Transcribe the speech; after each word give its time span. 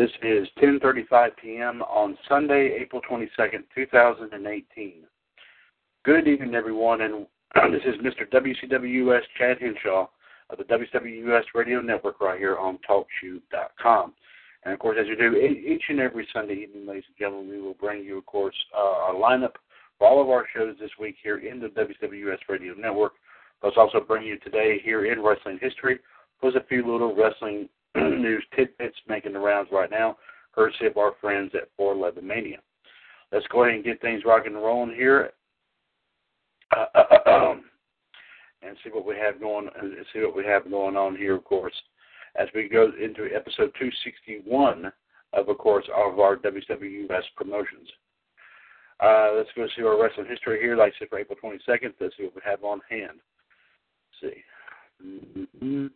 This 0.00 0.10
is 0.22 0.48
10:35 0.62 1.36
p.m. 1.36 1.82
on 1.82 2.16
Sunday, 2.26 2.74
April 2.80 3.02
22nd, 3.02 3.64
2018. 3.74 4.94
Good 6.06 6.26
evening, 6.26 6.54
everyone, 6.54 7.02
and 7.02 7.26
this 7.70 7.82
is 7.84 7.96
Mr. 7.96 8.26
WCWUS 8.32 9.20
Chad 9.36 9.58
Hinshaw 9.58 10.06
of 10.48 10.56
the 10.56 10.64
WCWUS 10.64 11.42
Radio 11.54 11.82
Network 11.82 12.18
right 12.22 12.38
here 12.38 12.56
on 12.56 12.78
TalkShoe.com. 12.88 14.14
And 14.64 14.72
of 14.72 14.80
course, 14.80 14.96
as 14.98 15.06
you 15.06 15.16
do 15.16 15.36
each 15.36 15.82
and 15.90 16.00
every 16.00 16.26
Sunday 16.32 16.54
evening, 16.54 16.86
ladies 16.86 17.04
and 17.08 17.18
gentlemen, 17.18 17.50
we 17.50 17.60
will 17.60 17.74
bring 17.74 18.02
you, 18.02 18.16
of 18.16 18.24
course, 18.24 18.56
uh, 18.74 19.12
a 19.12 19.14
lineup 19.14 19.56
for 19.98 20.08
all 20.08 20.22
of 20.22 20.30
our 20.30 20.46
shows 20.56 20.76
this 20.80 20.92
week 20.98 21.16
here 21.22 21.46
in 21.46 21.60
the 21.60 21.68
WCWUS 21.68 22.38
Radio 22.48 22.72
Network. 22.72 23.12
Plus, 23.60 23.74
also 23.76 24.00
bring 24.00 24.26
you 24.26 24.38
today 24.38 24.80
here 24.82 25.12
in 25.12 25.20
wrestling 25.20 25.58
history, 25.60 25.98
plus 26.40 26.54
a 26.54 26.66
few 26.68 26.90
little 26.90 27.14
wrestling 27.14 27.68
news 27.96 28.44
tidbits 28.54 28.96
making 29.08 29.32
the 29.32 29.38
rounds 29.38 29.68
right 29.72 29.90
now, 29.90 30.16
courtesy 30.54 30.86
of 30.86 30.96
our 30.96 31.12
friends 31.20 31.52
at 31.54 31.68
411 31.76 32.26
Mania. 32.26 32.58
Let's 33.32 33.46
go 33.48 33.64
ahead 33.64 33.76
and 33.76 33.84
get 33.84 34.00
things 34.00 34.22
rocking 34.24 34.54
and 34.54 34.62
rolling 34.62 34.94
here, 34.94 35.30
uh, 36.76 36.86
and 38.62 38.76
see 38.82 38.90
what 38.90 39.06
we 39.06 39.16
have 39.16 39.40
going. 39.40 39.68
Uh, 39.68 40.02
see 40.12 40.20
what 40.20 40.36
we 40.36 40.44
have 40.44 40.68
going 40.70 40.96
on 40.96 41.16
here, 41.16 41.36
of 41.36 41.44
course, 41.44 41.74
as 42.36 42.48
we 42.54 42.68
go 42.68 42.90
into 43.00 43.34
episode 43.34 43.72
261 43.78 44.92
of, 45.32 45.48
of 45.48 45.58
course, 45.58 45.86
of 45.96 46.18
our 46.18 46.36
WWS 46.36 47.22
promotions. 47.36 47.88
Uh, 48.98 49.30
let's 49.34 49.48
go 49.56 49.66
see 49.76 49.82
our 49.82 50.00
wrestling 50.00 50.26
history 50.28 50.60
here. 50.60 50.76
Like 50.76 50.92
I 50.96 50.98
said, 50.98 51.08
for 51.08 51.18
April 51.18 51.38
22nd, 51.42 51.94
let's 52.00 52.16
see 52.16 52.24
what 52.24 52.34
we 52.34 52.42
have 52.44 52.64
on 52.64 52.80
hand. 52.90 53.20
Let's 54.22 54.34
see. 54.34 54.42
Mm-hmm. 55.04 55.86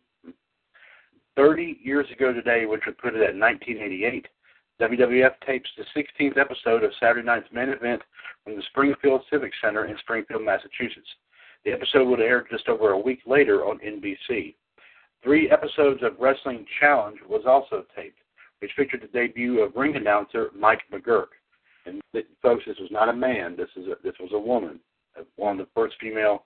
30 1.35 1.79
years 1.83 2.07
ago 2.11 2.33
today, 2.33 2.65
which 2.65 2.83
would 2.85 2.97
put 2.97 3.15
it 3.15 3.21
at 3.21 3.35
1988, 3.35 4.27
WWF 4.81 5.31
tapes 5.45 5.69
the 5.77 5.85
16th 5.95 6.37
episode 6.37 6.83
of 6.83 6.91
Saturday 6.99 7.25
night's 7.25 7.47
main 7.51 7.69
event 7.69 8.01
from 8.43 8.55
the 8.55 8.63
Springfield 8.69 9.21
Civic 9.29 9.51
Center 9.61 9.85
in 9.85 9.97
Springfield, 9.99 10.43
Massachusetts. 10.43 11.07
The 11.63 11.71
episode 11.71 12.07
would 12.07 12.19
air 12.19 12.45
just 12.51 12.67
over 12.67 12.91
a 12.91 12.99
week 12.99 13.19
later 13.25 13.65
on 13.65 13.79
NBC. 13.79 14.55
Three 15.23 15.49
episodes 15.49 16.03
of 16.03 16.19
Wrestling 16.19 16.65
Challenge 16.79 17.17
was 17.27 17.43
also 17.47 17.85
taped, 17.95 18.19
which 18.59 18.71
featured 18.75 19.01
the 19.01 19.07
debut 19.07 19.61
of 19.61 19.75
ring 19.75 19.95
announcer 19.95 20.49
Mike 20.57 20.81
McGuirk. 20.93 21.29
And 21.85 22.01
folks, 22.41 22.63
this 22.67 22.77
was 22.79 22.91
not 22.91 23.09
a 23.09 23.13
man. 23.13 23.55
This 23.55 23.69
is 23.75 23.87
a, 23.87 23.95
this 24.03 24.15
was 24.19 24.31
a 24.33 24.39
woman, 24.39 24.79
one 25.37 25.59
of 25.59 25.65
the 25.65 25.71
first 25.73 25.95
female 25.99 26.43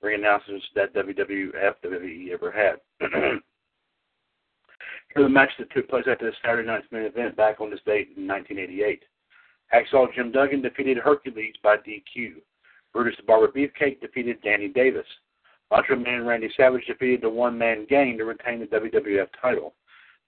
ring 0.00 0.18
announcers 0.20 0.62
that 0.74 0.94
WWF 0.94 1.74
WWE 1.84 2.32
ever 2.32 2.50
had. 2.50 2.80
for 5.14 5.22
the 5.22 5.28
match 5.28 5.50
that 5.58 5.70
took 5.72 5.88
place 5.88 6.04
after 6.10 6.26
the 6.26 6.36
Saturday 6.42 6.66
night's 6.66 6.86
main 6.90 7.04
event 7.04 7.36
back 7.36 7.60
on 7.60 7.70
this 7.70 7.80
date 7.86 8.10
in 8.16 8.26
1988. 8.26 9.02
Hacksaw 9.72 10.14
Jim 10.14 10.32
Duggan 10.32 10.62
defeated 10.62 10.98
Hercules 10.98 11.54
by 11.62 11.76
DQ. 11.76 12.34
Brutus 12.92 13.16
the 13.16 13.22
Barber 13.22 13.48
Beefcake 13.48 14.00
defeated 14.00 14.42
Danny 14.42 14.68
Davis. 14.68 15.06
Macho 15.70 15.96
Man 15.96 16.26
Randy 16.26 16.50
Savage 16.56 16.84
defeated 16.86 17.22
the 17.22 17.30
One 17.30 17.56
Man 17.56 17.86
Gang 17.88 18.18
to 18.18 18.24
retain 18.24 18.60
the 18.60 18.66
WWF 18.66 19.28
title. 19.40 19.74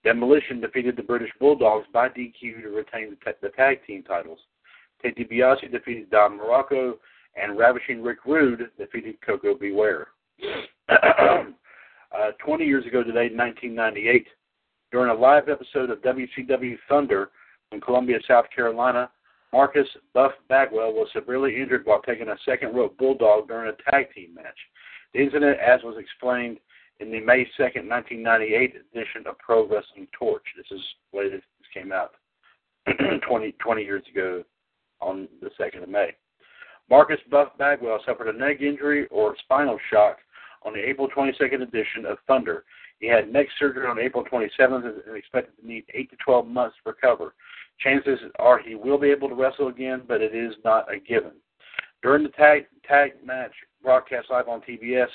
Demolition 0.02 0.60
defeated 0.60 0.96
the 0.96 1.02
British 1.02 1.30
Bulldogs 1.38 1.86
by 1.92 2.08
DQ 2.08 2.62
to 2.62 2.68
retain 2.68 3.16
the, 3.42 3.48
tag 3.50 3.78
team 3.86 4.02
titles. 4.02 4.38
Ted 5.02 5.14
DiBiase 5.16 5.70
defeated 5.70 6.10
Don 6.10 6.38
Muraco, 6.38 6.94
and 7.36 7.58
Ravishing 7.58 8.02
Rick 8.02 8.24
Rude 8.24 8.70
defeated 8.78 9.16
Koko 9.20 9.54
B. 9.54 9.72
Ware. 9.72 10.08
Uh, 12.14 12.30
20 12.46 12.64
years 12.64 12.86
ago 12.86 13.02
today, 13.02 13.28
1998, 13.34 14.28
during 14.94 15.10
a 15.10 15.20
live 15.20 15.48
episode 15.48 15.90
of 15.90 15.98
WCW 16.02 16.76
Thunder 16.88 17.30
in 17.72 17.80
Columbia, 17.80 18.18
South 18.28 18.44
Carolina, 18.54 19.10
Marcus 19.52 19.88
Buff 20.14 20.30
Bagwell 20.48 20.92
was 20.92 21.08
severely 21.12 21.60
injured 21.60 21.84
while 21.84 22.00
taking 22.02 22.28
a 22.28 22.36
second 22.44 22.76
rope 22.76 22.96
bulldog 22.96 23.48
during 23.48 23.68
a 23.68 23.90
tag 23.90 24.14
team 24.14 24.36
match. 24.36 24.56
The 25.12 25.18
incident, 25.18 25.58
as 25.58 25.82
was 25.82 25.96
explained 25.98 26.58
in 27.00 27.10
the 27.10 27.18
May 27.18 27.44
2nd, 27.58 27.90
1998 27.90 28.74
edition 28.94 29.26
of 29.26 29.36
Pro 29.38 29.62
Wrestling 29.66 30.06
Torch. 30.16 30.44
This 30.56 30.66
is 30.70 30.80
when 31.10 31.28
this 31.28 31.42
came 31.74 31.90
out 31.90 32.12
20, 33.28 33.50
20 33.50 33.82
years 33.82 34.04
ago 34.12 34.44
on 35.00 35.26
the 35.42 35.50
2nd 35.60 35.82
of 35.82 35.88
May. 35.88 36.10
Marcus 36.88 37.18
Buff 37.32 37.48
Bagwell 37.58 37.98
suffered 38.06 38.32
a 38.32 38.38
neck 38.38 38.60
injury 38.60 39.08
or 39.10 39.34
spinal 39.42 39.80
shock 39.90 40.18
on 40.62 40.72
the 40.72 40.88
April 40.88 41.08
22nd 41.08 41.62
edition 41.62 42.06
of 42.06 42.18
Thunder 42.28 42.64
he 43.04 43.10
had 43.10 43.30
neck 43.30 43.48
surgery 43.58 43.86
on 43.86 43.98
April 43.98 44.24
27th 44.24 44.86
and 45.06 45.14
expected 45.14 45.52
to 45.60 45.66
need 45.66 45.84
8 45.92 46.08
to 46.08 46.16
12 46.24 46.46
months 46.46 46.76
to 46.82 46.90
recover. 46.90 47.34
Chances 47.78 48.18
are 48.38 48.58
he 48.58 48.76
will 48.76 48.96
be 48.96 49.10
able 49.10 49.28
to 49.28 49.34
wrestle 49.34 49.68
again, 49.68 50.04
but 50.08 50.22
it 50.22 50.34
is 50.34 50.54
not 50.64 50.90
a 50.90 50.98
given. 50.98 51.32
During 52.02 52.22
the 52.22 52.30
tag, 52.30 52.66
tag 52.88 53.12
match 53.22 53.52
broadcast 53.82 54.30
live 54.30 54.48
on 54.48 54.62
TBS, 54.62 55.08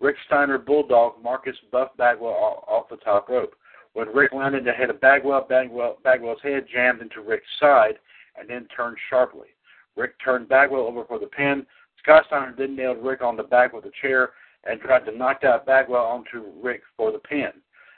Rick 0.00 0.16
Steiner 0.24 0.56
bulldog 0.56 1.22
Marcus 1.22 1.56
Buff 1.70 1.90
Bagwell 1.98 2.64
off 2.66 2.88
the 2.88 2.96
top 2.96 3.28
rope. 3.28 3.54
When 3.92 4.08
Rick 4.08 4.32
landed 4.32 4.66
ahead 4.66 4.88
of 4.88 4.98
Bagwell, 5.02 5.46
Bagwell, 5.46 5.98
Bagwell's 6.02 6.40
head 6.42 6.64
jammed 6.72 7.02
into 7.02 7.20
Rick's 7.20 7.44
side 7.60 7.98
and 8.38 8.48
then 8.48 8.66
turned 8.74 8.96
sharply. 9.10 9.48
Rick 9.94 10.14
turned 10.24 10.48
Bagwell 10.48 10.86
over 10.86 11.04
for 11.04 11.18
the 11.18 11.26
pin. 11.26 11.66
Scott 12.02 12.24
Steiner 12.28 12.54
then 12.56 12.76
nailed 12.76 13.04
Rick 13.04 13.20
on 13.20 13.36
the 13.36 13.42
back 13.42 13.74
with 13.74 13.84
a 13.84 13.92
chair 14.00 14.30
and 14.68 14.80
tried 14.80 15.04
to 15.06 15.16
knock 15.16 15.44
out 15.44 15.66
Bagwell 15.66 16.04
onto 16.04 16.52
Rick 16.62 16.82
for 16.96 17.12
the 17.12 17.18
pin. 17.18 17.50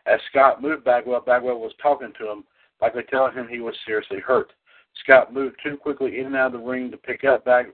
As 0.06 0.20
Scott 0.30 0.62
moved 0.62 0.84
Bagwell, 0.84 1.20
Bagwell 1.20 1.60
was 1.60 1.72
talking 1.82 2.12
to 2.18 2.30
him, 2.30 2.44
likely 2.80 3.02
telling 3.10 3.34
him 3.34 3.48
he 3.48 3.60
was 3.60 3.74
seriously 3.86 4.20
hurt. 4.20 4.52
Scott 5.02 5.32
moved 5.32 5.56
too 5.62 5.76
quickly 5.76 6.18
in 6.18 6.26
and 6.26 6.36
out 6.36 6.54
of 6.54 6.60
the 6.60 6.66
ring 6.66 6.90
to 6.90 6.96
pick 6.96 7.24
up 7.24 7.44
Bag, 7.44 7.66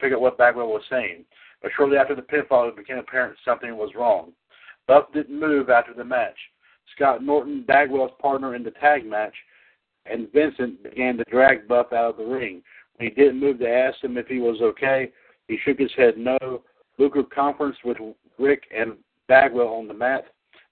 pick 0.00 0.12
up 0.12 0.20
what 0.20 0.38
Bagwell 0.38 0.68
was 0.68 0.82
saying. 0.90 1.24
But 1.62 1.72
shortly 1.76 1.96
after 1.96 2.14
the 2.14 2.22
pinfall, 2.22 2.68
it 2.68 2.76
became 2.76 2.98
apparent 2.98 3.36
something 3.44 3.76
was 3.76 3.94
wrong. 3.94 4.32
Buff 4.86 5.12
didn't 5.12 5.38
move 5.38 5.70
after 5.70 5.94
the 5.94 6.04
match. 6.04 6.36
Scott 6.94 7.22
Norton, 7.22 7.64
Bagwell's 7.66 8.12
partner 8.20 8.54
in 8.54 8.62
the 8.62 8.70
tag 8.72 9.04
match, 9.04 9.34
and 10.04 10.32
Vincent 10.32 10.82
began 10.82 11.16
to 11.16 11.24
drag 11.24 11.66
Buff 11.66 11.92
out 11.92 12.10
of 12.10 12.16
the 12.16 12.24
ring. 12.24 12.62
When 12.96 13.08
he 13.08 13.14
didn't 13.14 13.40
move 13.40 13.58
to 13.58 13.68
ask 13.68 14.02
him 14.02 14.16
if 14.16 14.26
he 14.28 14.38
was 14.38 14.60
okay, 14.60 15.10
he 15.48 15.58
shook 15.64 15.78
his 15.78 15.92
head 15.96 16.16
no. 16.16 16.62
Luger 16.98 17.24
conferenced 17.24 17.84
with 17.84 17.98
Rick 18.38 18.64
and 18.76 18.94
Bagwell 19.28 19.68
on 19.68 19.88
the 19.88 19.94
mat. 19.94 20.26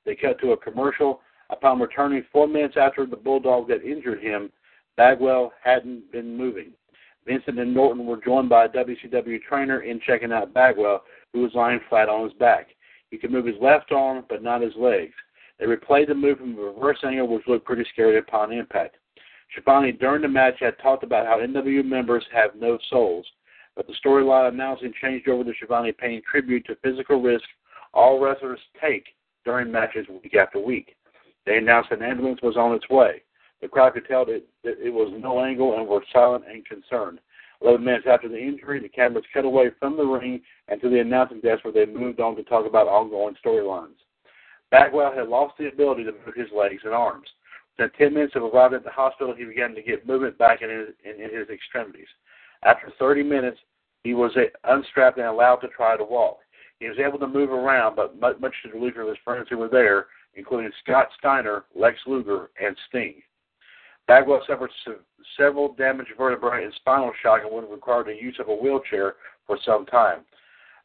They 0.05 0.14
cut 0.14 0.40
to 0.40 0.52
a 0.52 0.56
commercial. 0.56 1.20
Upon 1.50 1.81
returning 1.81 2.25
four 2.32 2.49
minutes 2.49 2.76
after 2.78 3.06
the 3.06 3.16
Bulldog 3.16 3.70
had 3.70 3.82
injured 3.82 4.22
him, 4.22 4.50
Bagwell 4.96 5.52
hadn't 5.62 6.11
been 6.12 6.37
moving. 6.37 6.72
Vincent 7.26 7.58
and 7.58 7.75
Norton 7.75 8.06
were 8.06 8.20
joined 8.22 8.49
by 8.49 8.66
a 8.66 8.69
WCW 8.69 9.43
trainer 9.43 9.81
in 9.81 10.00
checking 10.06 10.32
out 10.32 10.52
Bagwell, 10.52 11.05
who 11.32 11.40
was 11.40 11.55
lying 11.55 11.81
flat 11.88 12.08
on 12.08 12.25
his 12.25 12.34
back. 12.34 12.69
He 13.11 13.19
could 13.19 13.31
move 13.31 13.46
his 13.46 13.61
left 13.61 13.93
arm, 13.93 14.25
but 14.28 14.43
not 14.43 14.60
his 14.60 14.75
legs. 14.76 15.14
They 15.58 15.67
replayed 15.67 16.08
the 16.08 16.14
move 16.14 16.38
from 16.38 16.58
a 16.58 16.62
reverse 16.62 16.99
angle, 17.05 17.28
which 17.28 17.46
looked 17.46 17.64
pretty 17.64 17.87
scary 17.93 18.19
upon 18.19 18.52
impact. 18.52 18.96
Schiavone, 19.52 19.93
during 19.93 20.22
the 20.22 20.28
match, 20.28 20.56
had 20.60 20.78
talked 20.78 21.05
about 21.05 21.26
how 21.26 21.38
NW 21.38 21.84
members 21.84 22.25
have 22.32 22.56
no 22.56 22.78
souls, 22.90 23.26
but 23.76 23.86
the 23.86 23.94
storyline 24.04 24.48
announcing 24.48 24.92
changed 25.00 25.28
over 25.28 25.44
to 25.44 25.52
Schiavone 25.54 25.92
paying 25.92 26.22
tribute 26.30 26.64
to 26.66 26.76
physical 26.76 27.20
risk 27.20 27.44
all 27.92 28.20
wrestlers 28.20 28.60
take 28.80 29.06
during 29.44 29.70
matches 29.70 30.06
week 30.08 30.34
after 30.34 30.58
week. 30.58 30.96
They 31.46 31.58
announced 31.58 31.90
an 31.90 32.02
ambulance 32.02 32.40
was 32.42 32.56
on 32.56 32.74
its 32.74 32.88
way. 32.88 33.22
The 33.60 33.68
crowd 33.68 33.94
could 33.94 34.06
tell 34.06 34.24
that 34.26 34.42
it 34.64 34.92
was 34.92 35.12
no 35.20 35.44
angle 35.44 35.78
and 35.78 35.86
were 35.86 36.04
silent 36.12 36.44
and 36.48 36.64
concerned. 36.66 37.20
Eleven 37.62 37.84
minutes 37.84 38.06
after 38.08 38.28
the 38.28 38.38
injury, 38.38 38.80
the 38.80 38.88
cameras 38.88 39.24
cut 39.32 39.44
away 39.44 39.70
from 39.78 39.96
the 39.96 40.04
ring 40.04 40.42
and 40.68 40.80
to 40.80 40.90
the 40.90 41.00
announcing 41.00 41.40
desk 41.40 41.64
where 41.64 41.72
they 41.72 41.86
moved 41.86 42.20
on 42.20 42.36
to 42.36 42.42
talk 42.42 42.66
about 42.66 42.88
ongoing 42.88 43.36
storylines. 43.44 43.96
Bagwell 44.70 45.14
had 45.14 45.28
lost 45.28 45.54
the 45.58 45.68
ability 45.68 46.04
to 46.04 46.12
move 46.12 46.34
his 46.36 46.48
legs 46.54 46.82
and 46.84 46.92
arms. 46.92 47.28
Within 47.78 47.92
10 47.96 48.14
minutes 48.14 48.36
of 48.36 48.42
arriving 48.42 48.76
at 48.76 48.84
the 48.84 48.90
hospital, 48.90 49.34
he 49.34 49.44
began 49.44 49.74
to 49.74 49.82
get 49.82 50.06
movement 50.06 50.36
back 50.36 50.62
in 50.62 50.70
his, 50.70 50.88
in, 51.04 51.22
in 51.22 51.36
his 51.36 51.48
extremities. 51.48 52.08
After 52.64 52.93
30 52.99 53.22
minutes, 53.22 53.58
he 54.02 54.14
was 54.14 54.32
unstrapped 54.64 55.19
and 55.19 55.26
allowed 55.26 55.56
to 55.56 55.69
try 55.69 55.96
to 55.96 56.05
walk. 56.05 56.38
He 56.81 56.88
was 56.88 56.99
able 56.99 57.19
to 57.19 57.26
move 57.26 57.50
around, 57.50 57.96
but 57.96 58.20
much, 58.20 58.55
to 58.62 58.69
the 58.69 58.75
relief 58.75 58.96
of 58.96 59.08
his 59.08 59.16
friends 59.25 59.46
who 59.49 59.58
were 59.58 59.69
there, 59.69 60.06
including 60.34 60.70
Scott 60.82 61.08
Steiner, 61.19 61.64
Lex 61.75 61.99
Luger, 62.06 62.50
and 62.61 62.76
Sting. 62.88 63.22
Bagwell 64.06 64.43
suffered 64.46 64.70
several 65.37 65.72
damaged 65.75 66.11
vertebrae 66.19 66.64
and 66.64 66.75
spinal 66.75 67.12
shock 67.22 67.40
and 67.43 67.50
would 67.52 67.62
have 67.62 67.70
required 67.70 68.06
the 68.06 68.14
use 68.14 68.37
of 68.38 68.49
a 68.49 68.55
wheelchair 68.55 69.14
for 69.46 69.58
some 69.64 69.87
time. 69.87 70.20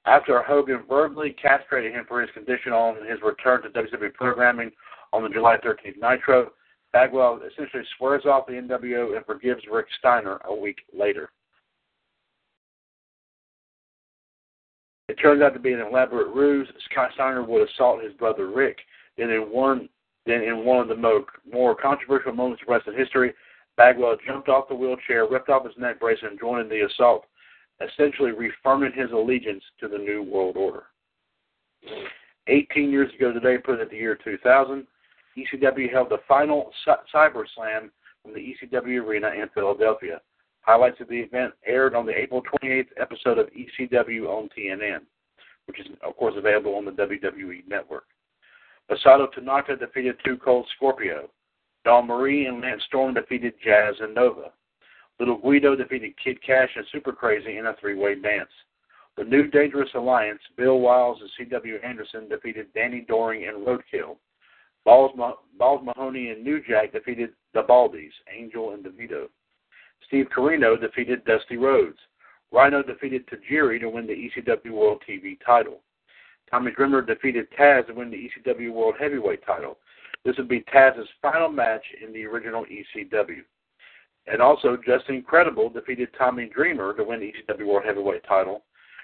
After 0.05 0.41
Hogan 0.41 0.83
verbally 0.87 1.31
castrated 1.31 1.91
him 1.91 2.05
for 2.07 2.21
his 2.21 2.31
condition 2.31 2.71
on 2.71 2.95
his 3.05 3.21
return 3.21 3.61
to 3.63 3.69
WWE 3.69 4.13
programming 4.13 4.71
on 5.11 5.23
the 5.23 5.29
July 5.29 5.57
13th 5.57 5.97
Nitro, 5.99 6.51
Bagwell 6.93 7.41
essentially 7.45 7.83
swears 7.97 8.25
off 8.25 8.47
the 8.47 8.53
NWO 8.53 9.17
and 9.17 9.25
forgives 9.25 9.61
Rick 9.69 9.87
Steiner 9.97 10.39
a 10.45 10.55
week 10.55 10.77
later. 10.97 11.29
It 15.09 15.15
turned 15.15 15.41
out 15.41 15.55
to 15.55 15.59
be 15.59 15.73
an 15.73 15.81
elaborate 15.81 16.27
ruse. 16.27 16.69
Scott 16.91 17.09
Steiner 17.15 17.43
would 17.43 17.67
assault 17.67 18.03
his 18.03 18.13
brother 18.13 18.47
Rick. 18.47 18.77
Then 19.17 19.31
in 19.31 19.41
one 19.41 19.89
then 20.27 20.43
in 20.43 20.63
one 20.63 20.79
of 20.79 20.87
the 20.87 20.95
more, 20.95 21.25
more 21.51 21.75
controversial 21.75 22.31
moments 22.31 22.61
of 22.61 22.67
wrestling 22.69 22.95
history, 22.95 23.33
Bagwell 23.75 24.17
jumped 24.27 24.49
off 24.49 24.67
the 24.69 24.75
wheelchair, 24.75 25.27
ripped 25.27 25.49
off 25.49 25.65
his 25.65 25.73
neck 25.77 25.99
brace, 25.99 26.19
and 26.21 26.39
joined 26.39 26.61
in 26.61 26.69
the 26.69 26.85
assault, 26.85 27.25
essentially 27.81 28.31
reaffirming 28.31 28.91
his 28.93 29.09
allegiance 29.11 29.63
to 29.79 29.87
the 29.87 29.97
New 29.97 30.21
World 30.21 30.57
Order. 30.57 30.83
18 32.45 32.91
years 32.91 33.11
ago 33.15 33.33
today, 33.33 33.57
put 33.57 33.79
at 33.79 33.89
the 33.89 33.95
year 33.95 34.19
2000, 34.23 34.85
ECW 35.35 35.91
held 35.91 36.09
the 36.09 36.19
final 36.27 36.71
Cyber 36.85 37.45
Slam 37.55 37.89
from 38.21 38.35
the 38.35 38.53
ECW 38.53 39.03
Arena 39.03 39.29
in 39.29 39.49
Philadelphia. 39.55 40.21
Highlights 40.69 41.01
of 41.01 41.07
the 41.07 41.17
event 41.17 41.55
aired 41.65 41.95
on 41.95 42.05
the 42.05 42.15
April 42.15 42.43
28th 42.43 42.89
episode 43.01 43.39
of 43.39 43.47
ECW 43.47 44.27
on 44.27 44.49
TNN, 44.55 44.99
which 45.65 45.79
is, 45.79 45.87
of 46.03 46.15
course, 46.15 46.35
available 46.37 46.75
on 46.75 46.85
the 46.85 46.91
WWE 46.91 47.67
Network. 47.67 48.03
Masato 48.87 49.31
Tanaka 49.31 49.77
defeated 49.77 50.17
Too 50.23 50.37
Cold 50.37 50.67
Scorpio. 50.75 51.27
Dawn 51.85 52.05
Marie 52.05 52.45
and 52.45 52.61
Lance 52.61 52.83
Storm 52.85 53.15
defeated 53.15 53.55
Jazz 53.65 53.95
and 53.99 54.13
Nova. 54.13 54.51
Little 55.19 55.39
Guido 55.39 55.75
defeated 55.75 56.13
Kid 56.23 56.37
Cash 56.43 56.69
and 56.75 56.85
Super 56.91 57.13
Crazy 57.13 57.57
in 57.57 57.65
a 57.65 57.75
three-way 57.81 58.21
dance. 58.21 58.51
The 59.17 59.23
New 59.23 59.47
Dangerous 59.47 59.89
Alliance, 59.95 60.41
Bill 60.55 60.79
Wiles 60.81 61.17
and 61.19 61.31
C.W. 61.35 61.79
Anderson 61.83 62.29
defeated 62.29 62.67
Danny 62.75 63.05
Doring 63.07 63.47
and 63.47 63.65
Roadkill. 63.65 64.17
Balls, 64.85 65.19
Balls 65.57 65.81
Mahoney 65.83 66.29
and 66.29 66.43
New 66.43 66.61
Jack 66.61 66.91
defeated 66.91 67.31
the 67.55 67.63
Baldies, 67.63 68.13
Angel 68.31 68.75
and 68.75 68.85
DeVito. 68.85 69.29
Steve 70.07 70.27
Corino 70.35 70.79
defeated 70.79 71.23
Dusty 71.25 71.57
Rhodes. 71.57 71.97
Rhino 72.51 72.81
defeated 72.81 73.27
Tajiri 73.27 73.79
to 73.79 73.89
win 73.89 74.07
the 74.07 74.13
ECW 74.13 74.71
World 74.71 75.03
TV 75.07 75.37
title. 75.45 75.81
Tommy 76.49 76.71
Dreamer 76.71 77.01
defeated 77.01 77.47
Taz 77.51 77.87
to 77.87 77.93
win 77.93 78.09
the 78.09 78.29
ECW 78.29 78.73
World 78.73 78.95
Heavyweight 78.99 79.45
title. 79.45 79.77
This 80.25 80.35
would 80.37 80.47
be 80.49 80.61
Taz's 80.61 81.07
final 81.21 81.49
match 81.49 81.83
in 82.03 82.11
the 82.11 82.25
original 82.25 82.65
ECW. 82.65 83.41
And 84.27 84.41
also, 84.41 84.77
Justin 84.85 85.21
Credible 85.21 85.69
defeated 85.69 86.09
Tommy 86.17 86.49
Dreamer 86.53 86.93
to 86.93 87.03
win 87.03 87.19
the 87.19 87.33
ECW 87.33 87.67
World 87.67 87.85
Heavyweight 87.85 88.23
title. 88.27 88.63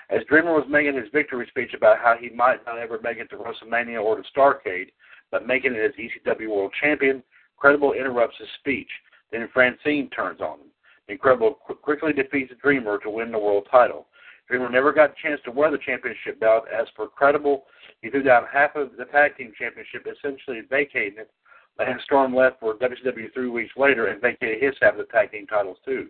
As 0.09 0.23
Dreamer 0.29 0.53
was 0.53 0.65
making 0.69 0.95
his 0.95 1.09
victory 1.11 1.47
speech 1.49 1.73
about 1.73 1.97
how 1.99 2.15
he 2.19 2.29
might 2.29 2.65
not 2.65 2.77
ever 2.77 2.99
make 3.03 3.17
it 3.17 3.29
to 3.31 3.37
WrestleMania 3.37 4.01
or 4.03 4.17
to 4.17 4.23
Starcade, 4.35 4.89
but 5.31 5.47
making 5.47 5.73
it 5.73 5.79
as 5.79 5.93
ECW 5.93 6.49
World 6.49 6.73
Champion, 6.79 7.23
Credible 7.57 7.93
interrupts 7.93 8.37
his 8.37 8.47
speech. 8.59 8.89
Then 9.31 9.49
Francine 9.53 10.09
turns 10.09 10.41
on 10.41 10.59
him. 10.59 10.67
Incredible 11.07 11.53
quickly 11.53 12.13
defeats 12.13 12.53
Dreamer 12.61 12.97
to 12.99 13.09
win 13.09 13.31
the 13.31 13.39
world 13.39 13.67
title. 13.69 14.07
Dreamer 14.47 14.69
never 14.69 14.91
got 14.91 15.11
a 15.11 15.21
chance 15.21 15.41
to 15.45 15.51
wear 15.51 15.71
the 15.71 15.77
championship 15.77 16.39
belt. 16.39 16.65
As 16.67 16.87
for 16.95 17.07
Credible, 17.07 17.65
he 18.01 18.09
threw 18.09 18.23
down 18.23 18.45
half 18.51 18.75
of 18.75 18.91
the 18.97 19.05
tag 19.05 19.37
team 19.37 19.53
championship, 19.57 20.05
essentially 20.05 20.61
vacating 20.69 21.19
it. 21.19 21.31
And 21.79 21.99
Storm 22.01 22.33
left 22.33 22.59
for 22.59 22.75
WCW 22.75 23.33
three 23.33 23.49
weeks 23.49 23.73
later 23.75 24.07
and 24.07 24.21
vacated 24.21 24.61
his 24.61 24.75
half 24.81 24.93
of 24.93 24.99
the 24.99 25.11
tag 25.11 25.31
team 25.31 25.45
titles 25.47 25.77
too. 25.83 26.09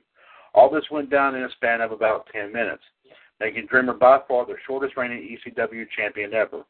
All 0.54 0.70
this 0.70 0.90
went 0.92 1.10
down 1.10 1.36
in 1.36 1.44
a 1.44 1.50
span 1.52 1.82
of 1.82 1.92
about 1.92 2.28
10 2.32 2.54
minutes, 2.54 2.84
making 3.40 3.68
Dreamer 3.68 3.94
by 3.94 4.20
far 4.28 4.46
the 4.46 4.56
shortest 4.66 4.96
reigning 4.96 5.38
ECW 5.38 5.86
champion 5.96 6.34
ever. 6.34 6.64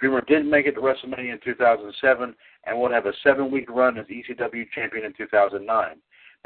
Dreamer 0.00 0.22
didn't 0.22 0.50
make 0.50 0.66
it 0.66 0.72
to 0.72 0.80
WrestleMania 0.80 1.32
in 1.32 1.40
2007 1.44 2.34
and 2.64 2.80
would 2.80 2.90
have 2.90 3.06
a 3.06 3.12
seven 3.22 3.50
week 3.50 3.70
run 3.70 3.98
as 3.98 4.06
ECW 4.06 4.64
champion 4.74 5.04
in 5.04 5.12
2009, 5.12 5.96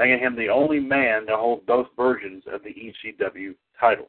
making 0.03 0.19
him 0.19 0.35
the 0.35 0.49
only 0.49 0.81
man 0.81 1.27
to 1.27 1.37
hold 1.37 1.65
both 1.65 1.87
versions 1.97 2.43
of 2.53 2.61
the 2.65 2.71
ECW 2.71 3.55
title. 3.79 4.09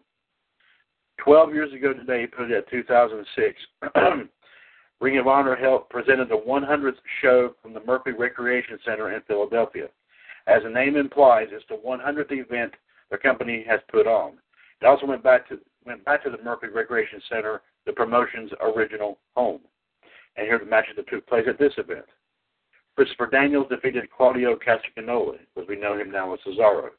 12 1.24 1.54
years 1.54 1.72
ago 1.72 1.94
today, 1.94 2.22
he 2.22 2.28
put 2.28 2.50
it 2.50 2.58
at 2.58 2.70
2006, 2.70 3.62
Ring 5.00 5.18
of 5.20 5.28
Honor 5.28 5.56
helped 5.56 5.92
presented 5.92 6.30
the 6.30 6.44
100th 6.48 6.94
show 7.22 7.54
from 7.62 7.74
the 7.74 7.82
Mercury 7.86 8.16
Recreation 8.16 8.80
Center 8.84 9.14
in 9.14 9.22
Philadelphia. 9.28 9.88
As 10.48 10.64
the 10.64 10.70
name 10.70 10.96
implies, 10.96 11.50
it's 11.52 11.64
the 11.70 11.80
100th 11.86 12.32
event 12.32 12.74
the 13.12 13.18
company 13.18 13.64
has 13.68 13.80
put 13.92 14.08
on. 14.08 14.34
It 14.82 14.86
also 14.88 15.06
went 15.06 15.24
back 15.24 15.48
to 15.50 15.60
went 15.86 16.04
back 16.06 16.24
to 16.24 16.30
the 16.30 16.42
Mercury 16.42 16.72
Recreation 16.72 17.22
Center, 17.30 17.62
the 17.86 17.94
promotion's 17.94 18.52
original 18.62 19.20
home. 19.36 19.60
And 20.38 20.48
here 20.48 20.56
are 20.56 20.60
the 20.60 20.66
matches 20.66 20.96
that 20.96 21.08
took 21.10 21.28
place 21.28 21.46
at 21.48 21.60
this 21.60 21.74
event. 21.78 22.06
Christopher 22.96 23.28
Daniels 23.28 23.68
defeated 23.70 24.10
Claudio 24.16 24.56
Castagnoli, 24.56 25.40
as 25.60 25.68
we 25.68 25.76
know 25.76 25.98
him 25.98 26.12
now 26.12 26.34
as 26.34 26.40
Cesaro. 26.46 26.90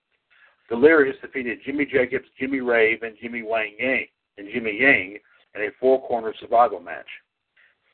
Delirious 0.68 1.16
defeated 1.20 1.60
Jimmy 1.64 1.84
Jacobs, 1.84 2.26
Jimmy 2.38 2.60
Rave, 2.60 3.02
and 3.02 3.16
Jimmy 3.20 3.42
Wang 3.42 3.74
Yang 3.78 4.06
and 4.38 4.48
Jimmy 4.52 4.78
Yang 4.80 5.18
in 5.54 5.62
a 5.62 5.68
four-corner 5.78 6.34
survival 6.40 6.80
match. 6.80 7.06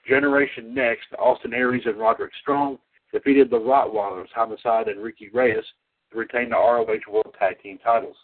Generation 0.08 0.72
Next, 0.74 1.06
Austin 1.18 1.52
Aries 1.52 1.82
and 1.84 1.98
Roderick 1.98 2.32
Strong 2.40 2.78
defeated 3.12 3.50
the 3.50 3.58
Rottweilers, 3.58 4.30
Homicide 4.34 4.88
and 4.88 5.02
Ricky 5.02 5.28
Reyes 5.32 5.64
to 6.10 6.18
retain 6.18 6.50
the 6.50 6.56
ROH 6.56 7.10
World 7.10 7.34
Tag 7.38 7.60
Team 7.62 7.78
titles. 7.84 8.16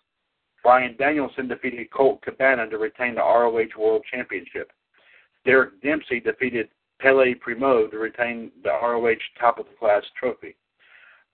Bryan 0.63 0.97
Danielson 0.99 1.49
defeated 1.49 1.91
Colt 1.91 2.23
Cabana 2.23 2.69
to 2.69 2.79
retain 2.79 3.15
the 3.15 3.21
ROH 3.21 3.79
World 3.79 4.05
Championship. 4.11 4.73
Derek 5.45 5.81
Dempsey 5.83 6.19
defeated 6.19 6.69
Pelle 7.01 7.35
Primeau 7.41 7.89
to 7.89 7.99
retain 7.99 8.51
the 8.63 8.71
ROH 8.71 9.15
Top 9.39 9.59
of 9.59 9.67
the 9.67 9.77
Class 9.79 10.03
trophy. 10.19 10.57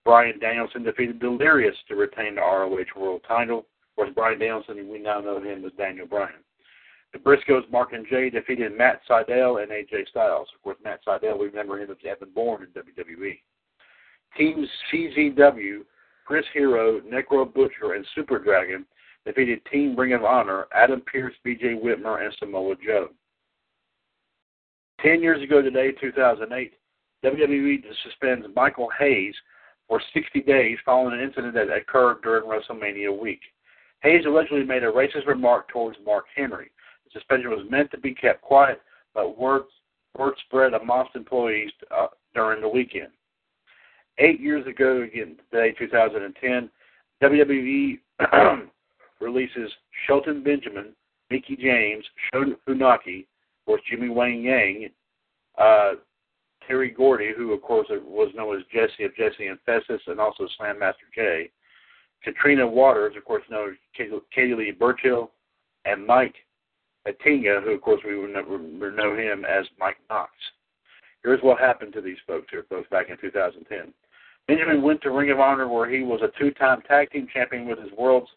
Bryan 0.05 0.39
Danielson 0.41 0.83
defeated 0.83 1.21
Delirious 1.21 1.77
to 1.89 1.95
retain 1.95 2.35
the 2.35 2.41
ROH 2.41 2.99
World 3.01 3.23
title. 3.27 3.59
Of 3.59 3.97
course, 3.97 4.11
Bryan 4.15 4.39
Danielson, 4.39 4.89
we 4.89 4.99
now 4.99 5.21
know 5.21 5.41
him 5.41 5.65
as 5.65 5.73
Daniel 5.79 6.07
Bryan. 6.07 6.43
The 7.13 7.19
Briscoes, 7.19 7.71
Mark 7.71 7.93
and 7.93 8.07
Jay, 8.09 8.31
defeated 8.31 8.77
Matt 8.77 9.03
Sydal 9.09 9.63
and 9.63 9.71
AJ 9.71 10.09
Styles. 10.09 10.49
Of 10.55 10.63
course, 10.63 10.79
Matt 10.83 11.01
Sydal, 11.07 11.39
we 11.39 11.47
remember 11.47 11.79
him 11.79 11.91
as 11.91 11.99
Evan 12.09 12.31
Bourne 12.35 12.63
in 12.63 12.83
WWE. 12.83 13.39
Team 14.37 14.67
CZW, 14.91 15.85
Chris 16.25 16.47
Hero, 16.55 17.01
Necro 17.01 17.53
Butcher, 17.53 17.95
and 17.95 18.07
Super 18.15 18.39
Dragon 18.39 18.87
defeated 19.27 19.61
Team 19.71 19.95
Ring 19.95 20.15
of 20.15 20.25
Honor, 20.25 20.67
Adam 20.75 21.03
Pearce, 21.03 21.35
BJ 21.47 21.81
Whitmer, 21.81 22.25
and 22.25 22.35
Samoa 22.39 22.75
Joe. 22.85 23.11
Ten 25.03 25.21
years 25.21 25.43
ago 25.43 25.61
today, 25.61 25.91
2008, 26.01 26.73
WWE 27.25 27.83
suspends 28.05 28.47
Michael 28.55 28.89
Hayes 29.01 29.35
for 29.89 30.01
60 30.15 30.43
days 30.43 30.79
following 30.85 31.19
an 31.19 31.21
incident 31.27 31.55
that 31.55 31.77
occurred 31.77 32.23
during 32.23 32.45
WrestleMania 32.45 33.17
week. 33.17 33.41
Hayes 34.03 34.25
allegedly 34.27 34.63
made 34.63 34.85
a 34.85 34.93
racist 34.93 35.27
remark 35.27 35.69
towards 35.69 35.99
Mark 36.07 36.27
Henry. 36.37 36.71
The 37.05 37.19
suspension 37.19 37.51
was 37.51 37.69
meant 37.69 37.91
to 37.91 37.99
be 37.99 38.15
kept 38.15 38.43
quiet, 38.43 38.81
but 39.13 39.37
word, 39.37 39.63
word 40.17 40.35
spread 40.47 40.73
amongst 40.73 41.17
employees 41.17 41.73
uh, 41.91 42.07
during 42.33 42.61
the 42.61 42.69
weekend. 42.69 43.09
Eight 44.19 44.41
years 44.41 44.67
ago, 44.69 45.03
again 45.03 45.37
today, 45.51 45.75
2010, 45.79 46.71
WWE 47.23 47.99
releases 49.21 49.71
Shelton 50.07 50.45
Benjamin, 50.45 50.93
Mickie 51.29 51.57
James, 51.57 52.05
Sho 52.33 52.45
Funaki, 52.69 53.27
of 53.63 53.67
course 53.67 53.83
Jimmy 53.89 54.09
Wang 54.09 54.43
Yang, 54.43 54.91
uh, 55.59 55.93
Terry 56.67 56.91
Gordy, 56.91 57.33
who 57.37 57.53
of 57.53 57.63
course 57.63 57.87
was 57.91 58.33
known 58.35 58.57
as 58.57 58.63
Jesse 58.73 59.05
of 59.05 59.15
Jesse 59.17 59.47
and 59.47 59.59
Festus, 59.65 60.01
and 60.07 60.21
also 60.21 60.49
Slam 60.57 60.79
Master 60.79 61.05
J. 61.15 61.51
Katrina 62.25 62.67
Waters, 62.67 63.15
of 63.17 63.25
course 63.25 63.43
known 63.51 63.71
as 63.71 63.77
Katie 64.35 64.55
Lea 64.55 64.71
Burchill, 64.71 65.31
and 65.85 66.07
Mike 66.07 66.35
Hettinga, 67.07 67.63
who 67.63 67.71
of 67.71 67.81
course 67.81 68.01
we 68.05 68.17
would 68.17 68.31
know 68.33 69.17
him 69.17 69.45
as 69.45 69.67
Mike 69.79 69.99
Knox. 70.09 70.31
Here's 71.23 71.43
what 71.43 71.59
happened 71.59 71.93
to 71.95 72.01
these 72.01 72.19
folks 72.27 72.49
here, 72.51 72.65
folks, 72.69 72.89
back 72.91 73.11
in 73.11 73.17
2010. 73.19 73.93
Benjamin 74.49 74.83
went 74.83 75.01
to 75.03 75.11
Ring 75.11 75.31
of 75.31 75.39
Honor 75.39 75.69
where 75.69 75.89
he 75.89 76.03
was 76.03 76.21
a 76.23 76.39
two-time 76.39 76.83
tag 76.83 77.11
team 77.11 77.29
champion 77.33 77.67
with 77.69 77.79
his 77.79 77.93
world's 77.97 78.31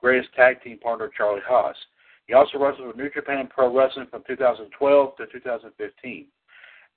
greatest 0.00 0.32
tag 0.34 0.62
team 0.62 0.78
partner, 0.78 1.10
Charlie 1.14 1.42
Haas. 1.46 1.76
He 2.30 2.34
also 2.34 2.58
wrestled 2.58 2.86
with 2.86 2.96
New 2.96 3.10
Japan 3.10 3.48
Pro 3.52 3.76
Wrestling 3.76 4.06
from 4.08 4.22
2012 4.24 5.16
to 5.16 5.26
2015, 5.26 6.26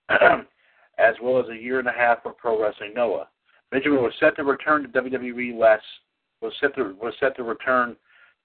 as 0.99 1.15
well 1.23 1.39
as 1.39 1.49
a 1.49 1.59
year 1.59 1.79
and 1.79 1.87
a 1.87 1.91
half 1.91 2.21
for 2.21 2.33
Pro 2.33 2.61
Wrestling 2.61 2.93
Noah. 2.95 3.27
Benjamin 3.71 4.03
was 4.03 4.13
set 4.19 4.35
to 4.35 4.43
return 4.43 4.83
to 4.83 4.89
WWE 4.89 5.57
last 5.57 5.81
was 6.43 6.53
set 6.61 6.75
to 6.75 6.95
was 7.01 7.15
set 7.19 7.35
to 7.37 7.43
return 7.43 7.95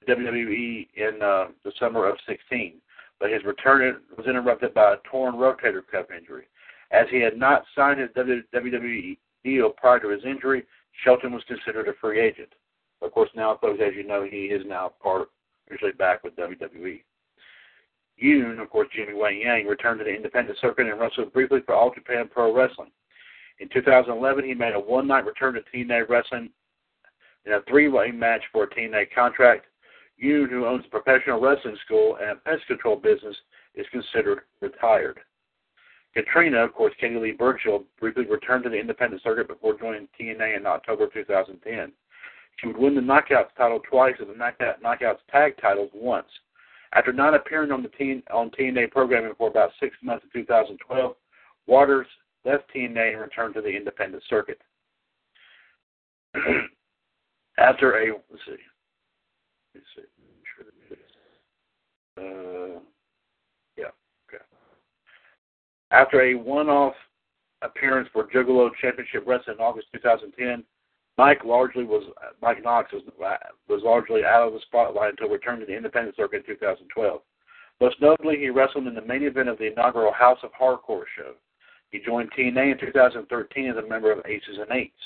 to 0.00 0.16
WWE 0.16 0.88
in 0.96 1.20
uh, 1.22 1.48
the 1.62 1.72
summer 1.78 2.08
of 2.08 2.16
16, 2.26 2.76
but 3.20 3.30
his 3.30 3.44
return 3.44 4.00
was 4.16 4.26
interrupted 4.26 4.72
by 4.72 4.94
a 4.94 4.96
torn 5.10 5.34
rotator 5.34 5.82
cuff 5.92 6.06
injury. 6.10 6.44
As 6.90 7.06
he 7.10 7.20
had 7.20 7.36
not 7.36 7.64
signed 7.76 8.00
his 8.00 8.08
WWE 8.16 9.18
deal 9.44 9.70
prior 9.76 10.00
to 10.00 10.08
his 10.08 10.24
injury, 10.24 10.64
Shelton 11.04 11.34
was 11.34 11.44
considered 11.44 11.88
a 11.88 11.92
free 12.00 12.18
agent. 12.18 12.54
Of 13.02 13.12
course, 13.12 13.28
now, 13.36 13.58
folks, 13.60 13.80
as 13.86 13.92
you 13.94 14.06
know, 14.06 14.24
he 14.24 14.46
is 14.46 14.62
now 14.66 14.92
part, 15.02 15.28
usually 15.70 15.92
back 15.92 16.24
with 16.24 16.36
WWE. 16.36 17.02
Yun, 18.16 18.58
of 18.58 18.70
course, 18.70 18.88
Jimmy 18.94 19.14
Wang 19.14 19.40
Yang, 19.40 19.66
returned 19.66 19.98
to 20.00 20.04
the 20.04 20.14
independent 20.14 20.58
circuit 20.58 20.86
and 20.86 20.98
wrestled 20.98 21.32
briefly 21.32 21.60
for 21.64 21.74
All 21.74 21.94
Japan 21.94 22.28
Pro 22.30 22.54
Wrestling. 22.54 22.90
In 23.60 23.68
2011, 23.68 24.44
he 24.44 24.54
made 24.54 24.74
a 24.74 24.80
one-night 24.80 25.24
return 25.24 25.54
to 25.54 25.60
TNA 25.72 26.08
Wrestling 26.08 26.50
in 27.46 27.52
a 27.52 27.62
three-way 27.68 28.10
match 28.10 28.42
for 28.52 28.64
a 28.64 28.68
TNA 28.68 29.12
contract. 29.14 29.66
Yun, 30.16 30.48
who 30.50 30.66
owns 30.66 30.84
a 30.84 30.90
professional 30.90 31.40
wrestling 31.40 31.76
school 31.84 32.16
and 32.20 32.30
a 32.30 32.34
pest 32.36 32.66
control 32.66 32.96
business, 32.96 33.36
is 33.74 33.86
considered 33.92 34.40
retired. 34.60 35.20
Katrina, 36.14 36.58
of 36.64 36.74
course, 36.74 36.92
Katie 37.00 37.16
Lea 37.16 37.32
Burchill, 37.32 37.84
briefly 38.00 38.26
returned 38.26 38.64
to 38.64 38.70
the 38.70 38.78
independent 38.78 39.22
circuit 39.22 39.46
before 39.46 39.78
joining 39.78 40.08
TNA 40.20 40.56
in 40.56 40.66
October 40.66 41.06
2010. 41.06 41.92
She 42.58 42.66
would 42.66 42.76
win 42.76 42.94
the 42.94 43.00
Knockouts 43.00 43.54
title 43.56 43.80
twice 43.88 44.14
and 44.18 44.28
the 44.28 44.34
Knockout, 44.34 44.82
Knockouts 44.82 45.18
tag 45.30 45.54
titles 45.60 45.90
once. 45.94 46.26
After 46.92 47.12
not 47.12 47.34
appearing 47.34 47.70
on 47.70 47.82
the 47.82 48.22
on 48.32 48.50
TNA 48.50 48.90
programming 48.90 49.34
for 49.36 49.48
about 49.48 49.70
six 49.78 49.96
months 50.02 50.24
in 50.34 50.42
2012, 50.42 51.14
Waters 51.66 52.06
left 52.44 52.64
TNA 52.74 53.12
and 53.12 53.20
returned 53.20 53.54
to 53.54 53.60
the 53.60 53.68
independent 53.68 54.22
circuit. 54.28 54.60
After 57.58 57.98
a 57.98 58.12
let's 58.30 58.44
see, 58.46 58.56
let's 59.74 59.86
see, 59.94 60.02
uh, 62.18 62.80
yeah, 63.76 63.90
okay. 64.28 64.42
After 65.90 66.22
a 66.22 66.34
one-off 66.34 66.94
appearance 67.62 68.08
for 68.12 68.24
Juggalo 68.28 68.70
Championship 68.80 69.24
Wrestling 69.26 69.56
in 69.58 69.64
August 69.64 69.88
2010, 69.92 70.64
Mike 71.18 71.44
largely 71.44 71.84
was 71.84 72.04
Mike 72.40 72.62
Knox 72.62 72.92
was 72.92 73.02
was 73.68 73.82
largely 73.82 74.24
out 74.24 74.46
of 74.46 74.52
the 74.54 74.60
spotlight 74.60 75.10
until 75.10 75.28
returning 75.28 75.60
to 75.60 75.66
the 75.66 75.76
independent 75.76 76.14
circuit 76.14 76.44
in 76.48 76.54
2012. 76.54 77.20
Most 77.80 78.00
notably, 78.00 78.38
he 78.38 78.50
wrestled 78.50 78.86
in 78.86 78.94
the 78.94 79.02
main 79.02 79.24
event 79.24 79.48
of 79.48 79.58
the 79.58 79.70
inaugural 79.72 80.12
House 80.12 80.38
of 80.44 80.50
Hardcore 80.52 81.04
show. 81.16 81.34
He 81.90 81.98
joined 81.98 82.30
TNA 82.32 82.72
in 82.72 82.78
2013 82.78 83.70
as 83.70 83.76
a 83.76 83.88
member 83.88 84.12
of 84.12 84.24
Aces 84.26 84.58
and 84.60 84.70
Eights. 84.70 84.98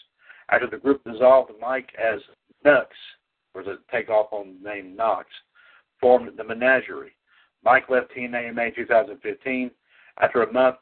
After 0.51 0.67
the 0.67 0.77
group 0.77 1.03
dissolved, 1.05 1.53
Mike, 1.61 1.91
as 1.99 2.21
Knux, 2.65 2.87
was 3.55 3.67
a 3.67 3.79
takeoff 3.91 4.33
on 4.33 4.57
the 4.63 4.69
name 4.69 4.97
Knox, 4.97 5.29
formed 6.01 6.31
the 6.37 6.45
Menagerie. 6.45 7.17
Mike 7.65 7.89
left 7.89 8.13
TNA 8.15 8.51
in 8.51 8.55
May 8.55 8.71
2015 8.71 9.71
after 10.21 10.43
a 10.43 10.53
month, 10.53 10.77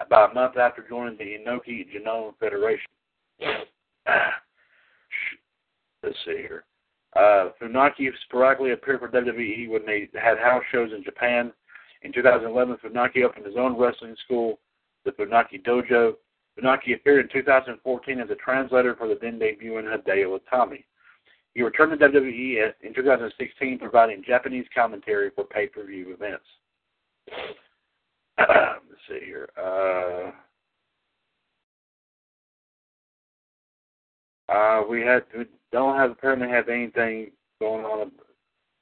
about 0.00 0.30
a 0.30 0.34
month 0.34 0.56
after 0.56 0.86
joining 0.88 1.18
the 1.18 1.24
Inoki 1.24 1.86
Genome 1.92 2.32
Federation. 2.38 2.90
let's 6.02 6.16
see 6.24 6.38
here. 6.38 6.64
Uh, 7.14 7.50
Funaki 7.60 8.08
sporadically 8.24 8.72
appeared 8.72 9.00
for 9.00 9.08
WWE 9.08 9.68
when 9.68 9.84
they 9.84 10.08
had 10.14 10.38
house 10.38 10.62
shows 10.72 10.90
in 10.96 11.04
Japan. 11.04 11.52
In 12.02 12.12
2011, 12.12 12.78
Funaki 12.84 13.22
opened 13.24 13.46
his 13.46 13.56
own 13.56 13.78
wrestling 13.78 14.16
school, 14.24 14.58
the 15.04 15.12
Funaki 15.12 15.62
Dojo. 15.62 16.14
Funaki 16.58 16.94
appeared 16.94 17.26
in 17.26 17.32
2014 17.32 18.20
as 18.20 18.30
a 18.30 18.34
translator 18.36 18.94
for 18.96 19.08
the 19.08 19.18
then 19.20 19.38
debuting 19.38 19.84
Hideo 19.84 20.38
Itami. 20.38 20.84
He 21.54 21.62
returned 21.62 21.98
to 21.98 22.08
WWE 22.08 22.72
in 22.82 22.94
2016, 22.94 23.78
providing 23.78 24.24
Japanese 24.26 24.64
commentary 24.74 25.30
for 25.34 25.44
pay-per-view 25.44 26.14
events. 26.14 26.44
Let's 28.38 29.02
see 29.06 29.20
here. 29.24 29.50
Uh, 29.58 30.30
uh, 34.50 34.82
we 34.88 35.02
had 35.02 35.24
don't 35.72 35.96
have 35.96 36.10
apparently 36.10 36.48
have 36.48 36.68
anything 36.68 37.30
going 37.60 37.84
on. 37.84 38.12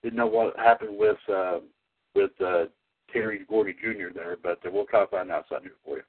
Didn't 0.02 0.16
know 0.18 0.26
what 0.26 0.58
happened 0.58 0.98
with 0.98 1.18
uh, 1.32 1.60
with 2.14 2.32
uh, 2.44 2.64
Terry 3.12 3.40
Gordy 3.48 3.74
Jr. 3.74 4.12
there, 4.14 4.36
but 4.42 4.58
uh, 4.66 4.70
we'll 4.72 4.86
try 4.86 5.00
to 5.00 5.06
find 5.06 5.30
out 5.30 5.46
something 5.48 5.70
for 5.84 5.96
you. 5.96 6.02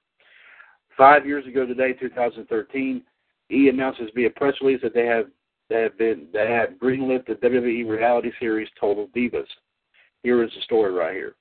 Five 0.97 1.25
years 1.25 1.45
ago 1.45 1.65
today, 1.65 1.93
2013, 1.93 3.01
E 3.51 3.69
announces 3.69 4.09
via 4.15 4.29
press 4.29 4.55
release 4.61 4.81
that 4.81 4.93
they 4.93 5.05
have 5.05 5.27
they 5.69 5.81
have 5.81 5.97
been 5.97 6.27
they 6.33 6.49
have 6.49 6.71
greenlit 6.81 7.25
the 7.25 7.33
WWE 7.33 7.87
reality 7.87 8.31
series 8.39 8.67
Total 8.79 9.07
Divas. 9.15 9.47
Here 10.23 10.43
is 10.43 10.51
the 10.55 10.61
story 10.61 10.91
right 10.91 11.13
here. 11.13 11.35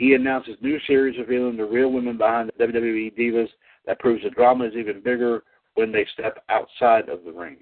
E 0.00 0.14
announces 0.14 0.56
new 0.60 0.78
series 0.86 1.18
revealing 1.18 1.56
the 1.56 1.64
real 1.64 1.90
women 1.90 2.16
behind 2.16 2.50
the 2.56 2.64
WWE 2.64 3.16
divas 3.18 3.48
that 3.86 3.98
proves 3.98 4.22
the 4.22 4.30
drama 4.30 4.64
is 4.64 4.74
even 4.74 5.02
bigger 5.02 5.42
when 5.74 5.90
they 5.90 6.06
step 6.12 6.44
outside 6.48 7.08
of 7.08 7.24
the 7.24 7.32
ring. 7.32 7.58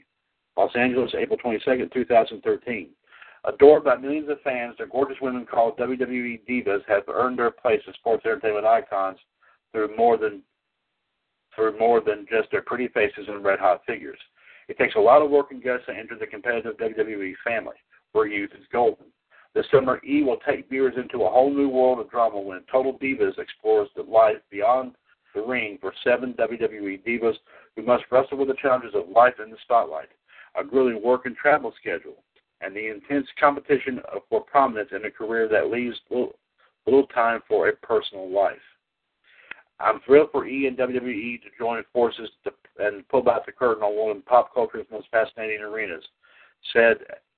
Los 0.57 0.75
Angeles, 0.75 1.15
April 1.19 1.39
22, 1.39 1.89
2013. 1.93 2.89
Adored 3.45 3.85
by 3.85 3.97
millions 3.97 4.29
of 4.29 4.41
fans, 4.43 4.75
the 4.79 4.87
gorgeous 4.87 5.19
women 5.21 5.47
called 5.47 5.79
WWE 5.79 6.41
divas 6.49 6.81
have 6.89 7.05
earned 7.09 7.39
their 7.39 7.51
place 7.51 7.81
as 7.89 7.95
sports 7.95 8.25
entertainment 8.25 8.67
icons 8.67 9.19
through 9.73 9.97
more 9.97 10.17
than 10.17 10.43
through 11.55 11.79
more 11.79 12.01
than 12.01 12.27
just 12.29 12.51
their 12.51 12.63
pretty 12.63 12.89
faces 12.89 13.27
and 13.29 13.45
red 13.45 13.59
hot 13.59 13.81
figures. 13.87 14.19
It 14.69 14.77
takes 14.77 14.97
a 14.97 15.01
lot 15.01 15.23
of 15.23 15.31
work 15.31 15.53
and 15.53 15.63
guts 15.63 15.85
to 15.87 15.97
enter 15.97 16.19
the 16.19 16.27
competitive 16.27 16.77
WWE 16.77 17.35
family, 17.45 17.77
where 18.13 18.27
youth 18.27 18.51
is 18.53 18.67
golden. 18.71 19.07
This 19.55 19.65
summer, 19.71 20.01
E 20.05 20.23
will 20.23 20.37
take 20.47 20.69
viewers 20.69 20.95
into 20.99 21.25
a 21.25 21.31
whole 21.31 21.51
new 21.51 21.69
world 21.69 21.99
of 22.01 22.11
drama 22.11 22.39
when 22.39 22.61
Total 22.71 22.93
Divas 22.99 23.39
explores 23.39 23.89
the 23.97 24.03
life 24.03 24.37
beyond 24.51 24.97
the 25.35 25.41
ring 25.41 25.79
for 25.81 25.95
seven 26.05 26.35
WWE 26.35 27.03
divas 27.07 27.37
who 27.75 27.83
must 27.83 28.05
wrestle 28.11 28.39
with 28.39 28.49
the 28.49 28.57
challenges 28.61 28.95
of 28.95 29.09
life 29.09 29.35
in 29.43 29.51
the 29.51 29.57
spotlight 29.63 30.09
a 30.59 30.65
grueling 30.65 31.03
work 31.03 31.27
and 31.27 31.37
travel 31.37 31.73
schedule, 31.79 32.23
and 32.61 32.75
the 32.75 32.89
intense 32.89 33.27
competition 33.39 34.01
for 34.29 34.41
prominence 34.43 34.91
in 34.93 35.05
a 35.05 35.11
career 35.11 35.49
that 35.49 35.71
leaves 35.71 35.97
little, 36.11 36.35
little 36.87 37.07
time 37.09 37.41
for 37.49 37.69
a 37.69 37.77
personal 37.77 38.31
life. 38.31 38.57
I'm 39.79 40.01
thrilled 40.07 40.31
for 40.33 40.47
E 40.47 40.67
and 40.67 40.77
WWE 40.77 41.43
to 41.43 41.49
join 41.59 41.83
forces 41.93 42.31
to, 42.45 42.53
and 42.79 43.07
pull 43.09 43.23
back 43.23 43.45
the 43.45 43.53
curtain 43.53 43.83
on 43.83 43.97
one 43.97 44.17
of 44.17 44.27
pop 44.27 44.55
culture's 44.55 44.87
most 44.91 45.09
fascinating 45.11 45.61
arenas, 45.61 46.05
said 46.73 46.97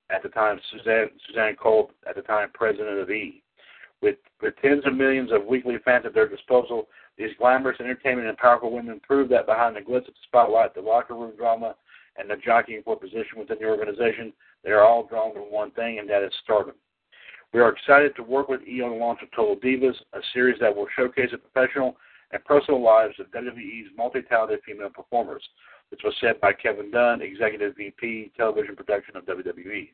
at 0.09 0.23
the 0.23 0.29
time 0.29 0.59
Suzanne, 0.71 1.09
Suzanne 1.27 1.55
Kolb, 1.55 1.91
at 2.07 2.15
the 2.15 2.21
time 2.21 2.49
president 2.53 2.99
of 2.99 3.09
E. 3.09 3.43
With, 4.01 4.15
with 4.41 4.53
tens 4.61 4.83
of 4.85 4.95
millions 4.95 5.29
of 5.33 5.45
weekly 5.45 5.75
fans 5.83 6.05
at 6.05 6.13
their 6.13 6.29
disposal, 6.29 6.87
these 7.17 7.31
glamorous, 7.37 7.81
entertainment, 7.81 8.29
and 8.29 8.37
powerful 8.37 8.71
women 8.71 9.01
prove 9.05 9.27
that 9.29 9.45
behind 9.45 9.75
the 9.75 9.81
glitz 9.81 10.07
of 10.07 10.13
the 10.13 10.23
spotlight, 10.23 10.73
the 10.73 10.81
locker 10.81 11.15
room 11.15 11.33
drama, 11.37 11.75
and 12.19 12.29
the 12.29 12.35
jockeying 12.35 12.83
for 12.83 12.95
position 12.97 13.37
within 13.37 13.57
the 13.59 13.65
organization, 13.65 14.33
they 14.63 14.71
are 14.71 14.83
all 14.83 15.07
drawn 15.07 15.33
to 15.33 15.39
one 15.39 15.71
thing, 15.71 15.99
and 15.99 16.09
that 16.09 16.23
is 16.23 16.31
stardom. 16.43 16.75
We 17.53 17.61
are 17.61 17.69
excited 17.69 18.15
to 18.15 18.23
work 18.23 18.49
with 18.49 18.61
E 18.67 18.81
on 18.81 18.91
the 18.91 18.97
launch 18.97 19.19
of 19.23 19.31
Total 19.31 19.55
Divas, 19.55 19.95
a 20.13 20.19
series 20.33 20.59
that 20.59 20.75
will 20.75 20.87
showcase 20.95 21.29
the 21.31 21.37
professional 21.37 21.95
and 22.31 22.43
personal 22.45 22.83
lives 22.83 23.15
of 23.19 23.31
WWE's 23.31 23.89
multi-talented 23.97 24.59
female 24.65 24.89
performers, 24.89 25.43
which 25.89 26.01
was 26.03 26.13
said 26.21 26.39
by 26.41 26.53
Kevin 26.53 26.91
Dunn, 26.91 27.21
Executive 27.21 27.75
VP, 27.75 28.33
Television 28.37 28.75
Production 28.75 29.17
of 29.17 29.25
WWE. 29.25 29.89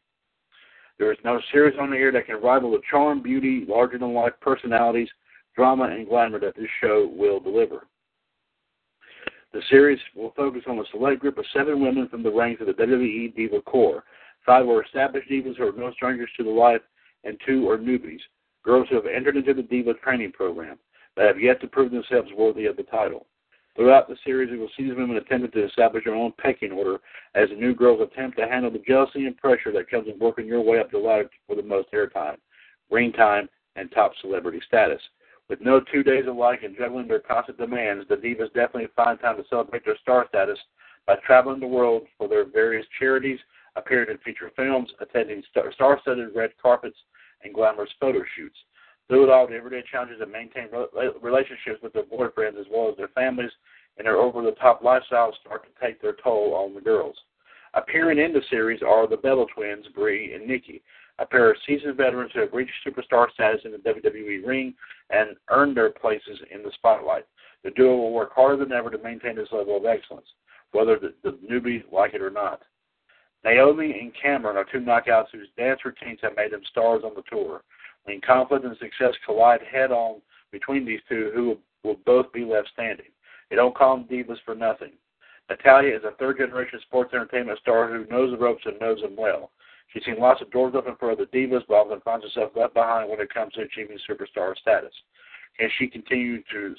There 0.97 1.11
is 1.11 1.17
no 1.23 1.39
series 1.51 1.77
on 1.79 1.91
the 1.91 1.97
air 1.97 2.11
that 2.11 2.25
can 2.25 2.41
rival 2.41 2.71
the 2.71 2.81
charm, 2.89 3.21
beauty, 3.21 3.65
larger-than-life 3.67 4.33
personalities, 4.41 5.09
drama, 5.55 5.85
and 5.85 6.07
glamour 6.07 6.39
that 6.39 6.55
this 6.55 6.67
show 6.81 7.09
will 7.15 7.39
deliver. 7.39 7.87
The 9.55 9.61
series 9.69 9.99
will 10.13 10.33
focus 10.35 10.63
on 10.67 10.79
a 10.79 10.83
select 10.91 11.21
group 11.21 11.37
of 11.37 11.45
seven 11.53 11.79
women 11.79 12.09
from 12.09 12.23
the 12.23 12.29
ranks 12.29 12.59
of 12.59 12.67
the 12.67 12.73
WWE 12.73 13.33
Diva 13.37 13.61
Corps. 13.61 14.03
Five 14.45 14.67
are 14.67 14.83
established 14.83 15.29
divas 15.29 15.55
who 15.55 15.69
are 15.69 15.71
no 15.71 15.93
strangers 15.93 16.29
to 16.35 16.43
the 16.43 16.49
life, 16.49 16.81
and 17.23 17.39
two 17.47 17.69
are 17.69 17.77
newbies, 17.77 18.19
girls 18.65 18.89
who 18.89 18.95
have 18.97 19.05
entered 19.05 19.37
into 19.37 19.53
the 19.53 19.63
Diva 19.63 19.93
training 19.93 20.33
program, 20.33 20.77
but 21.15 21.23
have 21.23 21.39
yet 21.39 21.61
to 21.61 21.67
prove 21.67 21.91
themselves 21.91 22.33
worthy 22.35 22.65
of 22.65 22.75
the 22.75 22.83
title. 22.83 23.27
Throughout 23.77 24.09
the 24.09 24.17
series, 24.25 24.51
we 24.51 24.57
will 24.57 24.67
see 24.75 24.83
these 24.83 24.97
women 24.97 25.15
attempting 25.15 25.51
to 25.51 25.65
establish 25.65 26.03
their 26.03 26.15
own 26.15 26.33
pecking 26.37 26.73
order 26.73 26.99
as 27.33 27.47
the 27.47 27.55
new 27.55 27.73
girls 27.73 28.01
attempt 28.01 28.37
to 28.39 28.49
handle 28.49 28.71
the 28.71 28.83
jealousy 28.85 29.25
and 29.25 29.37
pressure 29.37 29.71
that 29.71 29.89
comes 29.89 30.09
in 30.09 30.19
working 30.19 30.47
your 30.47 30.59
way 30.59 30.79
up 30.79 30.91
the 30.91 30.97
ladder 30.97 31.29
for 31.47 31.55
the 31.55 31.63
most 31.63 31.89
airtime, 31.93 32.35
ring 32.91 33.13
time, 33.13 33.47
and 33.77 33.89
top 33.93 34.11
celebrity 34.19 34.59
status. 34.67 35.01
With 35.47 35.61
no 35.61 35.79
two 35.79 36.01
days 36.01 36.25
alike 36.27 36.63
and 36.63 36.75
juggling 36.75 37.07
their 37.07 37.19
constant 37.19 37.57
demands, 37.57 38.07
the 38.09 38.15
Divas 38.15 38.53
definitely 38.53 38.87
find 38.95 39.19
time 39.19 39.37
to 39.37 39.43
celebrate 39.49 39.85
their 39.85 39.97
star 40.01 40.25
status 40.27 40.57
by 41.05 41.15
traveling 41.17 41.59
the 41.59 41.67
world 41.67 42.03
for 42.17 42.27
their 42.27 42.45
various 42.45 42.85
charities, 42.97 43.39
appearing 43.75 44.09
in 44.09 44.17
feature 44.19 44.51
films, 44.55 44.89
attending 44.99 45.43
star-studded 45.51 46.29
red 46.35 46.51
carpets, 46.59 46.97
and 47.43 47.53
glamorous 47.53 47.91
photo 47.99 48.23
shoots. 48.35 48.57
Through 49.07 49.25
it 49.25 49.29
all, 49.29 49.45
the 49.45 49.53
everyday 49.53 49.83
challenges 49.91 50.19
of 50.19 50.29
maintaining 50.29 50.71
relationships 51.21 51.79
with 51.83 51.93
their 51.93 52.03
boyfriends 52.03 52.59
as 52.59 52.65
well 52.71 52.89
as 52.89 52.97
their 52.97 53.09
families 53.09 53.51
and 53.97 54.07
their 54.07 54.17
over-the-top 54.17 54.81
lifestyles 54.81 55.35
start 55.41 55.63
to 55.63 55.85
take 55.85 56.01
their 56.01 56.15
toll 56.23 56.55
on 56.55 56.73
the 56.73 56.81
girls. 56.81 57.15
Appearing 57.75 58.17
in 58.17 58.33
the 58.33 58.41
series 58.49 58.81
are 58.81 59.05
the 59.07 59.17
Bella 59.17 59.45
twins, 59.53 59.85
Bree 59.93 60.33
and 60.33 60.47
Nikki, 60.47 60.81
a 61.19 61.25
pair 61.25 61.49
of 61.49 61.57
seasoned 61.65 61.97
veterans 61.97 62.31
who 62.33 62.41
have 62.41 62.53
reached 62.53 62.73
superstar 62.85 63.31
status 63.33 63.61
in 63.63 63.71
the 63.71 63.77
WWE 63.77 64.45
ring 64.45 64.73
and 65.09 65.35
earned 65.49 65.77
their 65.77 65.91
places 65.91 66.39
in 66.51 66.63
the 66.63 66.71
spotlight. 66.73 67.25
The 67.63 67.71
duo 67.71 67.95
will 67.95 68.13
work 68.13 68.33
harder 68.33 68.57
than 68.57 68.73
ever 68.73 68.89
to 68.89 68.97
maintain 68.97 69.35
this 69.35 69.51
level 69.51 69.77
of 69.77 69.85
excellence, 69.85 70.27
whether 70.71 70.99
the, 70.99 71.13
the 71.23 71.37
newbies 71.49 71.83
like 71.91 72.13
it 72.13 72.21
or 72.21 72.29
not. 72.29 72.61
Naomi 73.43 73.97
and 73.99 74.11
Cameron 74.19 74.57
are 74.57 74.65
two 74.65 74.79
knockouts 74.79 75.27
whose 75.31 75.47
dance 75.57 75.79
routines 75.85 76.19
have 76.21 76.35
made 76.35 76.51
them 76.51 76.63
stars 76.69 77.03
on 77.03 77.13
the 77.15 77.23
tour. 77.29 77.61
When 78.03 78.21
conflict 78.21 78.65
and 78.65 78.77
success 78.77 79.13
collide 79.25 79.61
head 79.61 79.91
on 79.91 80.21
between 80.51 80.85
these 80.85 81.01
two, 81.07 81.31
who 81.33 81.57
will 81.83 81.97
both 82.05 82.31
be 82.33 82.43
left 82.43 82.69
standing. 82.73 83.07
They 83.49 83.55
don't 83.55 83.75
call 83.75 83.97
them 83.97 84.07
divas 84.07 84.37
for 84.43 84.55
nothing. 84.55 84.93
Natalya 85.49 85.95
is 85.95 86.03
a 86.03 86.15
third 86.17 86.37
generation 86.37 86.79
sports 86.81 87.13
entertainment 87.13 87.59
star 87.59 87.87
who 87.87 88.05
knows 88.07 88.31
the 88.31 88.37
ropes 88.37 88.63
and 88.65 88.79
knows 88.79 89.01
them 89.01 89.15
well. 89.15 89.51
She's 89.87 90.03
seen 90.05 90.19
lots 90.19 90.41
of 90.41 90.51
doors 90.51 90.73
open 90.75 90.95
for 90.99 91.11
other 91.11 91.25
divas, 91.25 91.63
but 91.67 91.75
often 91.75 92.01
finds 92.01 92.25
herself 92.25 92.51
left 92.55 92.73
behind 92.73 93.09
when 93.09 93.21
it 93.21 93.33
comes 93.33 93.53
to 93.53 93.61
achieving 93.61 93.97
superstar 94.09 94.55
status. 94.57 94.93
Can 95.57 95.69
she 95.77 95.87
continue 95.87 96.41
to 96.51 96.75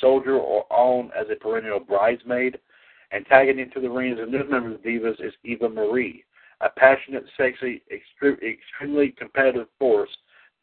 soldier 0.00 0.38
on 0.38 1.10
as 1.18 1.26
a 1.30 1.36
perennial 1.36 1.80
bridesmaid? 1.80 2.58
And 3.12 3.24
tagging 3.26 3.60
into 3.60 3.80
the 3.80 3.88
ring 3.88 4.12
as 4.12 4.18
a 4.18 4.26
new 4.26 4.42
member 4.50 4.74
of 4.74 4.82
the 4.82 4.88
Divas 4.88 5.24
is 5.24 5.32
Eva 5.44 5.68
Marie, 5.68 6.24
a 6.60 6.68
passionate, 6.70 7.24
sexy, 7.36 7.82
extremely 7.92 9.14
competitive 9.16 9.68
force 9.78 10.10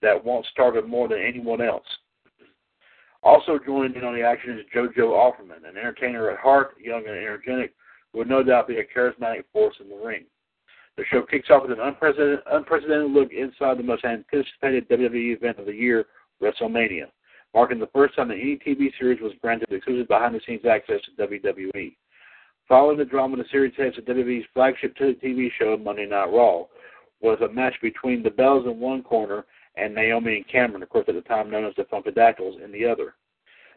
that 0.01 0.25
wants 0.25 0.49
started 0.49 0.85
more 0.85 1.07
than 1.07 1.19
anyone 1.19 1.61
else. 1.61 1.85
Also 3.23 3.57
joining 3.65 3.95
in 3.95 4.03
on 4.03 4.13
the 4.13 4.21
action 4.21 4.59
is 4.59 4.65
JoJo 4.75 4.97
Offerman, 4.97 5.65
an 5.65 5.77
entertainer 5.77 6.29
at 6.29 6.39
heart, 6.39 6.75
young 6.81 7.07
and 7.07 7.15
energetic, 7.15 7.73
who 8.11 8.19
would 8.19 8.27
no 8.27 8.43
doubt 8.43 8.67
be 8.67 8.79
a 8.79 8.83
charismatic 8.83 9.45
force 9.53 9.75
in 9.79 9.87
the 9.87 9.95
ring. 9.95 10.25
The 10.95 11.05
show 11.05 11.23
kicks 11.23 11.49
off 11.49 11.63
with 11.63 11.71
an 11.71 11.79
unprecedented, 11.79 12.39
unprecedented 12.51 13.11
look 13.11 13.31
inside 13.31 13.79
the 13.79 13.83
most 13.83 14.05
anticipated 14.05 14.87
WWE 14.89 15.35
event 15.35 15.57
of 15.57 15.65
the 15.65 15.73
year, 15.73 16.05
WrestleMania, 16.41 17.07
marking 17.53 17.79
the 17.79 17.87
first 17.87 18.15
time 18.15 18.27
that 18.27 18.35
any 18.35 18.57
TV 18.57 18.91
series 18.99 19.19
was 19.19 19.33
granted 19.41 19.71
exclusive 19.71 20.07
behind-the-scenes 20.07 20.65
access 20.65 20.99
to 21.01 21.27
WWE. 21.27 21.95
Following 22.67 22.97
the 22.97 23.05
drama, 23.05 23.37
the 23.37 23.45
series 23.51 23.73
heads 23.75 23.95
to 23.95 24.01
WWE's 24.03 24.45
flagship 24.53 24.95
TV 24.95 25.49
show, 25.59 25.77
Monday 25.77 26.05
Night 26.05 26.31
Raw, 26.31 26.65
was 27.21 27.39
a 27.41 27.51
match 27.51 27.75
between 27.81 28.21
the 28.21 28.29
Bellas 28.29 28.69
in 28.69 28.79
one 28.79 29.01
corner 29.01 29.45
and 29.75 29.95
Naomi 29.95 30.37
and 30.37 30.47
Cameron, 30.47 30.83
of 30.83 30.89
course, 30.89 31.05
at 31.07 31.15
the 31.15 31.21
time 31.21 31.49
known 31.49 31.65
as 31.65 31.73
the 31.75 31.83
Funkadactyls, 31.85 32.63
in 32.63 32.71
the 32.71 32.85
other. 32.85 33.15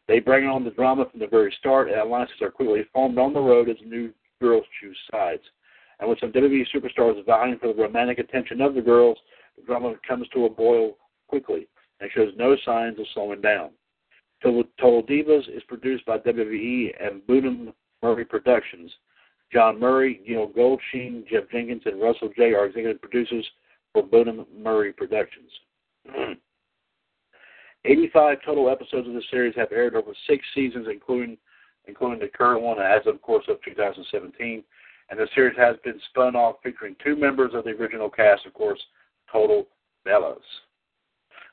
They 0.06 0.20
bring 0.20 0.46
on 0.46 0.64
the 0.64 0.70
drama 0.70 1.06
from 1.10 1.20
the 1.20 1.26
very 1.26 1.54
start, 1.58 1.88
and 1.88 1.98
alliances 1.98 2.42
are 2.42 2.50
quickly 2.50 2.84
formed 2.92 3.18
on 3.18 3.32
the 3.32 3.40
road 3.40 3.70
as 3.70 3.76
new 3.84 4.12
girls 4.40 4.64
choose 4.80 4.98
sides. 5.10 5.42
And 5.98 6.08
with 6.08 6.20
some 6.20 6.32
WWE 6.32 6.66
superstars 6.74 7.24
vying 7.24 7.58
for 7.58 7.68
the 7.68 7.82
romantic 7.82 8.18
attention 8.18 8.60
of 8.60 8.74
the 8.74 8.82
girls, 8.82 9.18
the 9.56 9.62
drama 9.62 9.94
comes 10.06 10.28
to 10.28 10.44
a 10.44 10.50
boil 10.50 10.96
quickly 11.28 11.68
and 12.00 12.10
shows 12.12 12.32
no 12.36 12.56
signs 12.64 12.98
of 12.98 13.06
slowing 13.14 13.40
down. 13.40 13.70
Total 14.42 15.02
Divas 15.02 15.48
is 15.48 15.62
produced 15.66 16.04
by 16.04 16.18
WWE 16.18 16.92
and 17.00 17.22
Bunim 17.22 17.72
Murray 18.02 18.24
Productions. 18.24 18.92
Jon 19.52 19.80
Murray, 19.80 20.20
Neil 20.26 20.48
Goldstein, 20.48 21.24
Jeff 21.30 21.44
Jenkins, 21.50 21.82
and 21.86 22.00
Russell 22.00 22.30
J. 22.36 22.52
are 22.52 22.66
executive 22.66 23.00
producers 23.00 23.46
for 23.92 24.02
Bunim 24.02 24.44
Murray 24.56 24.92
Productions. 24.92 25.50
85 27.84 28.38
total 28.44 28.68
episodes 28.68 29.06
of 29.06 29.14
the 29.14 29.22
series 29.30 29.54
have 29.56 29.70
aired 29.70 29.94
over 29.94 30.12
six 30.28 30.44
seasons, 30.54 30.88
including 30.90 31.38
including 31.88 32.18
the 32.18 32.26
current 32.26 32.62
one 32.62 32.80
as 32.80 33.06
of 33.06 33.22
course 33.22 33.44
of 33.48 33.62
2017. 33.64 34.64
And 35.08 35.18
the 35.18 35.28
series 35.34 35.56
has 35.56 35.76
been 35.84 36.00
spun 36.10 36.34
off 36.34 36.56
featuring 36.62 36.96
two 37.02 37.16
members 37.16 37.52
of 37.54 37.64
the 37.64 37.70
original 37.70 38.10
cast, 38.10 38.44
of 38.46 38.54
course, 38.54 38.80
Total 39.30 39.66
Bellas. 40.06 40.36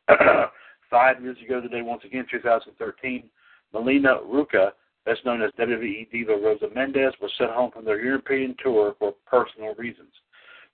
Five 0.90 1.22
years 1.22 1.38
ago 1.44 1.62
today, 1.62 1.82
once 1.82 2.04
again, 2.04 2.26
2013, 2.30 3.30
Milena 3.74 4.18
Roucka, 4.26 4.72
best 5.06 5.26
known 5.26 5.42
as 5.42 5.52
WWE 5.60 6.12
diva 6.12 6.34
Rosa 6.36 6.68
Mendez, 6.74 7.14
was 7.22 7.32
sent 7.38 7.52
home 7.52 7.72
from 7.72 7.86
their 7.86 8.04
European 8.04 8.56
tour 8.64 8.96
for 9.00 9.14
personal 9.26 9.74
reasons. 9.76 10.12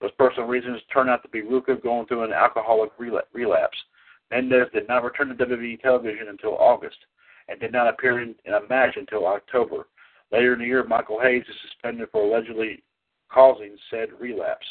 Those 0.01 0.11
personal 0.17 0.47
reasons 0.47 0.81
turned 0.93 1.09
out 1.09 1.21
to 1.23 1.29
be 1.29 1.41
Roucka 1.41 1.81
going 1.81 2.07
through 2.07 2.23
an 2.23 2.33
alcoholic 2.33 2.91
relapse. 2.97 3.77
Mendez 4.31 4.67
did 4.73 4.87
not 4.87 5.03
return 5.03 5.29
to 5.29 5.45
WWE 5.45 5.81
television 5.81 6.27
until 6.29 6.57
August 6.57 6.97
and 7.47 7.59
did 7.59 7.71
not 7.71 7.87
appear 7.87 8.21
in, 8.21 8.35
in 8.45 8.53
a 8.53 8.67
match 8.69 8.95
until 8.95 9.25
October. 9.25 9.87
Later 10.31 10.53
in 10.53 10.59
the 10.59 10.65
year, 10.65 10.83
Michael 10.83 11.19
Hayes 11.21 11.43
is 11.49 11.55
suspended 11.69 12.09
for 12.11 12.23
allegedly 12.23 12.83
causing 13.31 13.75
said 13.89 14.09
relapse. 14.19 14.65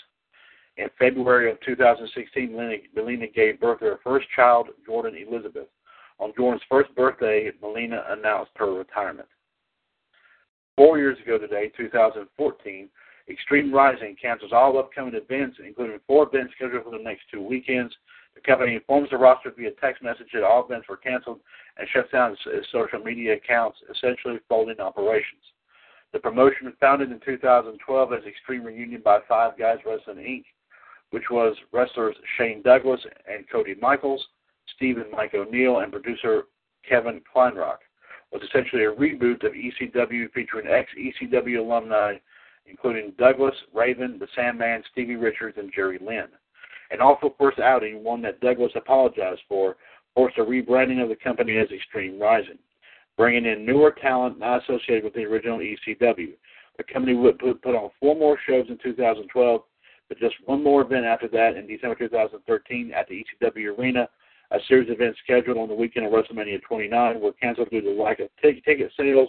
In 0.76 0.88
February 0.98 1.50
of 1.50 1.60
2016, 1.62 2.52
Milena 2.94 3.26
gave 3.26 3.60
birth 3.60 3.80
to 3.80 3.86
her 3.86 4.00
first 4.04 4.26
child, 4.34 4.68
Jordan 4.86 5.16
Elizabeth. 5.16 5.66
On 6.20 6.32
Jordan's 6.36 6.62
first 6.68 6.94
birthday, 6.94 7.50
Milena 7.60 8.04
announced 8.10 8.52
her 8.56 8.72
retirement. 8.72 9.28
Four 10.76 10.98
years 10.98 11.18
ago 11.18 11.38
today, 11.38 11.72
2014, 11.76 12.88
Extreme 13.28 13.74
Rising 13.74 14.16
cancels 14.20 14.52
all 14.52 14.78
upcoming 14.78 15.14
events, 15.14 15.58
including 15.64 15.98
four 16.06 16.28
events 16.28 16.54
scheduled 16.56 16.84
for 16.84 16.96
the 16.96 17.02
next 17.02 17.22
two 17.32 17.42
weekends. 17.42 17.94
The 18.38 18.52
company 18.52 18.76
informs 18.76 19.10
the 19.10 19.16
roster 19.16 19.50
via 19.50 19.72
text 19.80 20.00
message 20.00 20.28
that 20.32 20.44
all 20.44 20.64
events 20.64 20.88
were 20.88 20.96
canceled 20.96 21.40
and 21.76 21.88
shuts 21.88 22.12
down 22.12 22.36
its 22.46 22.68
social 22.70 23.00
media 23.00 23.34
accounts, 23.34 23.78
essentially 23.90 24.38
folding 24.48 24.78
operations. 24.78 25.42
The 26.12 26.20
promotion, 26.20 26.66
was 26.66 26.74
founded 26.80 27.10
in 27.10 27.18
2012 27.18 28.12
as 28.12 28.24
Extreme 28.24 28.62
Reunion 28.62 29.02
by 29.04 29.18
Five 29.28 29.58
Guys 29.58 29.78
Wrestling 29.84 30.18
Inc., 30.18 30.44
which 31.10 31.24
was 31.32 31.56
wrestlers 31.72 32.14
Shane 32.36 32.62
Douglas 32.62 33.00
and 33.28 33.44
Cody 33.50 33.74
Michaels, 33.82 34.24
Stephen 34.76 35.06
Mike 35.10 35.34
O'Neill, 35.34 35.80
and 35.80 35.90
producer 35.90 36.44
Kevin 36.88 37.20
Kleinrock, 37.34 37.78
was 38.30 38.42
essentially 38.42 38.84
a 38.84 38.92
reboot 38.92 39.44
of 39.44 39.52
ECW 39.52 40.30
featuring 40.32 40.68
ex-ECW 40.68 41.58
alumni 41.58 42.14
including 42.66 43.14
Douglas, 43.18 43.54
Raven, 43.74 44.18
the 44.18 44.28
Sandman, 44.36 44.82
Stevie 44.92 45.16
Richards, 45.16 45.56
and 45.58 45.72
Jerry 45.74 45.98
Lynn. 45.98 46.28
An 46.90 47.00
awful 47.00 47.34
first 47.38 47.58
outing, 47.58 48.02
one 48.02 48.22
that 48.22 48.40
Douglas 48.40 48.72
apologized 48.74 49.42
for, 49.48 49.76
forced 50.14 50.38
a 50.38 50.42
rebranding 50.42 51.02
of 51.02 51.08
the 51.08 51.16
company 51.16 51.58
as 51.58 51.70
Extreme 51.70 52.20
Rising, 52.20 52.58
bringing 53.16 53.44
in 53.44 53.66
newer 53.66 53.94
talent 54.00 54.38
not 54.38 54.62
associated 54.62 55.04
with 55.04 55.14
the 55.14 55.24
original 55.24 55.58
ECW. 55.58 56.32
The 56.76 56.84
company 56.84 57.14
would 57.14 57.38
put, 57.38 57.74
on 57.74 57.90
four 58.00 58.14
more 58.16 58.38
shows 58.48 58.66
in 58.68 58.78
2012, 58.82 59.62
but 60.08 60.18
just 60.18 60.34
one 60.46 60.62
more 60.62 60.82
event 60.82 61.04
after 61.04 61.28
that 61.28 61.56
in 61.56 61.66
December 61.66 61.94
2013 61.96 62.92
at 62.92 63.06
the 63.08 63.24
ECW 63.42 63.78
Arena. 63.78 64.08
A 64.50 64.58
series 64.66 64.88
of 64.88 64.94
events 64.94 65.18
scheduled 65.22 65.58
on 65.58 65.68
the 65.68 65.74
weekend 65.74 66.06
of 66.06 66.12
WrestleMania 66.12 66.62
29 66.62 67.20
were 67.20 67.32
canceled 67.32 67.68
due 67.68 67.82
to 67.82 67.90
lack 67.90 68.18
of 68.20 68.28
t- 68.42 68.62
ticket 68.64 68.90
sales, 68.96 69.28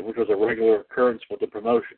which 0.00 0.16
was 0.16 0.28
a 0.28 0.36
regular 0.36 0.80
occurrence 0.80 1.22
with 1.30 1.40
the 1.40 1.46
promotion. 1.46 1.96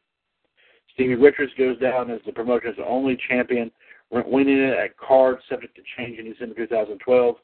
Stevie 0.95 1.17
Richards 1.17 1.53
goes 1.59 1.79
down 1.81 2.11
as 2.11 2.21
the 2.25 2.33
promotion's 2.33 2.77
only 2.87 3.19
champion, 3.29 3.71
winning 4.11 4.59
it 4.59 4.79
at 4.79 4.97
card 4.97 5.39
subject 5.49 5.77
to 5.77 5.83
change 5.97 6.19
in 6.19 6.31
December 6.31 6.55
2012. 6.55 7.37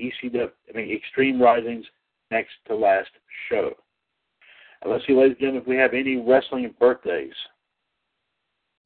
ECW, 0.00 0.50
I 0.72 0.76
mean, 0.76 0.94
Extreme 0.94 1.40
Risings 1.40 1.84
next 2.30 2.52
to 2.66 2.76
last 2.76 3.10
show. 3.48 3.72
And 4.82 4.92
let's 4.92 5.04
see, 5.06 5.12
ladies 5.12 5.32
and 5.32 5.38
gentlemen, 5.40 5.62
if 5.62 5.68
we 5.68 5.76
have 5.76 5.94
any 5.94 6.16
wrestling 6.16 6.74
birthdays. 6.78 7.32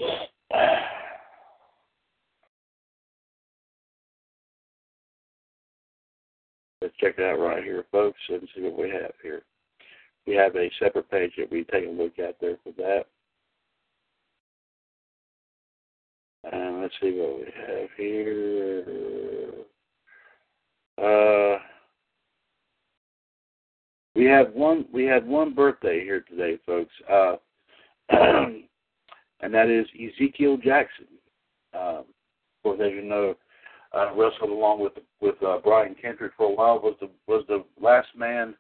Let's 6.80 6.96
check 6.98 7.16
that 7.16 7.34
out 7.34 7.38
right 7.38 7.62
here, 7.62 7.84
folks, 7.92 8.18
and 8.28 8.48
see 8.56 8.62
what 8.62 8.76
we 8.76 8.90
have 8.90 9.12
here. 9.22 9.42
We 10.26 10.34
have 10.34 10.56
a 10.56 10.68
separate 10.80 11.08
page 11.12 11.30
that 11.38 11.48
we 11.48 11.62
take 11.64 11.86
a 11.86 11.90
look 11.90 12.18
at 12.18 12.40
there 12.40 12.56
for 12.64 12.72
that. 12.76 13.04
And 16.50 16.83
let's 16.83 16.94
see 17.00 17.12
what 17.12 17.38
we 17.38 17.46
have 17.66 17.88
here. 17.96 18.85
Uh, 20.98 21.59
we 24.14 24.24
have 24.24 24.52
one. 24.52 24.87
We 24.92 25.05
had 25.05 25.26
one 25.26 25.55
birthday 25.55 26.02
here 26.05 26.24
today, 26.28 26.59
folks, 26.66 26.92
uh, 27.11 27.37
and 28.11 29.55
that 29.55 29.68
is 29.68 29.87
Ezekiel 29.94 30.59
Jackson. 30.59 31.07
Um, 31.74 32.05
of 32.05 32.62
course, 32.62 32.81
as 32.85 32.92
you 32.92 33.02
know, 33.02 33.35
uh, 33.94 34.12
wrestled 34.14 34.50
along 34.50 34.81
with 34.81 34.92
with 35.20 35.40
uh, 35.42 35.59
Brian 35.62 35.94
Kendrick 35.94 36.33
for 36.37 36.46
a 36.46 36.55
while. 36.55 36.81
Was 36.81 36.96
the 37.00 37.09
was 37.26 37.44
the 37.48 37.64
last 37.81 38.09
man, 38.16 38.55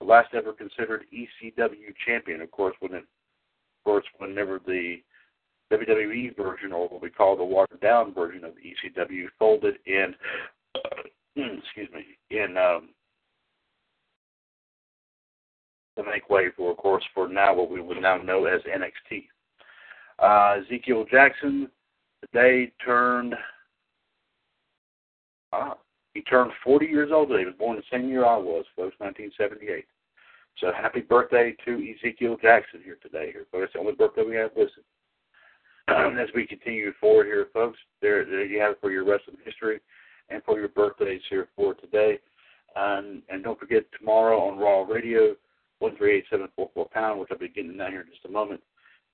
the 0.00 0.06
last 0.06 0.32
ever 0.32 0.52
considered 0.52 1.04
ECW 1.12 1.94
champion. 2.06 2.40
Of 2.40 2.50
course, 2.52 2.76
when 2.80 2.94
it, 2.94 2.98
of 2.98 3.84
course, 3.84 4.04
whenever 4.18 4.60
the 4.64 4.98
WWE 5.72 6.36
version, 6.36 6.72
or 6.72 6.88
what 6.88 7.02
we 7.02 7.10
call 7.10 7.36
the 7.36 7.44
watered 7.44 7.80
down 7.80 8.14
version 8.14 8.44
of 8.44 8.52
the 8.54 8.60
ECW, 9.00 9.26
folded 9.38 9.76
in, 9.86 10.14
excuse 11.36 11.88
me, 11.92 12.04
in 12.30 12.56
um, 12.56 12.90
to 15.96 16.04
make 16.04 16.28
way 16.30 16.46
for, 16.56 16.70
of 16.70 16.76
course, 16.76 17.04
for 17.14 17.28
now 17.28 17.54
what 17.54 17.70
we 17.70 17.80
would 17.80 18.00
now 18.00 18.16
know 18.16 18.44
as 18.44 18.60
NXT. 18.62 19.26
Uh, 20.18 20.60
Ezekiel 20.62 21.04
Jackson 21.10 21.68
today 22.22 22.72
turned 22.84 23.34
uh, 25.52 25.74
he 26.14 26.22
turned 26.22 26.50
40 26.64 26.86
years 26.86 27.10
old 27.12 27.28
today. 27.28 27.40
He 27.40 27.46
was 27.46 27.54
born 27.58 27.76
the 27.76 27.82
same 27.92 28.08
year 28.08 28.24
I 28.24 28.36
was, 28.36 28.64
folks, 28.74 28.96
1978. 28.98 29.84
So 30.58 30.72
happy 30.72 31.00
birthday 31.00 31.54
to 31.66 31.94
Ezekiel 31.94 32.38
Jackson 32.40 32.80
here 32.82 32.96
today. 33.02 33.32
Here, 33.32 33.44
folks. 33.52 33.72
The 33.74 33.80
only 33.80 33.92
birthday 33.92 34.22
we 34.22 34.36
have 34.36 34.50
listed. 34.56 34.84
As 35.88 36.28
we 36.34 36.46
continue 36.46 36.92
forward 37.00 37.26
here, 37.26 37.46
folks, 37.52 37.78
there, 38.02 38.24
there 38.24 38.44
you 38.44 38.60
have 38.60 38.72
it 38.72 38.78
for 38.80 38.90
your 38.90 39.04
wrestling 39.04 39.36
history 39.44 39.80
and 40.28 40.42
for 40.42 40.58
your 40.58 40.68
birthdays 40.68 41.20
here 41.30 41.48
for 41.54 41.74
today. 41.74 42.18
And, 42.74 43.22
and 43.28 43.44
don't 43.44 43.58
forget 43.58 43.84
tomorrow 43.96 44.40
on 44.40 44.58
Raw 44.58 44.82
Radio, 44.82 45.36
one 45.78 45.96
three 45.96 46.16
eight 46.18 46.24
seven 46.28 46.48
four 46.56 46.70
four 46.74 46.88
pound, 46.88 47.20
which 47.20 47.28
I'll 47.30 47.38
be 47.38 47.48
getting 47.48 47.76
down 47.76 47.92
here 47.92 48.00
in 48.00 48.08
just 48.08 48.24
a 48.24 48.30
moment. 48.30 48.60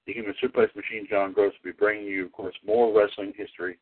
The 0.07 0.15
Human 0.15 0.35
Suplex 0.43 0.75
Machine, 0.75 1.07
John 1.09 1.33
Gross, 1.33 1.53
will 1.63 1.73
be 1.73 1.77
bringing 1.77 2.07
you, 2.07 2.27
of 2.27 2.33
course, 2.33 2.55
more 2.67 2.97
wrestling 2.97 3.35
history. 3.37 3.79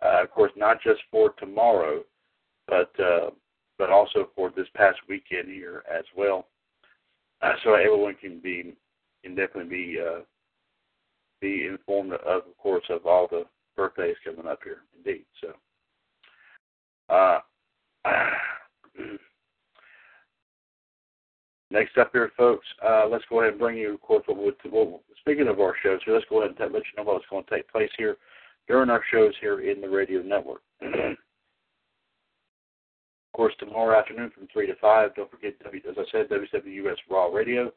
Uh, 0.00 0.22
of 0.22 0.30
course, 0.30 0.52
not 0.56 0.80
just 0.82 1.00
for 1.10 1.30
tomorrow, 1.38 2.04
but 2.68 2.92
uh, 3.00 3.30
but 3.78 3.90
also 3.90 4.30
for 4.34 4.50
this 4.56 4.68
past 4.74 4.98
weekend 5.08 5.48
here 5.48 5.82
as 5.92 6.04
well. 6.16 6.46
Uh, 7.42 7.52
so 7.64 7.74
everyone 7.74 8.14
can 8.14 8.40
be 8.40 8.74
can 9.24 9.34
definitely 9.34 9.68
be 9.68 9.98
uh, 10.00 10.20
be 11.40 11.66
informed 11.66 12.12
of, 12.12 12.20
of 12.24 12.58
course, 12.58 12.84
of 12.90 13.06
all 13.06 13.28
the 13.30 13.44
birthdays 13.76 14.16
coming 14.24 14.46
up 14.46 14.60
here. 14.64 14.78
Indeed, 14.96 15.24
so. 15.40 15.52
Uh, 17.08 17.40
Next 21.70 21.98
up 21.98 22.10
here, 22.12 22.32
folks, 22.34 22.66
uh, 22.86 23.06
let's 23.08 23.24
go 23.28 23.40
ahead 23.40 23.52
and 23.52 23.60
bring 23.60 23.76
you, 23.76 23.92
of 23.92 24.00
course, 24.00 24.24
what, 24.26 24.38
what, 24.38 24.56
what, 24.72 25.00
speaking 25.20 25.48
of 25.48 25.60
our 25.60 25.74
shows 25.82 26.00
here, 26.04 26.14
let's 26.14 26.24
go 26.30 26.42
ahead 26.42 26.56
and 26.58 26.72
let 26.72 26.82
you 26.82 26.96
know 26.96 27.02
what's 27.02 27.26
going 27.28 27.44
to 27.44 27.50
take 27.50 27.70
place 27.70 27.90
here 27.98 28.16
during 28.68 28.88
our 28.88 29.02
shows 29.12 29.34
here 29.40 29.60
in 29.60 29.82
the 29.82 29.88
radio 29.88 30.22
network. 30.22 30.62
of 30.82 31.16
course, 33.34 33.52
tomorrow 33.58 33.98
afternoon 33.98 34.30
from 34.34 34.48
3 34.50 34.66
to 34.66 34.76
5, 34.80 35.14
don't 35.14 35.30
forget, 35.30 35.54
as 35.66 35.96
I 35.98 36.04
said, 36.10 36.30
WWS 36.30 36.96
Raw 37.10 37.26
Radio. 37.26 37.70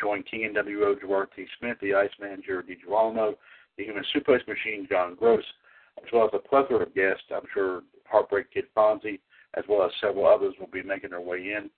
Join 0.00 0.22
King 0.24 0.54
NWO 0.54 1.00
Gerard. 1.00 1.28
Smith, 1.58 1.76
the 1.80 1.94
Iceman 1.94 2.42
Jared 2.44 2.66
DiGirolamo, 2.66 3.34
the 3.76 3.84
Human 3.84 4.04
Suplex 4.14 4.46
Machine 4.46 4.86
John 4.88 5.14
Gross, 5.14 5.44
as 5.98 6.10
well 6.12 6.24
as 6.24 6.30
a 6.34 6.38
plethora 6.38 6.82
of 6.82 6.94
guests. 6.94 7.24
I'm 7.34 7.46
sure 7.52 7.82
Heartbreak 8.06 8.52
Kid 8.52 8.64
Fonzie, 8.76 9.20
as 9.54 9.64
well 9.68 9.84
as 9.84 9.92
several 10.00 10.26
others, 10.26 10.54
will 10.58 10.68
be 10.68 10.82
making 10.82 11.10
their 11.10 11.20
way 11.20 11.38
in. 11.38 11.70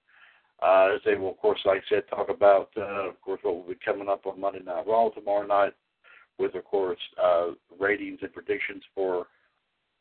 Uh, 0.63 0.95
as 0.95 1.01
they 1.05 1.15
will, 1.15 1.31
of 1.31 1.39
course, 1.39 1.61
like 1.65 1.79
I 1.79 1.95
said, 1.95 2.03
talk 2.09 2.29
about, 2.29 2.71
uh, 2.77 3.09
of 3.09 3.21
course, 3.23 3.41
what 3.43 3.55
will 3.55 3.69
be 3.69 3.79
coming 3.83 4.09
up 4.09 4.27
on 4.27 4.41
Monday 4.41 4.61
Night 4.61 4.87
Raw 4.87 5.09
tomorrow 5.09 5.47
night, 5.47 5.73
with, 6.39 6.55
of 6.55 6.65
course, 6.65 6.99
uh, 7.23 7.53
ratings 7.79 8.19
and 8.23 8.33
predictions 8.33 8.83
for 8.95 9.27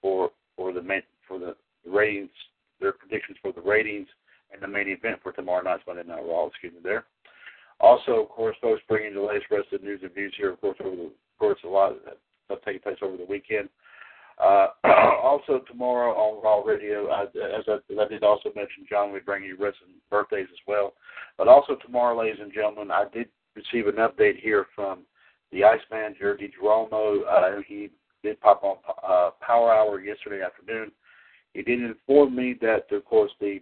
for 0.01 0.31
for 0.55 0.73
the 0.73 0.81
main, 0.81 1.01
for 1.27 1.39
the 1.39 1.55
ratings, 1.85 2.31
their 2.79 2.91
predictions 2.91 3.37
for 3.41 3.53
the 3.53 3.61
ratings 3.61 4.07
and 4.51 4.61
the 4.61 4.67
main 4.67 4.89
event 4.89 5.19
for 5.21 5.31
tomorrow 5.31 5.63
night's 5.63 5.83
Monday 5.87 6.03
Night 6.03 6.25
Raw. 6.25 6.47
Excuse 6.47 6.73
me, 6.73 6.79
there. 6.83 7.05
Also, 7.79 8.21
of 8.21 8.29
course, 8.29 8.55
folks, 8.61 8.81
bringing 8.87 9.13
the 9.13 9.21
latest 9.21 9.47
rest 9.51 9.71
of 9.71 9.83
news 9.83 10.01
and 10.03 10.13
views 10.13 10.33
here. 10.37 10.51
Of 10.51 10.61
course, 10.61 10.77
over 10.83 10.95
the, 10.95 11.11
course, 11.39 11.59
a 11.63 11.67
lot 11.67 11.93
of 11.93 11.97
stuff 12.45 12.59
taking 12.65 12.81
place 12.81 12.97
over 13.01 13.17
the 13.17 13.25
weekend. 13.25 13.69
Uh, 14.37 14.67
also 15.23 15.61
tomorrow 15.67 16.13
on 16.13 16.43
Raw 16.43 16.61
Radio, 16.61 17.07
as, 17.07 17.27
I, 17.35 17.59
as 17.59 17.79
I 17.99 18.07
did 18.07 18.23
also 18.23 18.49
mention, 18.55 18.85
John, 18.89 19.11
we 19.11 19.19
bring 19.19 19.43
you 19.43 19.53
wrestling 19.53 19.95
birthdays 20.09 20.47
as 20.51 20.59
well. 20.67 20.93
But 21.37 21.47
also 21.47 21.75
tomorrow, 21.75 22.17
ladies 22.17 22.39
and 22.41 22.53
gentlemen, 22.53 22.91
I 22.91 23.05
did 23.13 23.27
receive 23.55 23.87
an 23.87 23.95
update 23.95 24.39
here 24.39 24.67
from 24.75 24.99
the 25.51 25.63
Iceman, 25.63 26.15
Jared 26.17 26.41
DiGirolamo. 26.41 27.21
Uh, 27.27 27.61
he 27.67 27.89
did 28.23 28.39
pop 28.41 28.63
on 28.63 28.77
uh, 29.07 29.31
Power 29.41 29.73
Hour 29.73 30.01
yesterday 30.01 30.41
afternoon. 30.43 30.91
He 31.53 31.63
did 31.63 31.81
inform 31.81 32.35
me 32.35 32.55
that, 32.61 32.91
of 32.91 33.05
course, 33.05 33.31
the 33.39 33.59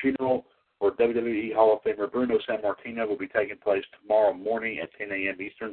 funeral 0.00 0.46
for 0.78 0.92
WWE 0.92 1.54
Hall 1.54 1.72
of 1.72 1.82
Famer 1.82 2.10
Bruno 2.10 2.38
Sammartino 2.48 3.08
will 3.08 3.18
be 3.18 3.28
taking 3.28 3.56
place 3.56 3.84
tomorrow 4.00 4.32
morning 4.32 4.78
at 4.82 4.90
10 4.98 5.10
a.m. 5.10 5.40
Eastern. 5.40 5.70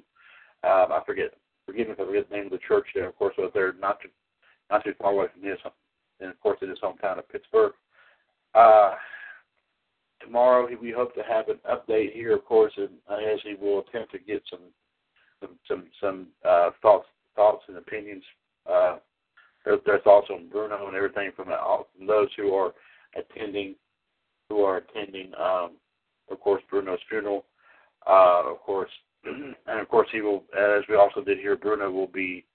Um, 0.64 0.92
I 0.92 1.02
forget, 1.06 1.34
forgive 1.66 1.88
me 1.88 1.94
if 1.94 2.00
I 2.00 2.06
forget 2.06 2.30
the 2.30 2.36
name 2.36 2.46
of 2.46 2.52
the 2.52 2.60
church 2.68 2.88
there. 2.94 3.10
Of 3.10 3.18
course, 3.18 3.34
but 3.38 3.54
they're 3.54 3.74
not 3.74 4.02
too 4.02 4.10
not 4.70 4.86
too 4.86 4.94
far 5.02 5.12
away 5.12 5.26
from 5.34 5.44
his, 5.44 5.58
and 6.22 6.30
of 6.30 6.40
course 6.40 6.60
in 6.62 6.70
his 6.70 6.80
hometown 6.80 7.20
of 7.20 7.28
Pittsburgh. 7.30 7.74
Uh, 8.56 8.94
tomorrow 10.22 10.68
we 10.82 10.92
hope 10.92 11.14
to 11.16 11.24
have 11.24 11.50
an 11.50 11.60
update 11.70 12.14
here, 12.14 12.36
of 12.36 12.46
course, 12.46 12.72
and 12.78 12.90
uh, 13.10 13.16
as 13.16 13.40
he 13.44 13.56
will 13.60 13.80
attempt 13.80 14.12
to 14.14 14.20
get 14.20 14.42
some 14.50 14.60
some 15.42 15.58
some, 15.68 15.84
some 16.00 16.28
uh, 16.48 16.70
thoughts 16.82 17.08
thoughts 17.36 17.64
and 17.68 17.78
opinions. 17.78 18.24
Uh, 18.70 18.98
their, 19.66 19.78
their 19.86 20.00
thoughts 20.00 20.28
on 20.32 20.50
Bruno 20.50 20.88
and 20.88 20.96
everything 20.96 21.32
from, 21.36 21.50
uh, 21.50 21.84
from 21.96 22.08
those 22.08 22.30
who 22.36 22.54
are 22.54 22.74
attending 23.16 23.76
who 24.52 24.64
are 24.64 24.78
attending, 24.78 25.32
um, 25.40 25.72
of 26.30 26.40
course, 26.40 26.62
Bruno's 26.70 27.00
funeral. 27.10 27.46
Uh, 28.08 28.52
of 28.52 28.60
course, 28.60 28.90
and 29.26 29.80
of 29.80 29.88
course, 29.88 30.08
he 30.12 30.22
will, 30.22 30.44
as 30.58 30.84
we 30.90 30.96
also 30.96 31.24
did 31.24 31.38
here, 31.38 31.56
Bruno 31.56 31.90
will 31.90 32.08
be 32.08 32.46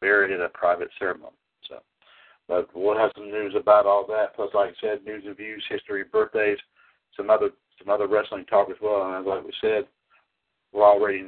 buried 0.00 0.34
in 0.34 0.42
a 0.42 0.48
private 0.48 0.88
ceremony. 0.98 1.36
So, 1.68 1.80
but 2.48 2.68
we'll 2.74 2.96
have 2.96 3.10
some 3.16 3.30
news 3.30 3.54
about 3.58 3.86
all 3.86 4.06
that. 4.08 4.34
Plus, 4.36 4.50
like 4.54 4.70
I 4.70 4.80
said, 4.80 5.04
news 5.04 5.24
and 5.26 5.36
views, 5.36 5.64
history, 5.68 6.04
birthdays, 6.10 6.58
some 7.16 7.30
other 7.30 7.50
some 7.78 7.92
other 7.92 8.06
wrestling 8.06 8.44
talk 8.46 8.70
as 8.70 8.76
well. 8.80 9.14
And 9.16 9.26
like 9.26 9.44
we 9.44 9.52
said, 9.60 9.84
we're 10.72 10.84
already 10.84 11.26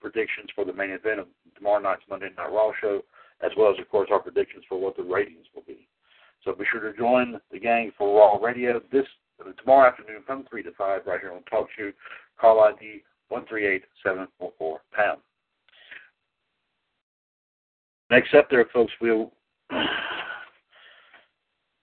predictions 0.00 0.48
for 0.54 0.64
the 0.64 0.72
main 0.72 0.90
event 0.90 1.20
of 1.20 1.26
tomorrow 1.56 1.80
night's 1.80 2.02
Monday 2.08 2.28
Night 2.36 2.52
Raw 2.52 2.70
show, 2.80 3.02
as 3.42 3.50
well 3.56 3.72
as 3.72 3.78
of 3.80 3.88
course 3.88 4.08
our 4.12 4.20
predictions 4.20 4.64
for 4.68 4.80
what 4.80 4.96
the 4.96 5.02
ratings 5.02 5.46
will 5.54 5.64
be. 5.66 5.88
So 6.44 6.52
be 6.52 6.64
sure 6.70 6.80
to 6.80 6.96
join 6.96 7.40
the 7.50 7.58
gang 7.58 7.90
for 7.96 8.18
Raw 8.18 8.44
Radio 8.44 8.80
this 8.92 9.06
tomorrow 9.58 9.88
afternoon 9.88 10.22
from 10.26 10.44
three 10.48 10.62
to 10.62 10.72
five 10.72 11.02
right 11.06 11.20
here 11.20 11.32
on 11.32 11.42
Talk 11.44 11.68
Shoot. 11.76 11.94
Call 12.40 12.60
ID 12.60 13.02
one 13.28 13.44
three 13.46 13.66
eight 13.66 13.84
seven 14.04 14.28
four 14.38 14.52
four 14.58 14.80
pound. 14.92 15.20
Next 18.10 18.34
up, 18.34 18.48
there, 18.50 18.66
folks, 18.72 18.92
we'll 19.00 19.32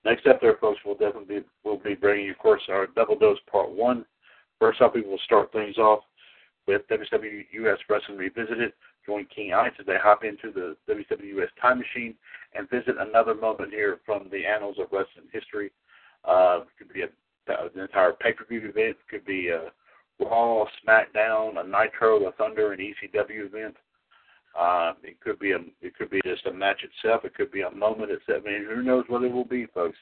next 0.06 0.28
up, 0.28 0.40
there, 0.42 0.58
folks, 0.62 0.80
we'll 0.86 0.96
definitely 0.96 1.40
be, 1.40 1.46
we'll 1.64 1.78
be 1.78 1.96
bringing 1.96 2.26
you, 2.26 2.32
of 2.32 2.38
course, 2.38 2.62
our 2.70 2.88
double 2.88 3.18
dose 3.18 3.40
part 3.52 3.70
one. 3.70 4.06
First 4.60 4.82
up, 4.82 4.96
we 4.96 5.02
will 5.02 5.20
start 5.26 5.52
things 5.52 5.78
off 5.78 6.02
with 6.68 6.84
WWUS 6.90 7.78
Wrestling 7.90 8.18
Revisited. 8.18 8.74
Join 9.06 9.26
King 9.36 9.54
Ice 9.54 9.72
as 9.80 9.86
they 9.88 9.98
hop 10.02 10.24
into 10.24 10.52
the 10.52 10.78
WWS 10.88 11.48
time 11.60 11.80
machine 11.80 12.14
and 12.54 12.70
visit 12.70 12.96
another 13.00 13.34
moment 13.34 13.72
here 13.72 14.00
from 14.06 14.30
the 14.32 14.46
annals 14.46 14.78
of 14.80 14.86
wrestling 14.92 15.26
history. 15.34 15.72
Uh, 16.24 16.60
it 16.62 16.68
could 16.78 16.94
be 16.94 17.02
a, 17.02 17.08
an 17.52 17.80
entire 17.80 18.14
pay-per-view 18.14 18.60
event. 18.60 18.76
It 18.76 18.98
could 19.10 19.26
be 19.26 19.50
a 19.50 19.72
Raw, 20.20 20.66
SmackDown, 20.86 21.60
a 21.60 21.68
Nitro, 21.68 22.28
a 22.28 22.32
Thunder, 22.34 22.74
an 22.74 22.80
ECW 22.80 23.46
event. 23.46 23.76
Uh, 24.60 24.94
it 25.04 25.20
could 25.22 25.40
be 25.40 25.52
a 25.52 25.60
it 25.82 25.96
could 25.98 26.10
be 26.10 26.20
just 26.26 26.46
a 26.46 26.54
match 26.54 26.82
itself. 26.84 27.24
It 27.24 27.36
could 27.36 27.52
be 27.52 27.62
a 27.62 27.72
moment 27.72 28.12
itself. 28.12 28.44
I 28.46 28.52
mean, 28.52 28.66
who 28.68 28.84
knows 28.84 29.06
what 29.08 29.24
it 29.24 29.32
will 29.32 29.46
be, 29.46 29.66
folks. 29.74 29.98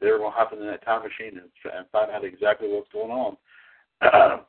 they're 0.00 0.18
to 0.18 0.30
hop 0.30 0.52
in 0.52 0.58
that 0.66 0.84
time 0.84 1.02
machine 1.02 1.38
and, 1.40 1.76
and 1.76 1.86
find 1.92 2.10
out 2.10 2.24
exactly 2.24 2.68
what's 2.68 2.92
going 2.92 3.12
on. 3.12 3.36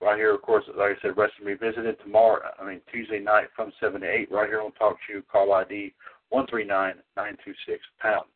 right 0.00 0.16
here, 0.16 0.34
of 0.34 0.42
course, 0.42 0.64
like 0.76 0.98
I 0.98 1.02
said, 1.02 1.16
Wrestling 1.16 1.46
Revisited 1.46 1.96
tomorrow, 2.00 2.42
I 2.60 2.66
mean, 2.66 2.80
Tuesday 2.92 3.18
night 3.18 3.48
from 3.56 3.72
7 3.80 4.00
to 4.00 4.06
8, 4.06 4.30
right 4.30 4.48
here 4.48 4.60
on 4.60 4.72
Talk 4.72 4.96
Show, 5.08 5.22
call 5.30 5.52
ID 5.54 5.94
139926 6.30 7.80
pound. 8.00 8.26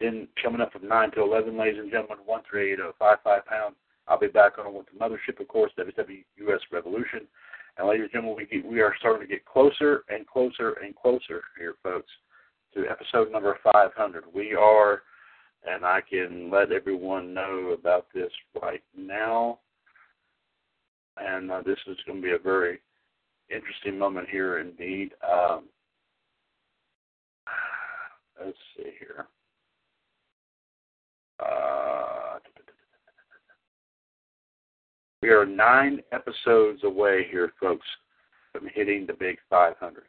Then 0.00 0.28
coming 0.42 0.60
up 0.60 0.72
from 0.72 0.86
9 0.86 1.10
to 1.12 1.22
11, 1.22 1.56
ladies 1.58 1.80
and 1.80 1.90
gentlemen, 1.90 2.18
138055 2.24 3.46
pound. 3.46 3.74
I'll 4.06 4.18
be 4.18 4.28
back 4.28 4.58
on 4.58 4.72
with 4.74 4.86
the 4.86 4.98
mothership, 4.98 5.40
of 5.40 5.48
course, 5.48 5.72
WWUS 5.78 6.60
Revolution. 6.72 7.26
And 7.76 7.88
ladies 7.88 8.04
and 8.04 8.12
gentlemen, 8.12 8.36
we, 8.36 8.46
get, 8.46 8.70
we 8.70 8.80
are 8.80 8.94
starting 8.98 9.26
to 9.26 9.32
get 9.32 9.44
closer 9.44 10.04
and 10.08 10.26
closer 10.26 10.74
and 10.82 10.96
closer 10.96 11.42
here, 11.58 11.74
folks, 11.82 12.10
to 12.74 12.86
episode 12.88 13.30
number 13.30 13.58
500. 13.62 14.24
We 14.34 14.54
are, 14.54 15.02
and 15.66 15.84
I 15.84 16.00
can 16.00 16.50
let 16.50 16.72
everyone 16.72 17.34
know 17.34 17.76
about 17.78 18.06
this 18.14 18.32
right 18.60 18.82
now. 18.96 19.58
And 21.18 21.50
uh, 21.50 21.62
this 21.66 21.78
is 21.86 21.96
going 22.06 22.22
to 22.22 22.26
be 22.26 22.34
a 22.34 22.38
very 22.38 22.78
interesting 23.50 23.98
moment 23.98 24.28
here 24.28 24.58
indeed. 24.58 25.12
Um, 25.28 25.64
let's 28.44 28.56
see 28.76 28.90
here. 28.98 29.26
Uh, 31.40 32.38
we 35.22 35.30
are 35.30 35.46
nine 35.46 36.00
episodes 36.12 36.84
away 36.84 37.26
here, 37.30 37.52
folks, 37.60 37.86
from 38.52 38.68
hitting 38.74 39.06
the 39.06 39.12
big 39.12 39.38
500. 39.50 40.04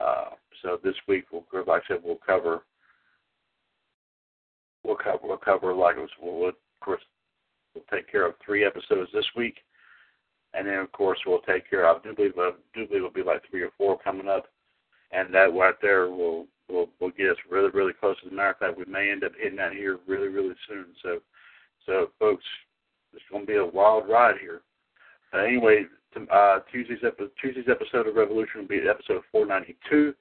Uh, 0.00 0.30
so 0.62 0.78
this 0.82 0.94
week, 1.06 1.24
we'll, 1.32 1.44
like 1.66 1.82
I 1.84 1.94
said, 1.94 2.00
we'll 2.02 2.18
cover, 2.26 2.62
we'll 4.84 4.96
cover, 4.96 5.18
we'll 5.22 5.36
cover 5.36 5.74
like 5.74 5.96
it 5.96 6.00
was, 6.00 6.10
we'll, 6.20 6.48
of 6.48 6.54
course, 6.80 7.02
we'll 7.74 7.84
take 7.92 8.10
care 8.10 8.26
of 8.26 8.34
three 8.44 8.64
episodes 8.64 9.10
this 9.12 9.26
week, 9.36 9.56
and 10.54 10.66
then 10.66 10.78
of 10.78 10.90
course 10.92 11.18
we'll 11.26 11.40
take 11.40 11.68
care 11.68 11.86
of. 11.88 11.98
I 11.98 12.08
do 12.08 12.14
believe, 12.14 12.38
uh, 12.38 12.52
do 12.74 12.86
believe 12.86 13.02
it'll 13.02 13.10
be 13.10 13.22
like 13.22 13.42
three 13.50 13.62
or 13.62 13.70
four 13.78 13.98
coming 13.98 14.28
up, 14.28 14.46
and 15.12 15.32
that 15.34 15.54
right 15.54 15.74
there 15.80 16.10
will 16.10 16.46
will 16.72 16.88
will 17.00 17.10
get 17.10 17.30
us 17.30 17.36
really 17.50 17.70
really 17.70 17.92
close. 17.92 18.16
As 18.24 18.32
a 18.32 18.34
matter 18.34 18.50
of 18.50 18.58
fact, 18.58 18.78
we 18.78 18.84
may 18.90 19.10
end 19.10 19.24
up 19.24 19.32
hitting 19.38 19.56
that 19.58 19.72
here 19.72 19.98
really 20.06 20.28
really 20.28 20.54
soon. 20.68 20.86
So, 21.02 21.18
so 21.86 22.10
folks, 22.18 22.44
it's 23.12 23.22
going 23.30 23.46
to 23.46 23.52
be 23.52 23.58
a 23.58 23.66
wild 23.66 24.08
ride 24.08 24.36
here. 24.40 24.62
Uh, 25.32 25.38
anyway, 25.38 25.84
uh, 26.30 26.60
Tuesday's, 26.70 26.98
Tuesday's 27.40 27.68
episode 27.70 28.06
of 28.06 28.14
Revolution 28.14 28.60
will 28.60 28.68
be 28.68 28.80
episode 28.88 29.22
492, 29.32 30.14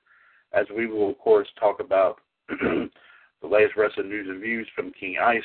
as 0.54 0.66
we 0.76 0.88
will, 0.88 1.10
of 1.10 1.20
course, 1.20 1.48
talk 1.60 1.80
about 1.80 2.20
the 2.50 3.48
latest 3.48 3.76
wrestling 3.76 4.10
news 4.10 4.28
and 4.30 4.42
views 4.42 4.68
from 4.76 4.92
King 5.00 5.18
Ice. 5.22 5.44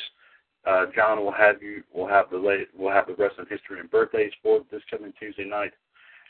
Uh, 0.67 0.87
John 0.95 1.25
will 1.25 1.33
have 1.33 1.63
you 1.63 1.85
will 1.95 2.09
have 2.09 2.29
the 2.31 2.39
late, 2.39 2.69
will 2.77 2.91
have 2.91 3.07
the 3.07 3.15
wrestling 3.15 3.47
history 3.49 3.79
and 3.79 3.91
birthdays 3.91 4.33
for 4.43 4.63
this 4.71 4.83
coming 4.91 5.13
Tuesday 5.19 5.45
night, 5.45 5.73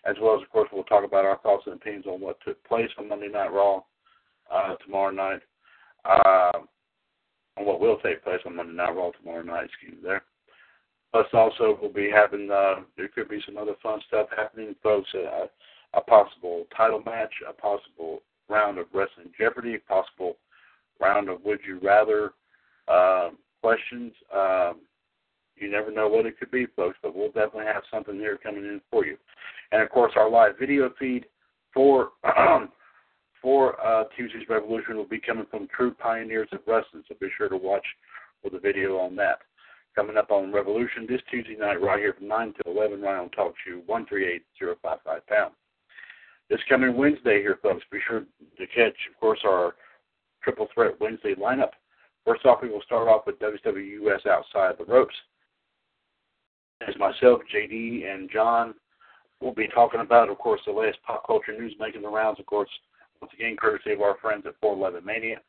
as 0.05 0.17
well 0.21 0.37
as, 0.37 0.43
of 0.43 0.51
course, 0.51 0.69
we'll 0.73 0.85
talk 0.85 1.05
about 1.05 1.25
our 1.25 1.39
thoughts 1.39 1.65
and 1.67 1.75
opinions 1.75 2.07
on 2.07 2.21
what 2.21 2.39
took 2.45 2.63
place 2.65 2.91
on 2.99 3.09
Monday 3.09 3.29
Night 3.29 3.53
Raw 3.53 3.81
uh, 4.53 4.75
tomorrow 4.77 5.11
night, 5.11 5.41
uh, 6.05 6.61
what 7.59 7.81
will 7.81 7.99
take 7.99 8.23
place 8.23 8.41
on 8.47 8.57
Monday 8.57 8.75
Night 8.75 8.95
Raw 8.95 9.11
tomorrow 9.11 9.43
night. 9.43 9.65
Excuse 9.65 9.93
me 9.93 9.99
there. 10.03 10.23
Plus, 11.13 11.27
also, 11.33 11.79
we'll 11.81 11.93
be 11.93 12.11
having, 12.15 12.51
uh, 12.51 12.83
there 12.97 13.09
could 13.09 13.29
be 13.29 13.41
some 13.47 13.57
other 13.57 13.75
fun 13.83 14.01
stuff 14.07 14.29
happening, 14.37 14.75
folks. 14.83 15.09
Uh, 15.15 15.47
a 15.95 16.01
possible 16.01 16.67
title 16.77 17.03
match, 17.07 17.33
a 17.49 17.53
possible 17.53 18.21
round 18.49 18.79
of 18.79 18.87
Wrestling 18.93 19.33
Jeopardy, 19.39 19.77
a 19.77 19.79
possible 19.79 20.37
round 21.01 21.29
of 21.29 21.43
Would 21.45 21.61
You 21.67 21.79
Rather 21.83 22.33
uh, 22.89 23.31
questions. 23.63 24.13
Um, 24.35 24.81
you 25.57 25.71
never 25.71 25.91
know 25.91 26.09
what 26.09 26.27
it 26.27 26.39
could 26.39 26.51
be, 26.51 26.67
folks, 26.77 26.99
but 27.03 27.17
we'll 27.17 27.29
definitely 27.29 27.65
have 27.65 27.83
something 27.91 28.17
here 28.17 28.39
coming 28.43 28.65
in 28.65 28.81
for 28.91 29.07
you. 29.07 29.17
And, 29.73 29.81
of 29.81 29.89
course, 29.89 30.13
our 30.17 30.29
live 30.29 30.59
video 30.61 30.91
feed 30.99 31.27
for 31.73 32.11
for 33.43 33.81
uh, 33.85 34.05
Tuesday's 34.17 34.49
Revolution 34.49 34.97
will 34.97 35.05
be 35.05 35.21
coming 35.21 35.47
from 35.51 35.69
True 35.69 35.93
Pioneers 35.93 36.49
of 36.53 36.61
Wrestling, 36.67 37.05
so 37.09 37.15
be 37.21 37.29
sure 37.37 37.49
to 37.49 37.57
watch 37.57 37.85
for 38.43 38.51
the 38.51 38.59
video 38.59 38.97
on 38.99 39.17
that 39.17 39.39
coming 39.97 40.19
up 40.19 40.31
on 40.31 40.53
Revolution 40.53 41.07
this 41.09 41.23
Tuesday 41.31 41.57
night 41.57 41.81
right 41.81 41.99
here 41.99 42.13
from 42.13 42.29
9 42.29 42.53
to 42.53 42.71
11 42.71 43.01
right 43.01 43.19
on 43.19 43.31
Talk 43.31 43.55
Show 43.67 43.81
138055 43.87 45.27
pound. 45.27 45.53
This 46.51 46.61
coming 46.69 46.97
Wednesday 46.97 47.41
here, 47.41 47.59
folks, 47.63 47.83
be 47.91 47.99
sure 48.07 48.21
to 48.21 48.67
catch, 48.69 48.95
of 49.11 49.19
course, 49.19 49.41
our 49.45 49.75
Triple 50.45 50.69
Threat 50.75 51.01
Wednesday 51.01 51.35
lineup. 51.35 51.71
First 52.27 52.45
off, 52.45 52.59
we 52.63 52.69
will 52.69 52.83
start 52.83 53.09
off 53.09 53.23
with 53.27 53.39
WWUS 53.41 54.27
Outside 54.27 54.75
the 54.79 54.85
Ropes. 54.85 55.15
As 56.87 56.95
myself, 56.99 57.41
JD, 57.53 58.07
and 58.07 58.31
John 58.31 58.75
will 59.41 59.55
be 59.55 59.67
talking 59.69 60.01
about, 60.01 60.29
of 60.29 60.39
course, 60.39 60.61
the 60.67 60.73
latest 60.73 61.03
pop 61.07 61.27
culture 61.27 61.53
news 61.53 61.75
making 61.81 62.03
the 62.03 62.09
rounds, 62.09 62.39
of 62.39 62.47
course, 62.47 62.69
once 63.21 63.33
again, 63.35 63.57
courtesy 63.57 63.93
of 63.93 64.01
our 64.01 64.17
friends 64.21 64.45
at 64.47 64.55
411 64.61 65.05
Mania. 65.05 65.41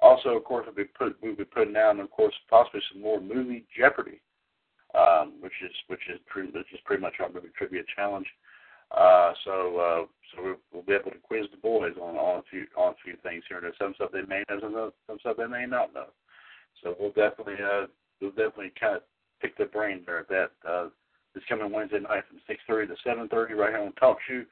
Also, 0.00 0.30
of 0.30 0.44
course, 0.44 0.66
we'll 0.66 0.74
be 0.74 0.90
put 0.98 1.16
we'll 1.22 1.36
be 1.36 1.44
putting 1.44 1.74
down, 1.74 2.00
of 2.00 2.10
course, 2.10 2.34
possibly 2.50 2.80
some 2.92 3.02
more 3.02 3.20
movie 3.20 3.64
Jeopardy, 3.76 4.20
um, 4.98 5.34
which 5.40 5.52
is 5.64 5.70
which 5.86 6.02
is 6.12 6.18
pretty 6.26 6.50
which 6.50 6.72
is 6.72 6.80
pretty 6.84 7.00
much 7.00 7.14
our 7.20 7.30
movie 7.30 7.54
trivia 7.56 7.82
challenge. 7.94 8.26
Uh, 8.90 9.32
so 9.44 9.78
uh, 9.78 10.04
so 10.34 10.56
we'll, 10.72 10.82
be 10.82 10.92
able 10.92 11.10
to 11.10 11.18
quiz 11.22 11.46
the 11.50 11.56
boys 11.56 11.94
on 12.00 12.16
on 12.16 12.40
a 12.40 12.42
few 12.50 12.66
on 12.76 12.92
a 12.92 12.96
few 13.04 13.14
things 13.22 13.44
here. 13.48 13.60
There's 13.60 13.78
some 13.80 13.94
stuff 13.94 14.10
they 14.12 14.22
may 14.22 14.42
know, 14.50 14.92
some 15.06 15.18
stuff 15.20 15.36
they 15.38 15.46
may 15.46 15.66
not 15.66 15.94
know. 15.94 16.06
So 16.82 16.96
we'll 16.98 17.14
definitely 17.14 17.62
uh, 17.62 17.86
we'll 18.20 18.30
definitely 18.30 18.72
kind 18.78 18.96
of 18.96 19.02
pick 19.40 19.56
their 19.56 19.68
brain 19.68 20.02
there 20.04 20.18
at 20.20 20.28
that. 20.28 20.50
Uh, 20.68 20.88
this 21.34 21.44
coming 21.48 21.72
Wednesday 21.72 22.00
night 22.00 22.24
from 22.28 22.40
6:30 22.46 22.88
to 22.88 23.08
7:30 23.08 23.56
right 23.56 23.70
here 23.70 23.78
on 23.78 23.92
Talk 23.92 24.18
Show. 24.28 24.44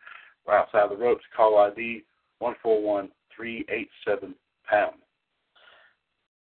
Outside 0.51 0.90
the 0.90 0.96
ropes. 0.96 1.23
Call 1.37 1.59
ID 1.59 2.03
one 2.40 2.57
four 2.62 2.83
one 2.83 3.11
three 3.35 3.64
eight 3.68 3.88
seven 4.05 4.35
pound. 4.68 4.96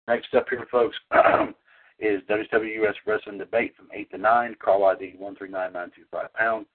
Next 0.08 0.32
up 0.34 0.46
here, 0.48 0.66
folks, 0.70 0.96
is 1.98 2.22
WWS 2.30 2.94
Wrestling 3.06 3.38
Debate 3.38 3.74
from 3.76 3.88
8 3.92 4.10
to 4.12 4.18
9. 4.18 4.56
Call 4.64 4.84
ID 4.84 5.14
139925 5.18 6.32
pound. 6.34 6.66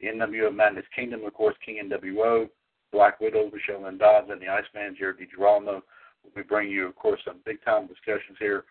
The 0.00 0.08
NWO 0.08 0.54
Madness 0.54 0.84
Kingdom, 0.94 1.24
of 1.24 1.32
course, 1.32 1.54
King 1.64 1.88
NWO, 1.88 2.48
Black 2.92 3.20
Widow, 3.20 3.50
Michelle 3.52 3.84
Lynn 3.84 3.96
Dodds, 3.96 4.28
and 4.30 4.40
the 4.42 4.48
Iceman, 4.48 4.96
Jared 4.98 5.16
DiGirolamo. 5.18 5.80
We 6.36 6.42
bring 6.42 6.70
you, 6.70 6.86
of 6.86 6.96
course, 6.96 7.20
some 7.24 7.36
big 7.46 7.64
time 7.64 7.86
discussions 7.86 8.36
here. 8.38 8.64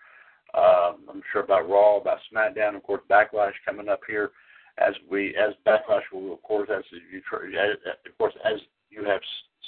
Um, 0.53 1.09
I'm 1.09 1.21
sure 1.31 1.43
about 1.43 1.67
Raw, 1.67 1.97
about 1.97 2.19
SmackDown, 2.31 2.75
of 2.75 2.83
course, 2.83 3.01
Backlash 3.09 3.53
coming 3.65 3.89
up 3.89 4.01
here. 4.07 4.31
As 4.77 4.93
we, 5.09 5.35
as 5.35 5.53
Backlash 5.65 6.01
will, 6.11 6.33
of 6.33 6.41
course, 6.43 6.69
as 6.75 6.83
you, 6.91 7.19
of 7.19 8.17
course, 8.17 8.33
as 8.45 8.59
you 8.89 9.03
have 9.05 9.21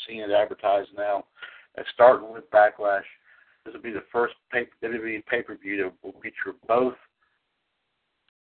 seen 0.07 0.21
it 0.21 0.31
advertised 0.31 0.89
now, 0.95 1.25
starting 1.93 2.33
with 2.33 2.49
Backlash 2.51 3.03
this 3.65 3.73
will 3.73 3.81
be 3.81 3.91
the 3.91 4.03
first 4.11 4.35
WWE 4.53 5.25
pay 5.25 5.41
per 5.41 5.57
view 5.57 5.77
that 5.77 5.93
will 6.03 6.19
feature 6.21 6.55
both 6.67 6.93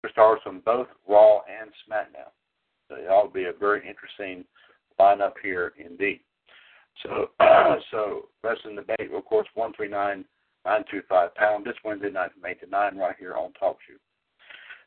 superstars 0.05 0.43
from 0.43 0.61
both 0.61 0.87
Raw 1.09 1.41
and 1.49 1.71
SmackDown. 1.89 2.31
So 2.89 2.97
it 2.97 3.09
will 3.09 3.31
be 3.33 3.45
a 3.45 3.53
very 3.59 3.81
interesting 3.89 4.45
lineup 5.01 5.33
here 5.43 5.73
indeed. 5.79 6.21
So, 7.03 7.31
so 7.91 8.29
wrestling 8.43 8.77
debate, 8.77 9.11
of 9.13 9.25
course, 9.25 9.49
one 9.55 9.73
three 9.73 9.89
nine 9.89 10.27
nine 10.67 10.85
two 10.91 11.01
five 11.09 11.35
pound 11.35 11.65
this 11.65 11.75
Wednesday 11.85 12.11
night 12.11 12.33
from 12.35 12.49
eight 12.49 12.61
to 12.61 12.69
nine 12.69 12.99
right 12.99 13.17
here 13.19 13.35
on 13.35 13.53
Talk 13.55 13.79
Show. 13.89 13.97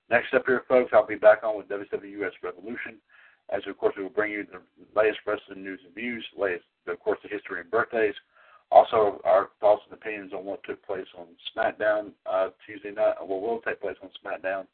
Next 0.09 0.33
up 0.35 0.43
here, 0.45 0.63
folks, 0.69 0.91
I'll 0.93 1.05
be 1.05 1.15
back 1.15 1.43
on 1.43 1.57
with 1.57 1.67
WWS 1.67 2.31
Revolution, 2.43 3.01
as 3.49 3.61
of 3.67 3.77
course 3.77 3.93
we 3.97 4.03
will 4.03 4.09
bring 4.09 4.31
you 4.31 4.45
the 4.45 4.59
latest 4.99 5.19
wrestling 5.25 5.63
news 5.63 5.79
and 5.85 5.95
views, 5.95 6.25
latest, 6.37 6.65
of 6.87 6.99
course, 6.99 7.19
the 7.23 7.29
history 7.29 7.61
and 7.61 7.71
birthdays. 7.71 8.15
Also, 8.69 9.21
our 9.23 9.49
thoughts 9.61 9.81
and 9.89 9.97
opinions 9.97 10.33
on 10.33 10.43
what 10.43 10.61
took 10.63 10.85
place 10.85 11.07
on 11.17 11.27
SmackDown 11.55 12.11
uh, 12.29 12.49
Tuesday 12.65 12.91
night, 12.91 13.15
what 13.21 13.41
will 13.41 13.61
take 13.61 13.79
place 13.79 13.95
on 14.03 14.09
SmackDown 14.23 14.65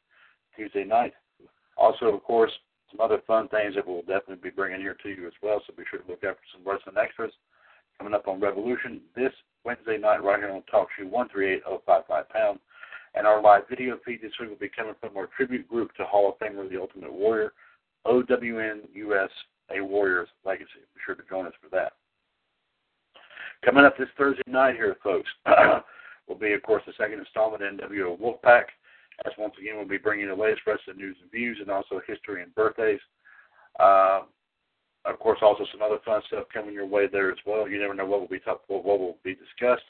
Tuesday 0.56 0.84
night. 0.84 1.12
Also, 1.76 2.06
of 2.06 2.22
course, 2.24 2.50
some 2.90 3.00
other 3.00 3.20
fun 3.26 3.48
things 3.48 3.74
that 3.74 3.86
we'll 3.86 4.02
definitely 4.02 4.36
be 4.42 4.50
bringing 4.50 4.80
here 4.80 4.96
to 5.02 5.08
you 5.08 5.26
as 5.26 5.32
well. 5.42 5.62
So 5.66 5.72
be 5.76 5.84
sure 5.88 6.00
to 6.00 6.08
look 6.08 6.24
out 6.24 6.36
for 6.36 6.48
some 6.52 6.66
wrestling 6.66 6.96
extras 7.00 7.32
coming 7.98 8.14
up 8.14 8.26
on 8.26 8.40
Revolution 8.40 9.00
this 9.14 9.32
Wednesday 9.64 9.98
night 9.98 10.22
right 10.22 10.38
here 10.38 10.50
on 10.50 10.62
Talk 10.70 10.88
Show 10.98 11.06
138055 11.06 12.28
pound. 12.28 12.58
And 13.14 13.26
our 13.26 13.40
live 13.40 13.68
video 13.70 13.98
feed 14.04 14.20
this 14.22 14.32
week 14.40 14.50
will 14.50 14.56
be 14.56 14.68
coming 14.68 14.94
from 15.00 15.16
our 15.16 15.28
tribute 15.36 15.68
group 15.68 15.94
to 15.94 16.04
Hall 16.04 16.30
of 16.30 16.38
Famer 16.38 16.68
The 16.68 16.80
Ultimate 16.80 17.12
Warrior, 17.12 17.52
OWN 18.06 18.82
US 18.94 19.30
A 19.74 19.80
Warriors 19.80 20.28
Legacy. 20.44 20.84
Be 20.94 21.00
sure 21.04 21.14
to 21.14 21.22
join 21.28 21.46
us 21.46 21.52
for 21.60 21.68
that. 21.70 21.92
Coming 23.64 23.84
up 23.84 23.96
this 23.96 24.08
Thursday 24.18 24.42
night 24.46 24.74
here, 24.74 24.96
folks, 25.02 25.28
will 26.28 26.34
be, 26.36 26.52
of 26.52 26.62
course, 26.62 26.82
the 26.86 26.92
second 26.98 27.18
installment 27.18 27.62
of 27.62 27.90
NWO 27.90 28.18
Wolfpack. 28.18 28.64
As 29.24 29.32
once 29.38 29.54
again, 29.60 29.76
we'll 29.76 29.86
be 29.88 29.96
bringing 29.96 30.28
the 30.28 30.34
latest 30.34 30.62
wrestling 30.66 30.96
news 30.96 31.16
and 31.22 31.30
views 31.30 31.58
and 31.60 31.70
also 31.70 32.00
history 32.06 32.42
and 32.42 32.54
birthdays. 32.54 33.00
Uh, 33.78 34.22
of 35.04 35.18
course, 35.18 35.38
also 35.42 35.64
some 35.70 35.82
other 35.82 35.98
fun 36.04 36.20
stuff 36.26 36.44
coming 36.52 36.74
your 36.74 36.86
way 36.86 37.06
there 37.06 37.30
as 37.30 37.38
well. 37.46 37.68
You 37.68 37.78
never 37.78 37.94
know 37.94 38.06
what 38.06 38.20
will 38.20 38.28
be 38.28 38.40
talk, 38.40 38.62
what 38.68 38.84
will 38.84 39.18
be 39.22 39.34
discussed. 39.34 39.84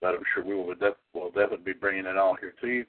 but 0.00 0.14
I'm 0.14 0.22
sure 0.34 0.44
we 0.44 0.54
will 0.54 0.74
def- 0.74 0.94
will 1.14 1.30
definitely 1.30 1.72
be 1.72 1.78
bringing 1.78 2.06
it 2.06 2.18
all 2.18 2.36
here 2.40 2.54
to 2.60 2.68
you. 2.68 2.84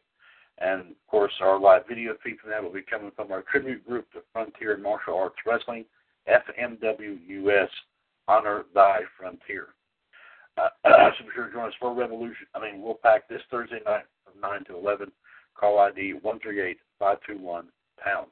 And 0.59 0.95
course, 1.09 1.33
our 1.41 1.59
live 1.59 1.83
video 1.87 2.13
feed 2.23 2.39
from 2.39 2.51
that 2.51 2.63
will 2.63 2.71
be 2.71 2.81
coming 2.81 3.11
from 3.15 3.31
our 3.31 3.43
tribute 3.43 3.85
group 3.87 4.11
to 4.11 4.19
Frontier 4.31 4.77
Martial 4.77 5.15
Arts 5.15 5.35
Wrestling, 5.45 5.85
FMWUS, 6.27 7.69
Honor 8.27 8.65
Thy 8.73 8.99
Frontier. 9.17 9.69
Uh, 10.57 10.69
so 10.83 11.23
be 11.23 11.29
sure 11.33 11.47
to 11.47 11.53
join 11.53 11.67
us 11.67 11.73
for 11.79 11.93
Revolution. 11.93 12.47
I 12.53 12.59
mean, 12.59 12.81
Wolfpack 12.81 13.21
this 13.29 13.41
Thursday 13.49 13.79
night 13.85 14.03
from 14.23 14.39
9 14.41 14.65
to 14.65 14.77
11. 14.77 15.11
Call 15.59 15.79
ID 15.79 16.13
138521 16.21 17.65
pound. 17.97 18.27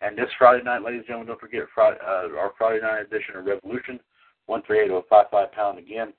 And 0.00 0.16
this 0.16 0.30
Friday 0.38 0.64
night, 0.64 0.82
ladies 0.82 1.00
and 1.00 1.06
gentlemen, 1.06 1.28
don't 1.28 1.40
forget 1.40 1.62
Friday, 1.74 1.98
uh, 2.04 2.36
our 2.38 2.52
Friday 2.58 2.82
night 2.82 3.00
edition 3.02 3.36
of 3.36 3.44
Revolution, 3.44 4.00
138055 4.46 5.52
pound 5.52 5.78
again. 5.78 6.12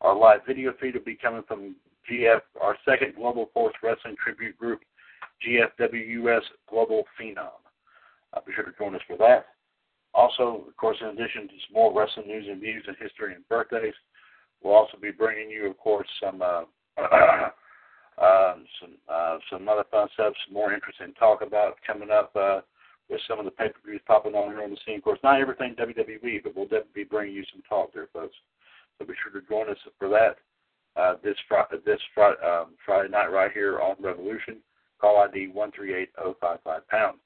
Our 0.00 0.16
live 0.16 0.40
video 0.46 0.72
feed 0.80 0.94
will 0.94 1.04
be 1.04 1.14
coming 1.14 1.42
from 1.46 1.76
GF, 2.10 2.40
our 2.60 2.76
second 2.84 3.14
Global 3.14 3.50
Force 3.54 3.74
Wrestling 3.82 4.16
Tribute 4.22 4.58
Group, 4.58 4.80
GFWUS 5.46 6.42
Global 6.68 7.04
Phenom. 7.20 7.60
Uh, 8.32 8.40
be 8.46 8.52
sure 8.54 8.64
to 8.64 8.72
join 8.78 8.94
us 8.94 9.02
for 9.06 9.16
that. 9.18 9.46
Also, 10.14 10.64
of 10.68 10.76
course, 10.76 10.96
in 11.00 11.08
addition 11.08 11.48
to 11.48 11.54
some 11.66 11.74
more 11.74 11.92
wrestling 11.92 12.26
news 12.26 12.46
and 12.48 12.60
views 12.60 12.84
and 12.86 12.96
history 13.00 13.34
and 13.34 13.48
birthdays, 13.48 13.94
we'll 14.62 14.74
also 14.74 14.98
be 15.00 15.10
bringing 15.10 15.50
you, 15.50 15.70
of 15.70 15.78
course, 15.78 16.08
some 16.22 16.42
uh, 16.42 16.62
uh, 17.00 18.54
some 18.80 18.94
uh, 19.08 19.38
some 19.50 19.68
other 19.68 19.84
fun 19.90 20.08
stuff, 20.14 20.34
some 20.46 20.54
more 20.54 20.72
interesting 20.72 21.14
talk 21.18 21.42
about 21.42 21.78
coming 21.86 22.10
up 22.10 22.30
uh, 22.36 22.60
with 23.08 23.20
some 23.26 23.38
of 23.38 23.44
the 23.44 23.50
pay 23.50 23.68
per 23.68 23.80
views 23.86 24.00
popping 24.06 24.34
on 24.34 24.50
here 24.50 24.62
on 24.62 24.70
the 24.70 24.76
scene. 24.84 24.96
Of 24.96 25.04
course, 25.04 25.20
not 25.24 25.40
everything 25.40 25.74
WWE, 25.76 26.42
but 26.42 26.54
we'll 26.54 26.66
definitely 26.66 27.04
be 27.04 27.04
bringing 27.04 27.34
you 27.34 27.44
some 27.52 27.62
talk 27.68 27.92
there, 27.94 28.08
folks. 28.12 28.36
So 28.98 29.06
be 29.06 29.14
sure 29.22 29.40
to 29.40 29.46
join 29.48 29.70
us 29.70 29.78
for 29.98 30.08
that 30.10 30.36
uh, 30.96 31.14
this 31.22 31.36
this 31.84 32.00
um, 32.18 32.74
Friday 32.84 33.08
night 33.10 33.32
right 33.32 33.52
here 33.52 33.80
on 33.80 33.96
Revolution. 34.00 34.56
Call 35.02 35.18
ID 35.18 35.48
one 35.48 35.72
three 35.72 35.94
eight 35.94 36.10
zero 36.16 36.36
five 36.40 36.60
five 36.62 36.86
pound. 36.86 37.18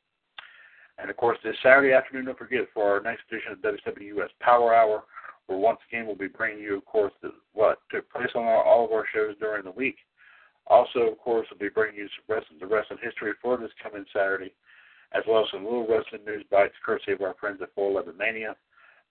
And 0.99 1.11
of 1.11 1.17
course, 1.19 1.37
this 1.45 1.55
Saturday 1.63 1.93
afternoon, 1.93 2.25
don't 2.25 2.39
forget 2.39 2.67
for 2.73 2.91
our 2.91 3.03
next 3.03 3.25
edition 3.31 3.53
of 3.53 3.59
WWS 3.59 4.31
Power 4.41 4.75
Hour, 4.75 5.05
where 5.47 5.59
once 5.59 5.79
again 5.87 6.07
we'll 6.07 6.17
be 6.17 6.27
bringing 6.27 6.63
you, 6.63 6.79
of 6.79 6.87
course, 6.87 7.13
the, 7.21 7.33
what 7.53 7.81
took 7.91 8.11
place 8.11 8.31
on 8.35 8.45
our, 8.45 8.65
all 8.65 8.87
of 8.87 8.93
our 8.93 9.05
shows 9.15 9.35
during 9.39 9.65
the 9.65 9.71
week. 9.71 9.97
Also, 10.69 11.01
of 11.01 11.19
course, 11.19 11.47
we'll 11.51 11.59
be 11.59 11.73
bringing 11.73 12.01
you 12.01 12.09
some 12.17 12.35
wrestling, 12.35 12.59
the 12.59 12.67
wrestling 12.67 12.99
history 13.03 13.33
for 13.43 13.59
this 13.59 13.71
coming 13.83 14.07
Saturday, 14.11 14.55
as 15.13 15.23
well 15.29 15.45
as 15.45 15.51
some 15.53 15.65
little 15.65 15.87
wrestling 15.87 16.25
news 16.25 16.47
bites 16.51 16.75
courtesy 16.85 17.13
of 17.13 17.21
our 17.21 17.37
friends 17.39 17.61
at 17.61 17.75
411 17.75 18.17
Mania. 18.17 18.57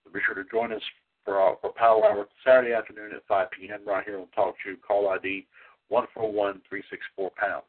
So 0.04 0.12
be 0.12 0.20
sure 0.26 0.36
to 0.36 0.50
join 0.50 0.74
us 0.74 0.82
for, 1.24 1.36
our, 1.36 1.56
for 1.62 1.72
Power 1.72 2.04
Hour 2.04 2.26
Saturday 2.44 2.74
afternoon 2.74 3.12
at 3.16 3.22
5 3.28 3.52
p.m. 3.52 3.82
right 3.86 4.04
here 4.04 4.20
on 4.20 4.26
Talk 4.36 4.56
Show. 4.66 4.74
Call 4.86 5.10
ID 5.10 5.46
141364 5.90 7.32
pound. 7.38 7.64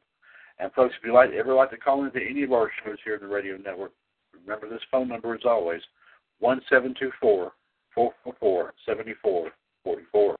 And 0.59 0.73
folks, 0.73 0.95
if 0.99 1.05
you 1.05 1.13
like 1.13 1.31
ever 1.33 1.55
like 1.55 1.71
to 1.71 1.77
call 1.77 2.05
into 2.05 2.21
any 2.21 2.43
of 2.43 2.53
our 2.53 2.71
shows 2.85 2.97
here 3.05 3.15
in 3.15 3.21
the 3.21 3.27
radio 3.27 3.57
network, 3.57 3.93
remember 4.33 4.69
this 4.69 4.83
phone 4.91 5.09
number 5.09 5.35
is 5.35 5.43
always 5.45 5.83
one 6.39 6.61
seven 6.71 6.95
two 6.99 7.11
four 7.21 7.53
four 7.95 8.13
four 8.25 8.35
four 8.41 8.75
seventy 8.87 9.15
four 9.23 9.51
forty 9.85 10.03
four. 10.11 10.37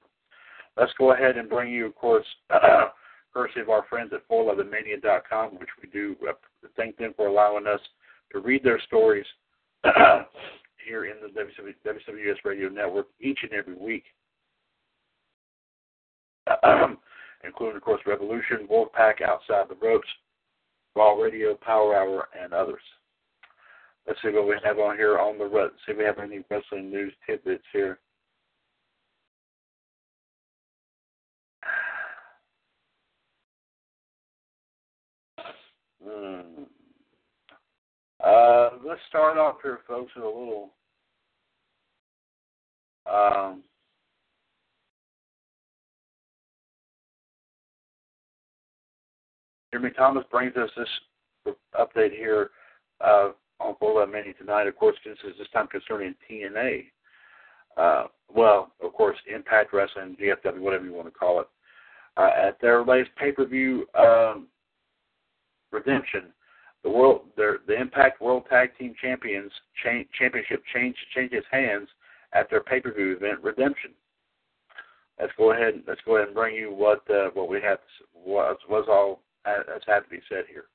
Let's 0.75 0.93
go 0.97 1.13
ahead 1.13 1.37
and 1.37 1.49
bring 1.49 1.71
you, 1.73 1.87
of 1.87 1.95
course, 1.95 2.25
courtesy 3.33 3.61
of 3.61 3.69
our 3.69 3.85
friends 3.89 4.11
at 4.13 4.27
411mania.com, 4.29 5.55
which 5.59 5.69
we 5.81 5.89
do 5.89 6.15
uh, 6.27 6.33
thank 6.75 6.97
them 6.97 7.13
for 7.15 7.27
allowing 7.27 7.65
us 7.65 7.79
to 8.31 8.39
read 8.39 8.63
their 8.63 8.79
stories 8.81 9.25
here 10.87 11.05
in 11.05 11.15
the 11.21 11.29
WWS 11.29 12.35
Radio 12.45 12.69
Network 12.69 13.07
each 13.19 13.39
and 13.41 13.53
every 13.53 13.75
week, 13.75 14.03
including, 17.47 17.77
of 17.77 17.81
course, 17.81 18.01
Revolution, 18.05 18.67
Wolfpack, 18.69 19.21
Outside 19.21 19.69
the 19.69 19.77
Ropes, 19.81 20.07
Raw 20.95 21.13
Radio, 21.13 21.55
Power 21.55 21.95
Hour, 21.95 22.27
and 22.39 22.53
others. 22.53 22.81
Let's 24.05 24.21
see 24.21 24.29
what 24.29 24.47
we 24.47 24.55
have 24.63 24.79
on 24.79 24.95
here 24.95 25.17
on 25.19 25.37
the 25.37 25.45
road 25.45 25.71
see 25.85 25.91
if 25.91 25.97
we 25.97 26.05
have 26.05 26.19
any 26.19 26.39
wrestling 26.49 26.89
news 26.89 27.13
tidbits 27.25 27.63
here. 27.73 27.99
Hmm. 36.03 36.63
Uh, 38.23 38.69
let's 38.85 39.01
start 39.09 39.37
off 39.37 39.57
here, 39.61 39.79
folks, 39.87 40.11
with 40.15 40.23
a 40.23 40.27
little. 40.27 40.71
Um, 43.11 43.63
Jeremy 49.71 49.91
Thomas 49.95 50.23
brings 50.31 50.55
us 50.55 50.69
this 50.77 51.55
update 51.79 52.15
here 52.15 52.51
uh, 53.01 53.29
on 53.59 53.75
Full 53.79 54.05
Many 54.07 54.33
tonight. 54.33 54.67
Of 54.67 54.77
course, 54.77 54.95
this 55.05 55.17
is 55.27 55.37
this 55.37 55.47
time 55.53 55.67
concerning 55.67 56.15
TNA. 56.29 56.85
Uh, 57.75 58.05
well, 58.33 58.71
of 58.83 58.93
course, 58.93 59.17
Impact 59.33 59.73
Wrestling, 59.73 60.17
GFW, 60.19 60.59
whatever 60.59 60.85
you 60.85 60.93
want 60.93 61.07
to 61.07 61.11
call 61.11 61.41
it. 61.41 61.47
Uh, 62.15 62.29
at 62.47 62.59
their 62.61 62.83
latest 62.83 63.11
pay-per-view 63.15 63.85
um, 63.93 64.47
redemption, 65.71 66.33
the 66.83 66.89
world, 66.89 67.21
their, 67.35 67.59
the 67.67 67.79
Impact 67.79 68.21
World 68.21 68.43
Tag 68.49 68.69
Team 68.79 68.95
Champions 68.99 69.51
cha- 69.83 70.07
Championship 70.17 70.63
changed 70.73 70.97
changes 71.13 71.43
hands 71.51 71.87
at 72.33 72.49
their 72.49 72.61
pay-per-view 72.61 73.17
event 73.17 73.43
redemption. 73.43 73.91
Let's 75.19 75.33
go 75.37 75.51
ahead. 75.51 75.83
Let's 75.87 76.01
go 76.05 76.15
ahead 76.15 76.27
and 76.27 76.35
bring 76.35 76.55
you 76.55 76.73
what 76.73 77.01
uh, 77.09 77.29
what 77.33 77.49
we 77.49 77.59
have 77.61 77.79
was 78.15 78.57
was 78.69 78.85
all 78.87 79.21
that's 79.67 79.85
had 79.87 80.01
to 80.01 80.09
be 80.09 80.21
said 80.29 80.45
here. 80.49 80.65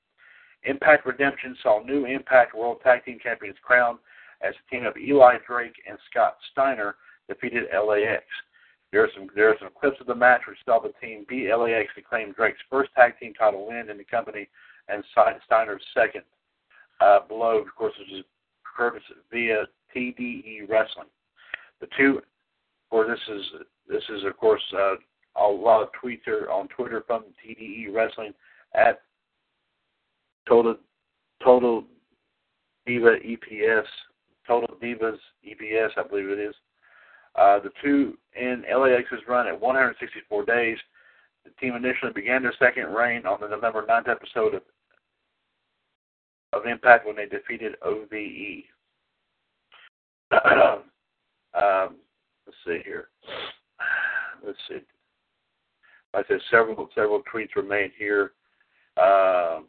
Impact 0.64 1.06
Redemption 1.06 1.56
saw 1.62 1.82
new 1.82 2.04
Impact 2.06 2.54
World 2.54 2.78
Tag 2.82 3.04
Team 3.04 3.18
Champions 3.22 3.56
crowned 3.62 3.98
as 4.42 4.54
the 4.54 4.76
team 4.76 4.86
of 4.86 4.96
Eli 4.96 5.38
Drake 5.46 5.74
and 5.88 5.98
Scott 6.10 6.36
Steiner 6.52 6.96
defeated 7.28 7.64
LAX. 7.72 8.24
There 8.92 9.02
are 9.02 9.08
some 9.14 9.28
there 9.34 9.50
are 9.50 9.56
some 9.58 9.70
clips 9.78 10.00
of 10.00 10.06
the 10.06 10.14
match 10.14 10.42
which 10.46 10.58
saw 10.64 10.80
the 10.80 10.92
team 11.00 11.24
beat 11.28 11.48
LAX 11.48 11.88
to 11.94 12.02
claim 12.02 12.32
Drake's 12.32 12.60
first 12.70 12.90
tag 12.94 13.18
team 13.18 13.32
title 13.34 13.66
win 13.66 13.88
in 13.90 13.98
the 13.98 14.04
company 14.04 14.48
and 14.88 15.02
Steiner's 15.46 15.82
second. 15.94 16.22
Uh, 17.00 17.20
below, 17.26 17.58
of 17.58 17.74
course, 17.74 17.94
is 18.00 18.22
occurred 18.72 19.00
via 19.30 19.64
TDE 19.94 20.68
Wrestling. 20.68 21.08
The 21.80 21.88
two, 21.98 22.20
or 22.90 23.06
this 23.06 23.20
is 23.28 23.42
this 23.88 24.02
is 24.10 24.24
of 24.24 24.36
course 24.36 24.62
uh, 24.76 24.94
a 25.40 25.46
lot 25.46 25.82
of 25.82 25.88
tweets 26.02 26.28
on 26.50 26.68
Twitter 26.68 27.02
from 27.06 27.24
TDE 27.44 27.92
Wrestling 27.92 28.34
at 28.74 29.02
Total 30.48 30.76
Total 31.42 31.84
Diva 32.86 33.16
EPS, 33.24 33.84
Total 34.46 34.76
Divas 34.82 35.18
EPS, 35.46 35.90
I 35.96 36.06
believe 36.08 36.28
it 36.28 36.38
is. 36.38 36.54
Uh, 37.34 37.58
the 37.60 37.70
two 37.82 38.18
in 38.38 38.62
LAX's 38.70 39.22
run 39.26 39.46
at 39.46 39.58
164 39.58 40.44
days. 40.44 40.78
The 41.44 41.50
team 41.60 41.74
initially 41.74 42.12
began 42.12 42.42
their 42.42 42.54
second 42.58 42.92
reign 42.94 43.26
on 43.26 43.40
the 43.40 43.48
November 43.48 43.84
9th 43.88 44.08
episode 44.08 44.54
of, 44.54 44.62
of 46.52 46.66
Impact 46.66 47.06
when 47.06 47.16
they 47.16 47.26
defeated 47.26 47.74
OVE. 47.82 48.64
um, 51.54 51.96
let's 52.46 52.58
see 52.66 52.80
here. 52.84 53.08
Let's 54.44 54.58
see. 54.68 54.78
I 56.14 56.22
said 56.28 56.40
several 56.50 56.88
several 56.94 57.22
tweets 57.32 57.54
were 57.56 57.62
made 57.62 57.92
here. 57.98 58.32
Um, 58.96 59.66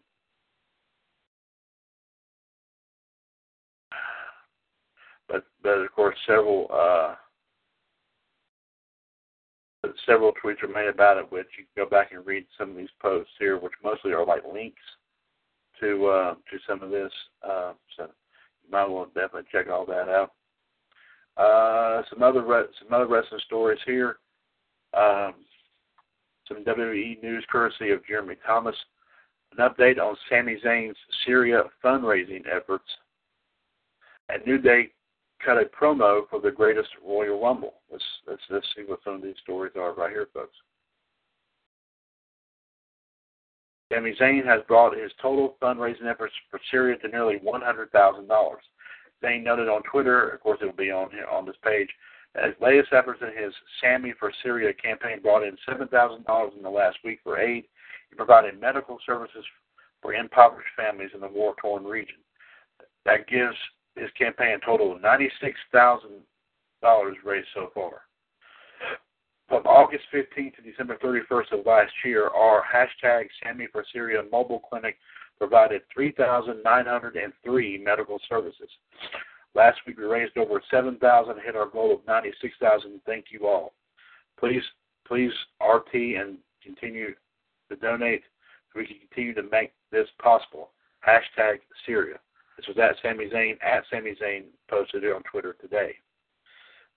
but 5.29 5.45
but 5.61 5.69
of 5.69 5.91
course 5.93 6.15
several 6.27 6.67
uh, 6.71 7.15
several 10.05 10.33
tweets 10.43 10.61
are 10.63 10.67
made 10.67 10.89
about 10.89 11.17
it, 11.17 11.31
which 11.31 11.47
you 11.57 11.65
can 11.65 11.85
go 11.85 11.89
back 11.89 12.11
and 12.11 12.25
read 12.25 12.45
some 12.57 12.71
of 12.71 12.77
these 12.77 12.89
posts 13.01 13.31
here, 13.39 13.57
which 13.57 13.73
mostly 13.83 14.11
are 14.13 14.25
like 14.25 14.43
links 14.51 14.81
to 15.79 16.05
uh, 16.07 16.33
to 16.33 16.57
some 16.67 16.81
of 16.81 16.89
this. 16.89 17.11
Uh, 17.43 17.73
so 17.97 18.03
you 18.63 18.71
might 18.71 18.85
want 18.85 19.13
to 19.13 19.19
definitely 19.19 19.49
check 19.51 19.67
all 19.69 19.85
that 19.85 20.09
out. 20.09 20.31
Uh, 21.35 22.03
some 22.09 22.21
other 22.21 22.43
re- 22.43 22.65
some 22.81 22.93
other 22.93 23.07
wrestling 23.07 23.41
stories 23.45 23.79
here. 23.85 24.17
Um, 24.93 25.33
some 26.47 26.63
WWE 26.63 27.21
news 27.23 27.45
courtesy 27.49 27.91
of 27.91 28.05
Jeremy 28.05 28.35
Thomas. 28.45 28.75
An 29.55 29.69
update 29.69 29.99
on 29.99 30.15
Sami 30.29 30.57
Zayn's 30.65 30.97
Syria 31.25 31.63
fundraising 31.83 32.43
efforts. 32.51 32.85
And 34.29 34.45
New 34.45 34.57
Day 34.57 34.89
cut 35.43 35.57
a 35.57 35.65
promo 35.65 36.21
for 36.29 36.39
the 36.39 36.51
greatest 36.51 36.89
Royal 37.05 37.41
Rumble. 37.41 37.75
Let's 37.91 38.03
let's 38.27 38.41
let's 38.49 38.65
see 38.75 38.83
what 38.83 38.99
some 39.03 39.15
of 39.15 39.21
these 39.21 39.35
stories 39.43 39.73
are 39.75 39.93
right 39.93 40.11
here, 40.11 40.27
folks. 40.33 40.55
Sami 43.91 44.15
Zayn 44.19 44.45
has 44.45 44.61
brought 44.67 44.97
his 44.97 45.11
total 45.21 45.55
fundraising 45.61 46.09
efforts 46.09 46.33
for 46.49 46.59
Syria 46.71 46.97
to 46.97 47.07
nearly 47.09 47.37
one 47.43 47.61
hundred 47.61 47.91
thousand 47.91 48.27
dollars. 48.27 48.63
Zayn 49.23 49.43
noted 49.43 49.67
on 49.69 49.83
Twitter, 49.83 50.29
of 50.29 50.41
course, 50.41 50.59
it 50.61 50.65
will 50.65 50.73
be 50.73 50.91
on 50.91 51.09
on 51.31 51.45
this 51.45 51.55
page. 51.63 51.89
As 52.35 52.53
latest 52.59 52.91
efforts 52.91 53.21
in 53.21 53.43
his 53.43 53.53
Sami 53.79 54.13
for 54.19 54.31
Syria 54.41 54.73
campaign 54.73 55.21
brought 55.21 55.43
in 55.43 55.55
$7,000 55.69 56.57
in 56.57 56.63
the 56.63 56.69
last 56.69 56.97
week 57.03 57.19
for 57.23 57.37
aid, 57.37 57.65
provided 58.13 58.59
medical 58.59 58.99
services 59.05 59.45
for 60.01 60.13
impoverished 60.13 60.69
families 60.75 61.11
in 61.13 61.21
the 61.21 61.27
war-torn 61.27 61.83
region. 61.83 62.17
That 63.05 63.27
gives 63.27 63.57
his 63.95 64.09
campaign 64.17 64.55
a 64.61 64.65
total 64.65 64.95
of 64.95 65.01
$96,000 65.01 66.21
raised 67.23 67.47
so 67.53 67.71
far. 67.73 68.01
From 69.47 69.63
August 69.65 70.05
15th 70.13 70.55
to 70.55 70.61
December 70.61 70.97
31st 71.03 71.59
of 71.59 71.65
last 71.65 71.91
year, 72.03 72.27
our 72.29 72.63
hashtag 72.63 73.27
Sami 73.43 73.67
for 73.71 73.85
Syria 73.93 74.23
mobile 74.31 74.59
clinic 74.59 74.97
provided 75.37 75.81
3,903 75.93 77.77
medical 77.83 78.19
services. 78.29 78.69
Last 79.55 79.79
week 79.85 79.97
we 79.97 80.05
raised 80.05 80.37
over 80.37 80.61
7,000, 80.71 81.35
hit 81.45 81.55
our 81.55 81.67
goal 81.67 81.93
of 81.93 81.99
96,000. 82.07 83.01
Thank 83.05 83.25
you 83.29 83.47
all. 83.47 83.73
Please, 84.39 84.63
please 85.07 85.31
RT 85.61 85.93
and 85.93 86.37
continue 86.63 87.13
to 87.73 87.81
donate 87.81 88.23
so 88.71 88.79
we 88.79 88.87
can 88.87 88.97
continue 88.99 89.33
to 89.33 89.43
make 89.51 89.73
this 89.91 90.07
possible. 90.21 90.71
Hashtag 91.07 91.59
Syria. 91.85 92.17
This 92.57 92.67
was 92.67 92.77
at 92.77 92.95
Sami 93.01 93.29
Zayn, 93.29 93.53
at 93.63 93.83
Sami 93.91 94.15
Zayn 94.21 94.43
posted 94.69 95.03
it 95.03 95.13
on 95.13 95.23
Twitter 95.23 95.55
today. 95.59 95.95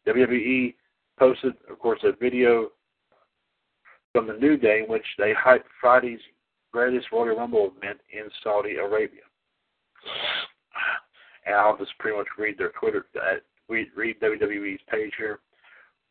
WWE 0.06 0.74
posted, 1.18 1.54
of 1.70 1.78
course, 1.78 2.00
a 2.04 2.12
video 2.12 2.70
from 4.12 4.26
the 4.26 4.34
New 4.34 4.56
Day 4.56 4.80
in 4.82 4.90
which 4.90 5.04
they 5.18 5.32
hyped 5.34 5.64
Friday's 5.80 6.20
greatest 6.72 7.06
Royal 7.12 7.36
Rumble 7.36 7.72
event 7.76 7.98
in 8.12 8.28
Saudi 8.42 8.76
Arabia. 8.76 9.22
And 11.46 11.54
I'll 11.54 11.76
just 11.76 11.96
pretty 11.98 12.16
much 12.16 12.26
read 12.38 12.58
their 12.58 12.72
Twitter, 12.78 13.06
uh, 13.16 13.36
read, 13.68 14.20
WWE's 14.20 14.80
page 14.90 15.12
here. 15.16 15.40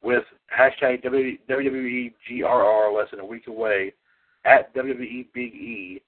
With 0.02 0.24
hashtag 0.56 1.04
WWE 1.04 2.14
GRR 2.30 2.98
less 2.98 3.08
than 3.12 3.20
a 3.20 3.26
week 3.26 3.48
away, 3.48 3.94
at 4.46 4.74
WWE 4.76 5.28
Big 5.34 5.54
E, 5.54 6.02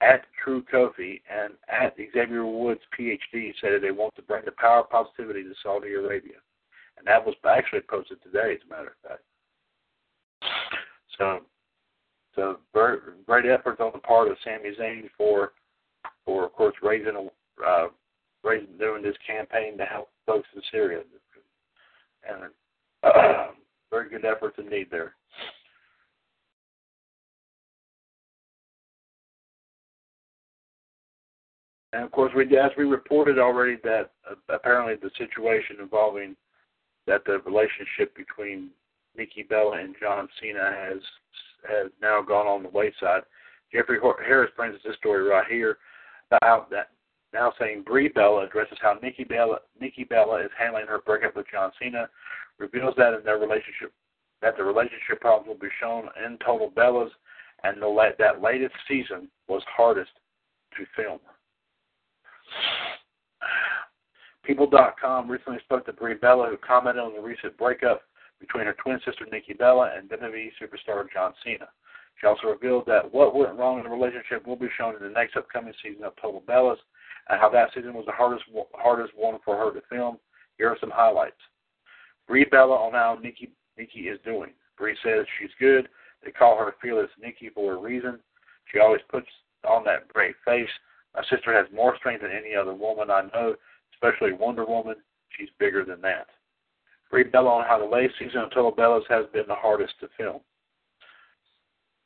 at 0.00 0.24
True 0.42 0.62
Kofi, 0.72 1.20
and 1.30 1.54
at 1.68 1.96
Xavier 1.96 2.44
Woods 2.44 2.80
PhD 2.98 3.52
said 3.60 3.72
that 3.72 3.80
they 3.82 3.92
want 3.92 4.14
to 4.16 4.22
bring 4.22 4.44
the 4.44 4.52
power 4.52 4.80
of 4.80 4.90
positivity 4.90 5.42
to 5.44 5.54
Saudi 5.62 5.94
Arabia. 5.94 6.36
And 6.98 7.06
that 7.06 7.24
was 7.24 7.34
actually 7.48 7.80
posted 7.88 8.22
today, 8.22 8.54
as 8.54 8.60
a 8.66 8.70
matter 8.70 8.94
of 9.02 9.08
fact. 9.08 9.22
So, 11.18 11.40
so 12.34 12.58
great 12.72 13.46
effort 13.46 13.80
on 13.80 13.92
the 13.94 14.00
part 14.00 14.28
of 14.28 14.36
Sami 14.44 14.74
Zayn 14.78 15.08
for, 15.16 15.52
for 16.24 16.44
of 16.44 16.52
course, 16.52 16.74
raising, 16.82 17.28
uh, 17.66 17.86
raising, 18.42 18.76
doing 18.78 19.02
this 19.02 19.16
campaign 19.26 19.78
to 19.78 19.84
help 19.84 20.08
folks 20.26 20.48
in 20.54 20.62
Syria. 20.70 21.02
And 22.28 22.50
uh, 23.04 23.46
very 23.90 24.10
good 24.10 24.24
efforts 24.24 24.56
indeed 24.58 24.88
there. 24.90 25.14
And 31.94 32.02
of 32.02 32.10
course, 32.10 32.32
we 32.34 32.44
as 32.58 32.72
we 32.76 32.84
reported 32.84 33.38
already 33.38 33.76
that 33.84 34.10
uh, 34.28 34.34
apparently 34.48 34.96
the 34.96 35.10
situation 35.16 35.76
involving 35.80 36.34
that 37.06 37.24
the 37.24 37.38
relationship 37.46 38.16
between 38.16 38.70
Nikki 39.16 39.44
Bella 39.44 39.78
and 39.78 39.94
John 40.00 40.28
Cena 40.40 40.72
has 40.74 40.98
has 41.68 41.92
now 42.02 42.20
gone 42.20 42.46
on 42.46 42.64
the 42.64 42.68
wayside. 42.68 43.22
Jeffrey 43.72 43.98
Harris 44.26 44.50
brings 44.56 44.74
us 44.74 44.80
this 44.84 44.96
story 44.96 45.22
right 45.22 45.46
here 45.48 45.78
about 46.32 46.68
that 46.70 46.90
now 47.32 47.52
saying 47.60 47.84
Brie 47.86 48.08
Bella 48.08 48.46
addresses 48.46 48.78
how 48.82 48.98
Nikki 49.00 49.22
Bella 49.22 49.58
Nikki 49.80 50.02
Bella 50.02 50.40
is 50.40 50.50
handling 50.58 50.88
her 50.88 50.98
breakup 50.98 51.36
with 51.36 51.46
John 51.52 51.70
Cena, 51.80 52.08
reveals 52.58 52.94
that 52.96 53.14
in 53.14 53.22
their 53.24 53.38
relationship 53.38 53.92
that 54.42 54.56
the 54.56 54.64
relationship 54.64 55.20
problems 55.20 55.46
will 55.46 55.54
be 55.54 55.72
shown 55.80 56.08
in 56.26 56.38
Total 56.44 56.72
Bellas, 56.72 57.10
and 57.62 57.80
the 57.80 58.10
that 58.18 58.42
latest 58.42 58.74
season 58.88 59.28
was 59.46 59.62
hardest 59.76 60.10
to 60.76 60.84
film. 60.96 61.20
People.com 64.44 65.30
recently 65.30 65.58
spoke 65.64 65.86
to 65.86 65.92
Brie 65.92 66.14
Bella, 66.14 66.48
who 66.50 66.56
commented 66.58 67.02
on 67.02 67.14
the 67.14 67.20
recent 67.20 67.56
breakup 67.56 68.02
between 68.40 68.66
her 68.66 68.74
twin 68.74 69.00
sister 69.04 69.26
Nikki 69.30 69.54
Bella 69.54 69.92
and 69.96 70.08
WWE 70.10 70.50
superstar 70.60 71.06
John 71.12 71.32
Cena. 71.42 71.68
She 72.20 72.26
also 72.26 72.48
revealed 72.48 72.84
that 72.86 73.12
what 73.12 73.34
went 73.34 73.58
wrong 73.58 73.78
in 73.78 73.84
the 73.84 73.90
relationship 73.90 74.46
will 74.46 74.56
be 74.56 74.68
shown 74.76 74.94
in 74.96 75.02
the 75.02 75.08
next 75.08 75.36
upcoming 75.36 75.72
season 75.82 76.04
of 76.04 76.14
Total 76.20 76.42
Bellas, 76.42 76.76
and 77.28 77.40
how 77.40 77.48
that 77.50 77.70
season 77.74 77.94
was 77.94 78.04
the 78.06 78.12
hardest 78.12 78.44
hardest 78.74 79.12
one 79.16 79.38
for 79.44 79.56
her 79.56 79.72
to 79.72 79.84
film. 79.88 80.18
Here 80.58 80.68
are 80.68 80.78
some 80.78 80.92
highlights. 80.92 81.40
Brie 82.28 82.44
Bella 82.44 82.74
on 82.74 82.92
how 82.92 83.18
Nikki 83.22 83.50
Nikki 83.78 84.08
is 84.08 84.20
doing. 84.24 84.52
Brie 84.76 84.96
says 85.02 85.26
she's 85.38 85.50
good. 85.58 85.88
They 86.24 86.30
call 86.30 86.58
her 86.58 86.74
Fearless 86.80 87.10
Nikki 87.20 87.50
for 87.50 87.74
a 87.74 87.78
reason. 87.78 88.18
She 88.70 88.78
always 88.78 89.02
puts 89.08 89.26
on 89.68 89.84
that 89.84 90.12
brave 90.12 90.34
face 90.44 90.68
my 91.14 91.22
sister 91.30 91.52
has 91.54 91.66
more 91.72 91.96
strength 91.96 92.22
than 92.22 92.32
any 92.32 92.54
other 92.54 92.74
woman 92.74 93.10
I 93.10 93.22
know, 93.32 93.54
especially 93.94 94.32
Wonder 94.32 94.64
Woman. 94.64 94.96
She's 95.38 95.48
bigger 95.58 95.84
than 95.84 96.00
that. 96.02 96.26
Brie 97.10 97.24
Bella 97.24 97.50
on 97.50 97.66
how 97.66 97.78
the 97.78 97.84
latest 97.84 98.18
season 98.18 98.40
of 98.40 98.50
Total 98.50 98.72
Bellas 98.72 99.04
has 99.08 99.26
been 99.32 99.46
the 99.46 99.54
hardest 99.54 99.94
to 100.00 100.08
film. 100.16 100.40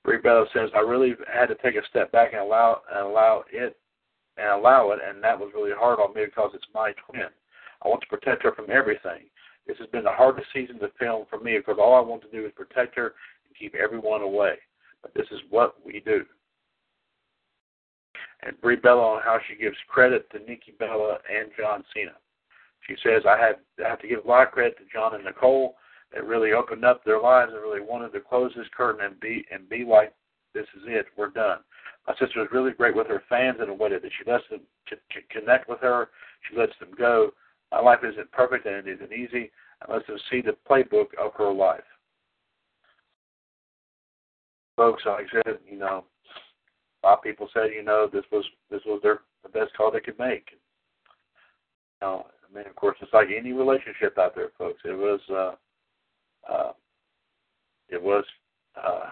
Brie 0.04 0.18
Bella 0.18 0.46
says, 0.52 0.70
I 0.74 0.80
really 0.80 1.14
had 1.32 1.46
to 1.46 1.54
take 1.56 1.76
a 1.76 1.86
step 1.88 2.12
back 2.12 2.32
and 2.32 2.42
allow 2.42 2.82
and 2.90 3.06
allow 3.06 3.44
it 3.52 3.76
and 4.36 4.48
allow 4.48 4.90
it, 4.92 5.00
and 5.06 5.22
that 5.24 5.38
was 5.38 5.50
really 5.54 5.72
hard 5.76 5.98
on 5.98 6.14
me 6.14 6.24
because 6.26 6.50
it's 6.54 6.64
my 6.74 6.92
twin. 7.06 7.28
I 7.82 7.88
want 7.88 8.02
to 8.02 8.06
protect 8.06 8.42
her 8.42 8.52
from 8.52 8.70
everything. 8.70 9.24
This 9.66 9.78
has 9.78 9.88
been 9.88 10.04
the 10.04 10.12
hardest 10.12 10.48
season 10.54 10.78
to 10.80 10.90
film 10.98 11.26
for 11.28 11.40
me 11.40 11.58
because 11.58 11.76
all 11.80 11.94
I 11.94 12.00
want 12.00 12.22
to 12.22 12.30
do 12.30 12.46
is 12.46 12.52
protect 12.52 12.96
her 12.96 13.14
and 13.46 13.56
keep 13.58 13.74
everyone 13.74 14.22
away. 14.22 14.54
But 15.02 15.14
this 15.14 15.26
is 15.30 15.40
what 15.50 15.74
we 15.84 16.00
do 16.04 16.24
and 18.42 18.60
Brie 18.60 18.76
Bella 18.76 19.16
on 19.16 19.22
how 19.22 19.38
she 19.48 19.56
gives 19.56 19.76
credit 19.88 20.30
to 20.30 20.38
Nikki 20.38 20.72
Bella 20.78 21.18
and 21.28 21.50
John 21.58 21.84
Cena. 21.94 22.12
She 22.86 22.94
says, 23.02 23.22
I 23.28 23.38
had 23.38 23.56
I 23.84 23.88
have 23.88 24.00
to 24.00 24.08
give 24.08 24.24
a 24.24 24.28
lot 24.28 24.46
of 24.46 24.52
credit 24.52 24.78
to 24.78 24.84
John 24.92 25.14
and 25.14 25.24
Nicole. 25.24 25.76
They 26.12 26.20
really 26.20 26.52
opened 26.52 26.84
up 26.84 27.04
their 27.04 27.20
lives 27.20 27.52
and 27.52 27.60
really 27.60 27.80
wanted 27.82 28.12
to 28.12 28.20
close 28.20 28.52
this 28.56 28.66
curtain 28.74 29.04
and 29.04 29.20
be 29.20 29.44
and 29.52 29.68
be 29.68 29.84
like, 29.84 30.14
this 30.54 30.66
is 30.76 30.82
it, 30.86 31.06
we're 31.16 31.28
done. 31.28 31.58
My 32.06 32.14
sister 32.14 32.40
was 32.40 32.48
really 32.52 32.72
great 32.72 32.96
with 32.96 33.06
her 33.08 33.22
fans 33.28 33.58
in 33.62 33.68
a 33.68 33.74
way 33.74 33.90
that 33.90 34.00
she 34.02 34.30
lets 34.30 34.44
them 34.50 34.60
to, 34.86 34.96
to 34.96 35.40
connect 35.40 35.68
with 35.68 35.80
her. 35.80 36.08
She 36.48 36.56
lets 36.56 36.72
them 36.80 36.88
go. 36.96 37.32
My 37.70 37.80
life 37.80 38.00
isn't 38.02 38.32
perfect 38.32 38.64
and 38.64 38.76
it 38.76 38.88
isn't 38.88 39.12
easy. 39.12 39.50
I 39.82 39.92
lets 39.92 40.06
them 40.06 40.18
see 40.30 40.40
the 40.40 40.56
playbook 40.68 41.08
of 41.22 41.34
her 41.34 41.52
life. 41.52 41.82
Folks, 44.76 45.02
like 45.04 45.26
I 45.26 45.42
said, 45.44 45.58
you 45.70 45.78
know, 45.78 46.04
a 47.02 47.06
lot 47.06 47.18
of 47.18 47.22
people 47.22 47.48
said, 47.52 47.70
you 47.74 47.82
know, 47.82 48.08
this 48.12 48.24
was 48.32 48.44
this 48.70 48.82
was 48.86 49.00
their 49.02 49.20
the 49.42 49.48
best 49.48 49.74
call 49.76 49.90
they 49.90 50.00
could 50.00 50.18
make. 50.18 50.48
You 52.00 52.06
know, 52.06 52.26
I 52.50 52.56
mean, 52.56 52.66
of 52.66 52.76
course, 52.76 52.96
it's 53.00 53.12
like 53.12 53.28
any 53.36 53.52
relationship 53.52 54.18
out 54.18 54.34
there, 54.34 54.50
folks. 54.56 54.80
It 54.84 54.96
was, 54.96 55.20
uh, 55.30 56.52
uh, 56.52 56.72
it 57.88 58.02
was, 58.02 58.24
uh, 58.76 59.10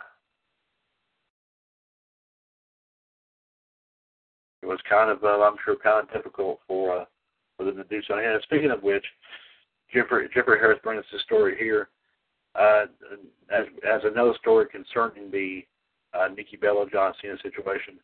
it 4.62 4.66
was 4.66 4.78
kind 4.88 5.10
of, 5.10 5.22
uh, 5.22 5.42
I'm 5.42 5.56
sure, 5.64 5.76
kind 5.76 6.06
of 6.06 6.12
difficult 6.12 6.60
for 6.66 7.00
uh, 7.00 7.04
for 7.56 7.64
them 7.64 7.76
to 7.76 7.84
do 7.84 8.00
so. 8.06 8.18
And 8.18 8.42
speaking 8.42 8.70
of 8.70 8.82
which, 8.82 9.04
Jeffrey 9.92 10.28
Jeffrey 10.34 10.58
Harris 10.58 10.80
brings 10.82 11.00
us 11.00 11.20
a 11.20 11.22
story 11.22 11.56
here. 11.58 11.88
Uh, 12.54 12.86
as 13.50 13.66
as 13.86 14.00
another 14.04 14.32
story 14.40 14.66
concerning 14.70 15.30
the 15.30 15.64
uh, 16.18 16.28
Nikki 16.28 16.56
Bella 16.56 16.86
John 16.90 17.12
Cena 17.20 17.36
situation. 17.42 17.98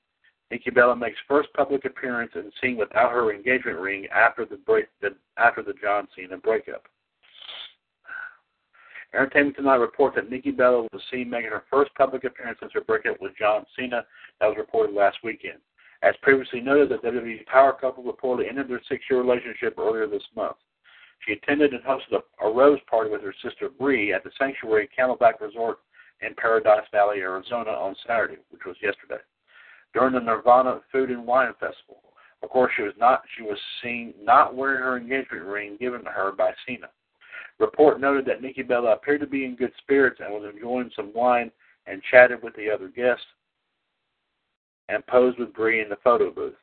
Nikki 0.51 0.71
Bella 0.71 0.95
makes 0.95 1.17
first 1.27 1.49
public 1.55 1.85
appearance 1.85 2.33
and 2.35 2.53
seen 2.63 2.77
without 2.77 3.11
her 3.11 3.35
engagement 3.35 3.79
ring 3.79 4.07
after 4.15 4.45
the 4.45 4.57
break 4.57 4.87
the, 5.01 5.15
after 5.39 5.63
the 5.63 5.73
John 5.83 6.07
Cena 6.15 6.37
breakup. 6.37 6.85
Entertainment 9.15 9.57
Tonight 9.57 9.77
reports 9.77 10.17
that 10.17 10.31
Nikki 10.31 10.51
Bella 10.51 10.83
was 10.93 11.03
seen 11.11 11.29
making 11.29 11.51
her 11.51 11.65
first 11.71 11.91
public 11.97 12.25
appearance 12.25 12.59
since 12.61 12.73
her 12.73 12.81
breakup 12.81 13.21
with 13.21 13.33
John 13.39 13.65
Cena. 13.79 14.05
That 14.41 14.47
was 14.47 14.57
reported 14.59 14.95
last 14.95 15.19
weekend. 15.23 15.59
As 16.03 16.15
previously 16.23 16.61
noted, 16.61 16.89
the 16.89 16.97
WWE 16.97 17.47
power 17.47 17.73
couple 17.79 18.05
reportedly 18.05 18.49
ended 18.49 18.69
their 18.69 18.81
six-year 18.89 19.21
relationship 19.21 19.79
earlier 19.79 20.07
this 20.07 20.23
month. 20.35 20.57
She 21.27 21.35
attended 21.35 21.73
and 21.73 21.83
hosted 21.85 22.19
a, 22.19 22.45
a 22.45 22.53
rose 22.53 22.81
party 22.91 23.11
with 23.11 23.23
her 23.23 23.35
sister 23.43 23.69
Brie 23.69 24.13
at 24.13 24.25
the 24.25 24.31
Sanctuary 24.39 24.89
Camelback 24.99 25.41
Resort 25.41 25.79
in 26.23 26.35
Paradise 26.35 26.87
Valley, 26.93 27.21
Arizona 27.21 27.71
on 27.71 27.95
Saturday, 28.07 28.39
which 28.51 28.63
was 28.65 28.77
yesterday, 28.83 29.23
during 29.93 30.15
the 30.15 30.21
Nirvana 30.21 30.81
Food 30.91 31.11
and 31.11 31.27
Wine 31.27 31.53
Festival. 31.61 32.03
Of 32.43 32.51
course, 32.51 32.73
she 32.77 32.83
was 32.83 32.95
not 32.99 33.23
she 33.37 33.43
was 33.43 33.59
seen 33.83 34.15
not 34.21 34.55
wearing 34.55 34.83
her 34.83 34.97
engagement 34.97 35.45
ring 35.45 35.77
given 35.79 36.03
to 36.05 36.11
her 36.11 36.33
by 36.33 36.53
Cena. 36.67 36.89
Report 37.59 38.01
noted 38.01 38.25
that 38.27 38.43
Nikki 38.43 38.63
Bella 38.63 38.95
appeared 38.95 39.21
to 39.21 39.27
be 39.27 39.45
in 39.45 39.55
good 39.55 39.73
spirits 39.79 40.21
and 40.21 40.33
was 40.33 40.51
enjoying 40.53 40.91
some 40.97 41.13
wine 41.15 41.51
and 41.87 42.03
chatted 42.11 42.43
with 42.43 42.57
the 42.57 42.71
other 42.71 42.89
guests 42.89 43.25
and 44.89 45.07
posed 45.07 45.39
with 45.39 45.55
Brie 45.55 45.81
in 45.81 45.89
the 45.89 45.99
photo 46.03 46.31
booth. 46.31 46.55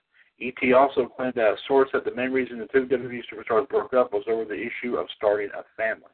ET 0.41 0.73
also 0.73 1.05
claimed 1.05 1.33
that 1.35 1.53
a 1.53 1.57
source 1.67 1.89
that 1.93 2.05
the 2.05 2.15
main 2.15 2.31
reason 2.31 2.59
the 2.59 2.65
two 2.67 2.85
WWE 2.85 3.21
superstars 3.31 3.67
broke 3.69 3.93
up 3.93 4.13
was 4.13 4.23
over 4.27 4.45
the 4.45 4.53
issue 4.53 4.95
of 4.95 5.07
starting 5.15 5.49
a 5.57 5.63
family. 5.75 6.11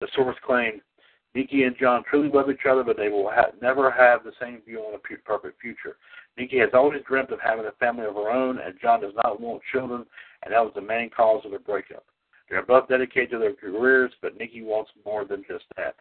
The 0.00 0.08
source 0.14 0.36
claimed 0.44 0.80
Nikki 1.38 1.62
and 1.62 1.76
John 1.78 2.02
truly 2.10 2.28
love 2.28 2.50
each 2.50 2.66
other, 2.68 2.82
but 2.82 2.96
they 2.96 3.08
will 3.08 3.30
ha- 3.30 3.52
never 3.62 3.92
have 3.92 4.24
the 4.24 4.32
same 4.40 4.60
view 4.66 4.80
on 4.80 4.94
a 4.94 4.98
pu- 4.98 5.22
perfect 5.24 5.60
future. 5.60 5.96
Nikki 6.36 6.58
has 6.58 6.70
always 6.74 7.00
dreamt 7.06 7.30
of 7.30 7.38
having 7.40 7.64
a 7.66 7.70
family 7.78 8.06
of 8.06 8.16
her 8.16 8.28
own, 8.28 8.58
and 8.58 8.74
John 8.82 9.00
does 9.00 9.12
not 9.22 9.40
want 9.40 9.62
children, 9.70 10.04
and 10.42 10.52
that 10.52 10.64
was 10.64 10.72
the 10.74 10.80
main 10.80 11.10
cause 11.10 11.44
of 11.44 11.52
their 11.52 11.60
breakup. 11.60 12.04
They 12.50 12.56
are 12.56 12.66
both 12.66 12.88
dedicated 12.88 13.30
to 13.30 13.38
their 13.38 13.54
careers, 13.54 14.10
but 14.20 14.36
Nikki 14.36 14.62
wants 14.62 14.90
more 15.04 15.24
than 15.24 15.44
just 15.48 15.64
that. 15.76 15.94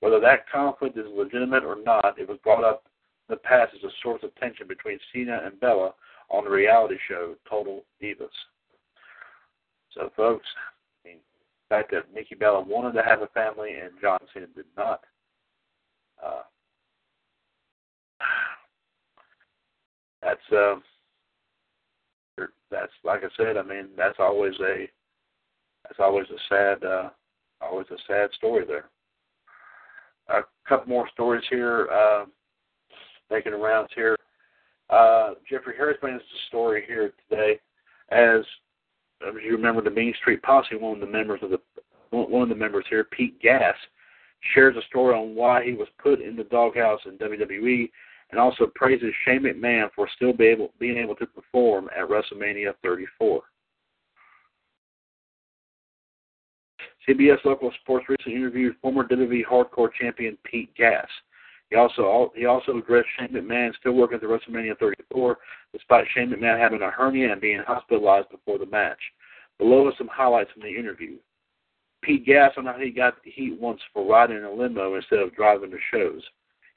Whether 0.00 0.20
that 0.20 0.50
conflict 0.50 0.98
is 0.98 1.06
legitimate 1.08 1.64
or 1.64 1.76
not, 1.82 2.18
it 2.18 2.28
was 2.28 2.36
brought 2.44 2.62
up 2.62 2.84
in 3.30 3.36
the 3.36 3.40
past 3.40 3.72
as 3.74 3.84
a 3.84 3.92
source 4.02 4.22
of 4.22 4.34
tension 4.34 4.68
between 4.68 4.98
Cena 5.14 5.40
and 5.46 5.58
Bella 5.60 5.94
on 6.28 6.44
the 6.44 6.50
reality 6.50 6.96
show 7.08 7.36
Total 7.48 7.82
Divas. 8.02 8.28
So, 9.94 10.12
folks, 10.14 10.46
the 11.68 11.74
fact 11.74 11.90
that 11.92 12.12
Nikki 12.14 12.34
Bella 12.34 12.60
wanted 12.60 12.92
to 12.92 13.02
have 13.02 13.22
a 13.22 13.26
family 13.28 13.74
and 13.82 13.92
John 14.00 14.18
Cena 14.32 14.46
did 14.54 14.66
not. 14.76 15.00
Uh, 16.24 16.42
that's 20.22 20.52
uh, 20.52 20.76
that's 22.70 22.92
like 23.04 23.22
I 23.24 23.28
said. 23.36 23.56
I 23.56 23.62
mean, 23.62 23.88
that's 23.96 24.16
always 24.18 24.54
a 24.60 24.88
that's 25.84 26.00
always 26.00 26.26
a 26.30 26.38
sad 26.48 26.84
uh, 26.84 27.10
always 27.60 27.86
a 27.90 27.96
sad 28.06 28.30
story 28.36 28.64
there. 28.66 28.86
A 30.28 30.42
couple 30.66 30.88
more 30.88 31.08
stories 31.12 31.44
here, 31.50 31.88
uh, 31.92 32.24
making 33.30 33.52
rounds 33.52 33.90
here. 33.94 34.16
Uh, 34.90 35.34
Jeffrey 35.48 35.74
Harris 35.76 35.98
brings 36.00 36.20
a 36.20 36.48
story 36.48 36.84
here 36.86 37.12
today. 37.28 37.60
As, 38.10 38.44
as 39.26 39.34
you 39.44 39.52
remember, 39.52 39.82
the 39.82 39.90
Mean 39.90 40.14
Street 40.20 40.42
Posse, 40.42 40.76
one 40.76 40.94
of 40.94 41.00
the 41.00 41.06
members 41.06 41.40
of 41.42 41.50
the 41.50 41.58
one 42.10 42.42
of 42.42 42.48
the 42.48 42.54
members 42.54 42.84
here, 42.88 43.04
Pete 43.04 43.40
Gas, 43.40 43.74
shares 44.54 44.76
a 44.76 44.86
story 44.86 45.14
on 45.14 45.34
why 45.34 45.64
he 45.64 45.72
was 45.72 45.88
put 45.98 46.20
in 46.20 46.36
the 46.36 46.44
doghouse 46.44 47.00
in 47.06 47.18
WWE, 47.18 47.90
and 48.30 48.40
also 48.40 48.70
praises 48.74 49.12
Shane 49.24 49.42
McMahon 49.42 49.88
for 49.94 50.08
still 50.14 50.32
be 50.32 50.46
able, 50.46 50.72
being 50.78 50.96
able 50.96 51.16
to 51.16 51.26
perform 51.26 51.88
at 51.96 52.08
WrestleMania 52.08 52.74
34. 52.82 53.42
CBS 57.08 57.44
Local 57.44 57.72
Sports 57.82 58.06
recently 58.08 58.36
interviewed 58.36 58.76
former 58.80 59.06
WWE 59.06 59.44
Hardcore 59.44 59.90
champion 60.00 60.38
Pete 60.44 60.74
Gas. 60.74 61.06
He 61.74 61.80
also 61.80 62.32
he 62.36 62.46
also 62.46 62.78
addressed 62.78 63.08
Shane 63.18 63.30
McMahon 63.30 63.74
still 63.74 63.94
working 63.94 64.14
at 64.14 64.20
the 64.20 64.28
WrestleMania 64.28 64.78
34, 64.78 65.36
despite 65.72 66.06
Shane 66.14 66.30
McMahon 66.30 66.56
having 66.56 66.80
a 66.82 66.88
hernia 66.88 67.32
and 67.32 67.40
being 67.40 67.64
hospitalized 67.66 68.28
before 68.30 68.58
the 68.58 68.66
match. 68.66 69.00
Below 69.58 69.88
are 69.88 69.92
some 69.98 70.06
highlights 70.06 70.52
from 70.52 70.62
the 70.62 70.68
interview. 70.68 71.16
Pete 72.00 72.24
Gas 72.24 72.52
on 72.56 72.66
how 72.66 72.78
he 72.78 72.90
got 72.90 73.14
the 73.24 73.30
heat 73.32 73.58
once 73.60 73.80
for 73.92 74.06
riding 74.08 74.36
in 74.36 74.44
a 74.44 74.52
limo 74.52 74.94
instead 74.94 75.18
of 75.18 75.34
driving 75.34 75.72
the 75.72 75.78
shows. 75.92 76.22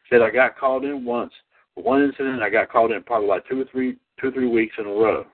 He 0.10 0.16
said, 0.16 0.24
I 0.24 0.32
got 0.32 0.58
called 0.58 0.84
in 0.84 1.06
once. 1.06 1.34
For 1.76 1.84
one 1.84 2.02
incident, 2.02 2.42
I 2.42 2.50
got 2.50 2.72
called 2.72 2.92
in 2.92 3.04
probably 3.04 3.28
like 3.28 3.48
two 3.48 3.62
or 3.62 3.66
three, 3.72 3.98
two 4.20 4.30
or 4.30 4.32
three 4.32 4.48
weeks 4.48 4.74
in 4.80 4.88
a 4.88 4.90
row. 4.90 5.28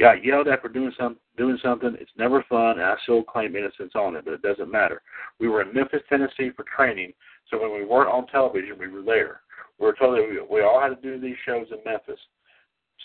Got 0.00 0.24
yelled 0.24 0.48
at 0.48 0.62
for 0.62 0.70
doing 0.70 0.92
some 0.98 1.18
doing 1.36 1.58
something. 1.62 1.96
It's 1.98 2.10
never 2.16 2.44
fun, 2.48 2.78
and 2.78 2.82
I 2.82 2.94
still 3.02 3.22
claim 3.22 3.56
innocence 3.56 3.92
on 3.94 4.16
it, 4.16 4.24
but 4.24 4.34
it 4.34 4.42
doesn't 4.42 4.70
matter. 4.70 5.02
We 5.38 5.48
were 5.48 5.62
in 5.62 5.74
Memphis, 5.74 6.02
Tennessee 6.08 6.50
for 6.54 6.64
training, 6.76 7.12
so 7.50 7.60
when 7.60 7.72
we 7.72 7.84
weren't 7.84 8.10
on 8.10 8.26
television, 8.26 8.78
we 8.78 8.88
were 8.88 9.02
there. 9.02 9.40
We 9.78 9.86
were 9.86 9.96
told 9.98 10.18
that 10.18 10.28
we, 10.28 10.40
we 10.58 10.62
all 10.62 10.80
had 10.80 10.90
to 10.90 11.02
do 11.02 11.20
these 11.20 11.36
shows 11.44 11.66
in 11.70 11.78
Memphis. 11.84 12.20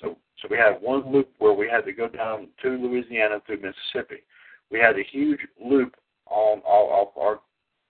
So 0.02 0.18
so 0.42 0.48
we 0.50 0.58
had 0.58 0.82
one 0.82 1.12
loop 1.12 1.30
where 1.40 1.54
we 1.54 1.68
had 1.68 1.86
to 1.86 1.94
go 1.94 2.08
down 2.08 2.48
to 2.62 2.70
Louisiana 2.70 3.42
through 3.46 3.62
Mississippi. 3.62 4.22
We 4.70 4.80
had 4.80 4.98
a 4.98 5.04
huge 5.04 5.40
loop 5.64 5.96
on 6.30 6.60
all 6.60 6.90
off 6.90 7.18
our 7.18 7.40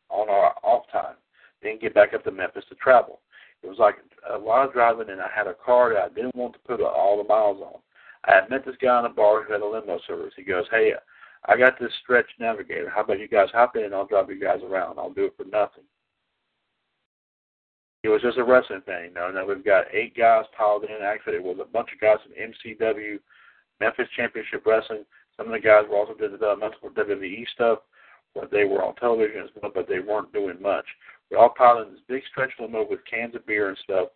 on 0.09 0.29
our 0.29 0.55
off 0.63 0.83
time, 0.91 1.15
then 1.61 1.79
get 1.79 1.93
back 1.93 2.13
up 2.13 2.23
to 2.23 2.31
Memphis 2.31 2.63
to 2.69 2.75
travel. 2.75 3.19
It 3.61 3.67
was 3.67 3.79
like 3.79 3.95
a 4.33 4.37
lot 4.37 4.65
of 4.65 4.73
driving, 4.73 5.09
and 5.09 5.19
I 5.19 5.27
had 5.35 5.47
a 5.47 5.53
car 5.53 5.93
that 5.93 6.03
I 6.03 6.09
didn't 6.09 6.35
want 6.35 6.53
to 6.53 6.59
put 6.59 6.81
all 6.81 7.17
the 7.17 7.27
miles 7.27 7.61
on. 7.61 7.79
I 8.27 8.47
met 8.49 8.65
this 8.65 8.75
guy 8.81 8.99
in 8.99 9.05
a 9.05 9.09
bar 9.09 9.43
who 9.43 9.53
had 9.53 9.61
a 9.61 9.65
limo 9.65 9.99
service. 10.05 10.33
He 10.35 10.43
goes, 10.43 10.65
"Hey, 10.69 10.93
I 11.45 11.57
got 11.57 11.79
this 11.79 11.93
stretch 12.03 12.29
navigator. 12.39 12.89
How 12.89 13.01
about 13.01 13.19
you 13.19 13.27
guys 13.27 13.49
hop 13.51 13.75
in 13.75 13.85
and 13.85 13.95
I'll 13.95 14.05
drive 14.05 14.29
you 14.29 14.39
guys 14.39 14.61
around. 14.63 14.99
I'll 14.99 15.11
do 15.11 15.25
it 15.25 15.37
for 15.37 15.45
nothing." 15.45 15.83
It 18.03 18.09
was 18.09 18.21
just 18.21 18.37
a 18.37 18.43
wrestling 18.43 18.81
thing, 18.81 19.05
you 19.05 19.13
know. 19.13 19.31
Now 19.31 19.45
we've 19.45 19.65
got 19.65 19.93
eight 19.93 20.15
guys 20.15 20.45
piled 20.55 20.83
in. 20.83 21.01
Actually, 21.01 21.35
it 21.35 21.43
was 21.43 21.57
a 21.59 21.65
bunch 21.65 21.89
of 21.93 21.99
guys 21.99 22.17
from 22.21 22.33
MCW, 22.33 23.19
Memphis 23.79 24.09
Championship 24.15 24.65
Wrestling. 24.65 25.05
Some 25.35 25.47
of 25.47 25.51
the 25.51 25.59
guys 25.59 25.85
were 25.89 25.97
also 25.97 26.13
doing 26.13 26.31
developmental 26.31 26.79
for 26.79 26.89
WWE 26.91 27.45
stuff, 27.53 27.79
but 28.33 28.49
they 28.51 28.65
were 28.65 28.83
on 28.83 28.95
television 28.95 29.41
as 29.41 29.49
well, 29.61 29.71
but 29.73 29.87
they 29.87 29.99
weren't 29.99 30.31
doing 30.33 30.61
much. 30.61 30.85
We 31.29 31.37
all 31.37 31.49
piled 31.49 31.87
in 31.87 31.93
this 31.93 32.03
big 32.07 32.23
stretch 32.31 32.51
limo 32.59 32.87
with 32.89 33.05
cans 33.05 33.35
of 33.35 33.45
beer 33.45 33.69
and 33.69 33.77
stuff. 33.79 34.09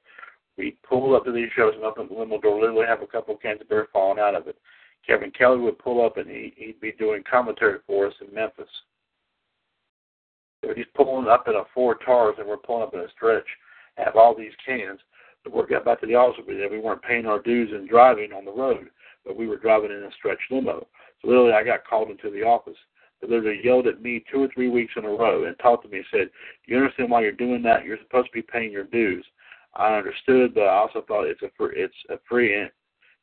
We 0.58 0.78
pull 0.88 1.16
up 1.16 1.26
to 1.26 1.32
these 1.32 1.50
shows 1.56 1.74
and 1.76 1.84
open 1.84 2.08
the 2.08 2.20
limo 2.20 2.40
door, 2.40 2.60
literally 2.60 2.86
have 2.88 3.02
a 3.02 3.08
couple 3.08 3.36
of 3.36 3.42
cans 3.42 3.62
of 3.62 3.70
beer 3.70 3.88
falling 3.94 4.20
out 4.20 4.36
of 4.36 4.48
it. 4.48 4.58
Kevin 5.06 5.32
Kelly 5.32 5.60
would 5.60 5.80
pull 5.80 6.06
up 6.06 6.18
and 6.18 6.30
he, 6.30 6.54
he'd 6.56 6.80
be 6.80 6.92
doing 6.92 7.24
commentary 7.30 7.80
for 7.88 8.08
us 8.08 8.14
in 8.22 8.34
Memphis. 8.34 8.70
So 10.64 10.74
he's 10.76 10.86
pulling 10.96 11.28
up 11.28 11.48
in 11.48 11.56
a 11.56 11.64
Ford 11.74 11.98
Taurus 12.06 12.36
and 12.38 12.48
we're 12.48 12.58
pulling 12.58 12.84
up 12.84 12.94
in 12.94 13.00
a 13.00 13.10
stretch, 13.10 13.48
have 13.98 14.16
all 14.16 14.36
these 14.36 14.52
cans. 14.66 15.00
But 15.44 15.54
we 15.54 15.64
got 15.68 15.86
back 15.86 16.02
to 16.02 16.08
the 16.08 16.16
office, 16.16 16.44
we 16.48 16.56
we 16.68 16.80
weren't 16.80 17.02
paying 17.02 17.26
our 17.26 17.42
dues 17.42 17.72
and 17.74 17.90
driving 17.90 18.32
on 18.32 18.46
the 18.46 18.52
road, 18.52 18.90
but 19.26 19.36
we 19.36 19.48
were 19.48 19.58
driving 19.58 19.90
in 19.90 20.04
a 20.04 20.12
stretch 20.18 20.40
limo. 20.52 20.86
So 21.22 21.28
literally, 21.28 21.54
I 21.54 21.64
got 21.64 21.88
called 21.88 22.12
into 22.12 22.30
the 22.30 22.44
office. 22.44 22.78
They 23.22 23.28
literally 23.28 23.60
yelled 23.64 23.88
at 23.88 24.04
me 24.04 24.24
two 24.32 24.44
or 24.44 24.50
three 24.54 24.70
weeks 24.70 24.94
in 24.98 25.06
a 25.06 25.10
row 25.10 25.46
and 25.46 25.58
talked 25.58 25.84
to 25.84 25.90
me 25.90 25.98
and 25.98 26.08
said, 26.12 26.30
"You 26.66 26.78
understand 26.78 27.10
why 27.10 27.22
you're 27.22 27.32
doing 27.32 27.64
that? 27.64 27.86
You're 27.86 27.98
supposed 27.98 28.28
to 28.28 28.34
be 28.34 28.44
paying 28.44 28.72
your 28.72 28.84
dues." 28.84 29.26
I 29.74 29.96
understood, 29.96 30.54
but 30.54 30.64
I 30.64 30.78
also 30.78 31.04
thought 31.08 31.28
it's 31.28 31.42
a 31.42 31.50
free, 31.58 31.76
it's 31.78 31.96
a 32.10 32.18
free, 32.28 32.60
and 32.60 32.70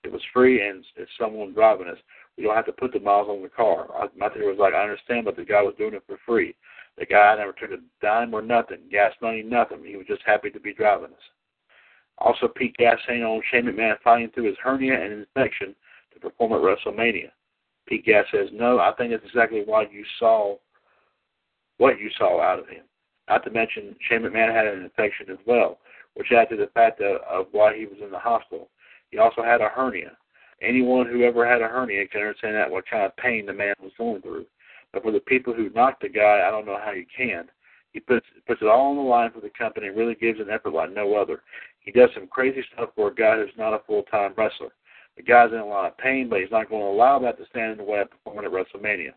it 0.04 0.12
was 0.12 0.22
free, 0.32 0.66
and 0.66 0.84
it's 0.96 1.10
someone 1.18 1.52
driving 1.52 1.88
us. 1.88 1.98
We 2.36 2.44
don't 2.44 2.54
have 2.54 2.66
to 2.66 2.72
put 2.72 2.92
the 2.92 3.00
miles 3.00 3.28
on 3.28 3.42
the 3.42 3.48
car. 3.48 3.88
I, 3.94 4.06
my 4.16 4.28
theory 4.28 4.48
was 4.48 4.58
like, 4.58 4.74
I 4.74 4.82
understand, 4.82 5.24
but 5.24 5.36
the 5.36 5.44
guy 5.44 5.62
was 5.62 5.74
doing 5.76 5.94
it 5.94 6.04
for 6.06 6.18
free. 6.24 6.54
The 6.96 7.06
guy 7.06 7.36
never 7.36 7.52
took 7.52 7.70
a 7.70 7.82
dime 8.00 8.32
or 8.34 8.42
nothing, 8.42 8.78
gas 8.90 9.12
money, 9.20 9.42
nothing. 9.42 9.84
He 9.84 9.96
was 9.96 10.06
just 10.06 10.22
happy 10.24 10.50
to 10.50 10.60
be 10.60 10.72
driving 10.72 11.06
us. 11.06 11.22
Also, 12.18 12.48
Pete 12.48 12.76
Gas 12.76 12.98
saying 13.06 13.22
on 13.22 13.42
Shane 13.50 13.66
McMahon 13.66 13.94
fighting 14.02 14.30
through 14.30 14.48
his 14.48 14.56
hernia 14.62 14.94
and 14.94 15.12
infection 15.12 15.74
to 16.12 16.20
perform 16.20 16.52
at 16.52 16.58
WrestleMania. 16.60 17.30
Pete 17.86 18.04
Gas 18.04 18.24
says, 18.32 18.48
no, 18.52 18.80
I 18.80 18.92
think 18.98 19.12
that's 19.12 19.24
exactly 19.24 19.62
why 19.64 19.82
you 19.82 20.04
saw 20.18 20.56
what 21.76 22.00
you 22.00 22.10
saw 22.18 22.40
out 22.42 22.58
of 22.58 22.68
him. 22.68 22.82
Not 23.28 23.44
to 23.44 23.50
mention, 23.50 23.94
Shane 24.08 24.22
McMahon 24.22 24.52
had 24.52 24.66
an 24.66 24.82
infection 24.82 25.30
as 25.30 25.38
well 25.46 25.78
which 26.18 26.32
added 26.32 26.50
to 26.50 26.56
the 26.56 26.70
fact 26.72 27.00
of, 27.00 27.20
of 27.30 27.46
why 27.52 27.76
he 27.76 27.86
was 27.86 27.98
in 28.02 28.10
the 28.10 28.18
hospital. 28.18 28.68
He 29.12 29.18
also 29.18 29.40
had 29.40 29.60
a 29.60 29.68
hernia. 29.68 30.16
Anyone 30.60 31.06
who 31.06 31.22
ever 31.22 31.46
had 31.46 31.62
a 31.62 31.68
hernia 31.68 32.08
can 32.08 32.22
understand 32.22 32.56
that 32.56 32.68
what 32.68 32.90
kind 32.90 33.04
of 33.04 33.16
pain 33.16 33.46
the 33.46 33.52
man 33.52 33.76
was 33.80 33.92
going 33.96 34.20
through. 34.22 34.44
But 34.92 35.04
for 35.04 35.12
the 35.12 35.20
people 35.20 35.54
who 35.54 35.70
knocked 35.70 36.02
the 36.02 36.08
guy, 36.08 36.42
I 36.44 36.50
don't 36.50 36.66
know 36.66 36.78
how 36.84 36.90
you 36.90 37.06
can. 37.16 37.44
He 37.92 38.00
puts 38.00 38.26
puts 38.48 38.60
it 38.60 38.66
all 38.66 38.90
on 38.90 38.96
the 38.96 39.02
line 39.02 39.30
for 39.30 39.40
the 39.40 39.50
company 39.56 39.86
and 39.86 39.96
really 39.96 40.16
gives 40.16 40.40
an 40.40 40.50
effort 40.50 40.74
like 40.74 40.92
no 40.92 41.14
other. 41.14 41.42
He 41.78 41.92
does 41.92 42.10
some 42.14 42.26
crazy 42.26 42.64
stuff 42.72 42.90
for 42.96 43.08
a 43.08 43.14
guy 43.14 43.36
who's 43.36 43.50
not 43.56 43.72
a 43.72 43.80
full 43.86 44.02
time 44.02 44.34
wrestler. 44.36 44.72
The 45.16 45.22
guy's 45.22 45.52
in 45.52 45.58
a 45.58 45.64
lot 45.66 45.86
of 45.86 45.98
pain, 45.98 46.28
but 46.28 46.40
he's 46.40 46.50
not 46.50 46.68
going 46.68 46.82
to 46.82 46.88
allow 46.88 47.20
that 47.20 47.38
to 47.38 47.46
stand 47.46 47.72
in 47.72 47.78
the 47.78 47.84
way 47.84 48.00
of 48.00 48.10
performing 48.10 48.44
at 48.44 48.50
WrestleMania. 48.50 49.12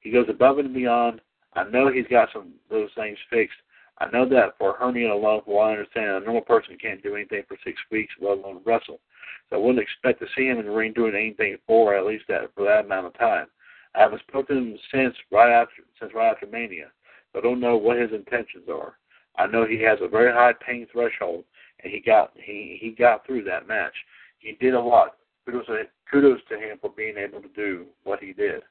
He 0.00 0.10
goes 0.10 0.26
above 0.28 0.58
and 0.58 0.74
beyond. 0.74 1.20
I 1.54 1.64
know 1.64 1.90
he's 1.90 2.06
got 2.08 2.30
some 2.32 2.54
those 2.68 2.90
things 2.96 3.18
fixed, 3.30 3.58
I 3.98 4.10
know 4.10 4.28
that 4.28 4.56
for 4.58 4.74
hernia 4.74 5.12
alone, 5.12 5.42
from 5.44 5.54
what 5.54 5.68
I 5.68 5.72
understand, 5.72 6.08
a 6.08 6.20
normal 6.20 6.42
person 6.42 6.76
can't 6.80 7.02
do 7.02 7.14
anything 7.14 7.42
for 7.46 7.56
six 7.64 7.78
weeks, 7.90 8.12
let 8.20 8.38
alone 8.38 8.60
wrestle. 8.64 9.00
So 9.48 9.56
I 9.56 9.58
wouldn't 9.58 9.82
expect 9.82 10.20
to 10.20 10.26
see 10.36 10.46
him 10.46 10.58
in 10.58 10.66
the 10.66 10.72
ring 10.72 10.92
doing 10.92 11.14
anything 11.14 11.56
for 11.66 11.94
at 11.94 12.06
least 12.06 12.24
that 12.28 12.50
for 12.54 12.64
that 12.64 12.86
amount 12.86 13.06
of 13.06 13.18
time. 13.18 13.46
I 13.94 14.00
haven't 14.00 14.22
spoken 14.26 14.56
to 14.56 14.62
him 14.62 14.78
since 14.92 15.14
right 15.30 15.52
after 15.52 15.82
since 16.00 16.12
right 16.14 16.32
after 16.32 16.46
Mania, 16.46 16.90
so 17.32 17.38
I 17.38 17.42
don't 17.42 17.60
know 17.60 17.76
what 17.76 17.98
his 17.98 18.12
intentions 18.12 18.68
are. 18.68 18.98
I 19.36 19.46
know 19.46 19.66
he 19.66 19.82
has 19.82 19.98
a 20.00 20.08
very 20.08 20.32
high 20.32 20.54
pain 20.66 20.86
threshold, 20.90 21.44
and 21.82 21.92
he 21.92 22.00
got 22.00 22.32
he 22.34 22.78
he 22.80 22.90
got 22.90 23.26
through 23.26 23.44
that 23.44 23.68
match. 23.68 23.94
He 24.38 24.52
did 24.52 24.74
a 24.74 24.80
lot. 24.80 25.16
Kudos 25.44 25.66
to, 25.66 25.82
kudos 26.10 26.40
to 26.48 26.56
him 26.56 26.78
for 26.80 26.90
being 26.90 27.16
able 27.16 27.42
to 27.42 27.48
do 27.48 27.86
what 28.04 28.20
he 28.20 28.32
did. 28.32 28.62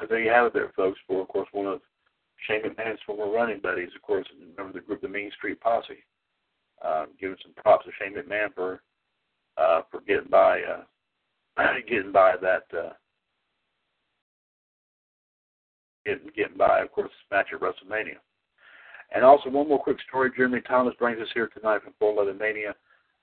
So 0.00 0.06
there 0.08 0.20
you 0.20 0.30
have 0.30 0.46
it, 0.46 0.54
there, 0.54 0.72
folks. 0.74 0.98
For 1.06 1.22
of 1.22 1.28
course 1.28 1.48
one 1.52 1.66
of 1.66 1.80
Shane 2.46 2.62
McMahon's 2.62 3.00
former 3.06 3.30
running 3.30 3.60
buddies, 3.60 3.90
of 3.94 4.02
course, 4.02 4.26
remember 4.56 4.78
the 4.78 4.84
group, 4.84 5.00
the 5.00 5.08
Mean 5.08 5.30
Street 5.36 5.60
Posse. 5.60 6.04
Uh, 6.84 7.06
giving 7.20 7.36
some 7.42 7.52
props 7.54 7.86
to 7.86 7.92
Shane 7.98 8.16
McMahon 8.16 8.52
for 8.54 8.82
uh, 9.56 9.82
for 9.90 10.00
getting 10.00 10.28
by 10.28 10.60
uh, 10.62 10.82
getting 11.88 12.10
by 12.10 12.34
that 12.42 12.64
uh, 12.76 12.92
getting 16.04 16.28
getting 16.34 16.56
by, 16.56 16.80
of 16.80 16.90
course, 16.90 17.08
this 17.10 17.30
match 17.30 17.48
at 17.52 17.60
WrestleMania. 17.60 18.16
And 19.14 19.24
also 19.24 19.50
one 19.50 19.68
more 19.68 19.82
quick 19.82 19.98
story. 20.08 20.30
Jeremy 20.36 20.60
Thomas 20.62 20.94
brings 20.98 21.20
us 21.20 21.28
here 21.34 21.48
tonight 21.48 21.82
from 21.84 21.92
411 21.98 22.38
Mania. 22.38 22.74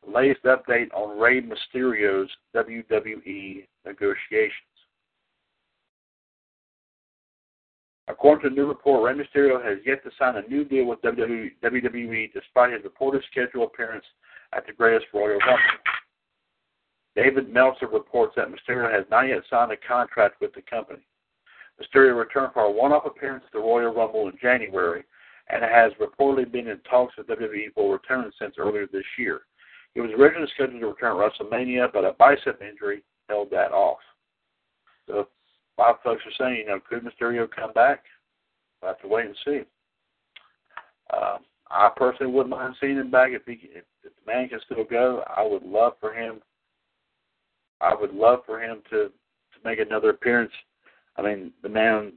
latest 0.08 0.44
update 0.44 0.94
on 0.94 1.20
Rey 1.20 1.42
Mysterio's 1.42 2.30
WWE 2.56 3.68
negotiations. 3.86 4.69
According 8.10 8.42
to 8.42 8.48
a 8.48 8.58
new 8.58 8.68
report, 8.68 9.04
Rey 9.04 9.24
Mysterio 9.24 9.64
has 9.64 9.78
yet 9.86 10.04
to 10.04 10.10
sign 10.18 10.36
a 10.36 10.48
new 10.50 10.66
deal 10.66 10.86
with 10.86 11.02
WWE 11.04 12.34
despite 12.34 12.74
his 12.74 12.84
reported 12.84 13.24
scheduled 13.30 13.70
appearance 13.72 14.06
at 14.52 14.66
the 14.66 14.74
Greatest 14.74 15.06
Royal 15.14 15.38
Rumble. 15.40 15.60
David 17.16 17.54
Meltzer 17.54 17.88
reports 17.88 18.34
that 18.36 18.48
Mysterio 18.48 18.92
has 18.92 19.06
not 19.12 19.28
yet 19.28 19.44
signed 19.50 19.72
a 19.72 19.78
contract 19.78 20.42
with 20.42 20.54
the 20.56 20.62
company. 20.64 21.00
Mysterio 21.80 22.18
returned 22.18 22.54
for 22.54 22.64
a 22.64 22.72
one-off 22.72 23.06
appearance 23.06 23.44
at 23.46 23.54
the 23.54 23.60
Royal 23.60 23.94
Rumble 23.94 24.28
in 24.28 24.38
January 24.42 25.04
and 25.50 25.64
has 25.64 25.92
reportedly 26.00 26.52
been 26.52 26.68
in 26.68 26.80
talks 26.90 27.16
with 27.16 27.28
WWE 27.28 27.74
for 27.76 27.94
return 27.94 28.32
since 28.40 28.56
earlier 28.58 28.88
this 28.92 29.06
year. 29.20 29.42
He 29.94 30.02
was 30.02 30.12
originally 30.12 30.50
scheduled 30.56 30.82
to 30.82 30.88
return 30.88 31.20
at 31.20 31.32
WrestleMania, 31.32 31.94
but 31.94 32.06
a 32.06 32.14
bicep 32.14 32.62
injury 32.62 33.04
held 33.28 33.52
that 33.52 33.72
off. 33.72 34.00
So 35.08 35.28
a 35.80 35.82
lot 35.82 35.92
of 35.92 36.02
folks 36.02 36.24
are 36.26 36.44
saying, 36.44 36.58
you 36.58 36.66
know, 36.66 36.80
could 36.88 37.06
Mysterio 37.06 37.50
come 37.50 37.72
back? 37.72 38.04
We'll 38.82 38.92
have 38.92 39.02
to 39.02 39.08
wait 39.08 39.28
and 39.28 39.36
see. 39.46 39.62
Uh, 41.14 41.38
I 41.72 41.90
personally 41.96 42.34
wouldn't 42.34 42.50
mind 42.50 42.76
seeing 42.82 42.98
him 42.98 43.10
back 43.10 43.30
if 43.32 43.44
he 43.46 43.54
if, 43.74 43.86
if 44.04 44.12
the 44.26 44.32
man 44.32 44.50
can 44.50 44.60
still 44.66 44.84
go. 44.84 45.24
I 45.36 45.46
would 45.46 45.64
love 45.64 45.94
for 46.02 46.14
him. 46.14 46.42
I 47.80 47.96
would 47.96 48.14
love 48.14 48.40
for 48.46 48.62
him 48.62 48.82
to 48.90 49.06
to 49.06 49.60
make 49.64 49.80
another 49.80 50.10
appearance. 50.10 50.52
I 51.16 51.22
mean, 51.22 51.54
the 51.64 51.70
man. 51.70 52.14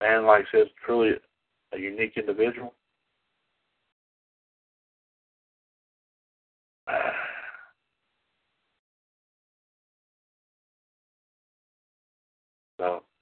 Man, 0.00 0.26
like 0.26 0.44
I 0.52 0.58
said, 0.58 0.70
truly 0.84 1.12
a 1.72 1.78
unique 1.78 2.12
individual. 2.16 2.74
So 6.88 7.17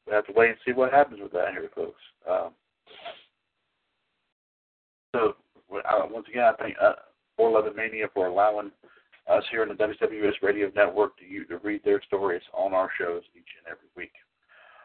we 0.06 0.12
have 0.14 0.26
to 0.26 0.32
wait 0.32 0.50
and 0.50 0.58
see 0.64 0.72
what 0.72 0.92
happens 0.92 1.20
with 1.20 1.32
that 1.32 1.50
here, 1.52 1.70
folks. 1.74 2.00
Um, 2.30 2.50
so 5.14 5.36
uh, 5.72 6.06
once 6.10 6.26
again, 6.28 6.44
I 6.44 6.52
thank 6.62 6.76
uh, 6.80 6.92
411 7.36 7.76
Mania 7.76 8.06
for 8.14 8.26
allowing 8.26 8.70
us 9.28 9.42
here 9.50 9.62
in 9.62 9.68
the 9.68 9.74
WWS 9.74 10.42
Radio 10.42 10.70
Network 10.74 11.18
to 11.18 11.24
you 11.24 11.44
to 11.46 11.58
read 11.58 11.82
their 11.84 12.00
stories 12.06 12.42
on 12.52 12.72
our 12.72 12.90
shows 12.98 13.22
each 13.34 13.48
and 13.58 13.66
every 13.66 13.88
week. 13.96 14.12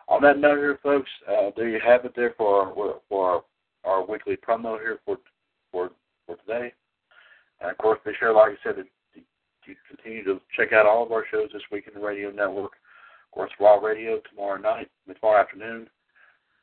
On 0.07 0.21
that 0.23 0.39
note, 0.39 0.57
here, 0.57 0.79
folks, 0.81 1.09
uh, 1.29 1.51
there 1.55 1.69
you 1.69 1.79
have 1.85 2.05
it 2.05 2.13
there 2.15 2.33
for 2.37 2.65
our, 2.65 2.95
for 3.07 3.29
our, 3.29 3.43
our 3.83 4.05
weekly 4.05 4.35
promo 4.35 4.79
here 4.79 4.99
for 5.05 5.17
for 5.71 5.91
for 6.25 6.35
today. 6.37 6.73
And 7.61 7.71
of 7.71 7.77
course, 7.77 7.99
be 8.03 8.11
sure, 8.19 8.33
like 8.33 8.53
I 8.53 8.55
said, 8.63 8.75
to, 8.75 8.83
to 8.83 9.75
continue 9.87 10.23
to 10.25 10.41
check 10.55 10.73
out 10.73 10.85
all 10.85 11.03
of 11.03 11.11
our 11.11 11.23
shows 11.29 11.49
this 11.53 11.61
week 11.71 11.85
in 11.87 11.99
the 11.99 12.05
Radio 12.05 12.31
Network. 12.31 12.71
Of 13.31 13.35
course, 13.35 13.51
Raw 13.61 13.75
Radio 13.75 14.19
tomorrow 14.29 14.59
night, 14.59 14.89
tomorrow 15.07 15.39
afternoon. 15.39 15.89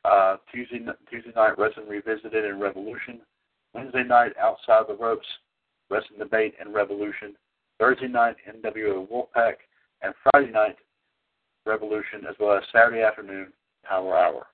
Uh, 0.05 0.37
Tuesday 0.53 0.85
Tuesday 1.09 1.31
night, 1.35 1.57
Wrestling 1.57 1.87
Revisited 1.87 2.45
and 2.45 2.61
Revolution. 2.61 3.21
Wednesday 3.73 4.03
night, 4.03 4.33
Outside 4.39 4.83
the 4.87 4.95
Ropes, 4.95 5.25
Wrestling 5.89 6.19
Debate 6.19 6.53
and 6.59 6.71
Revolution. 6.71 7.33
Thursday 7.79 8.07
night, 8.07 8.35
NWO 8.47 9.07
Wolfpack. 9.09 9.55
And 10.03 10.13
Friday 10.23 10.51
night, 10.51 10.75
Revolution, 11.65 12.27
as 12.29 12.35
well 12.39 12.55
as 12.55 12.63
Saturday 12.71 13.01
afternoon, 13.01 13.51
Power 13.83 14.15
Hour. 14.15 14.45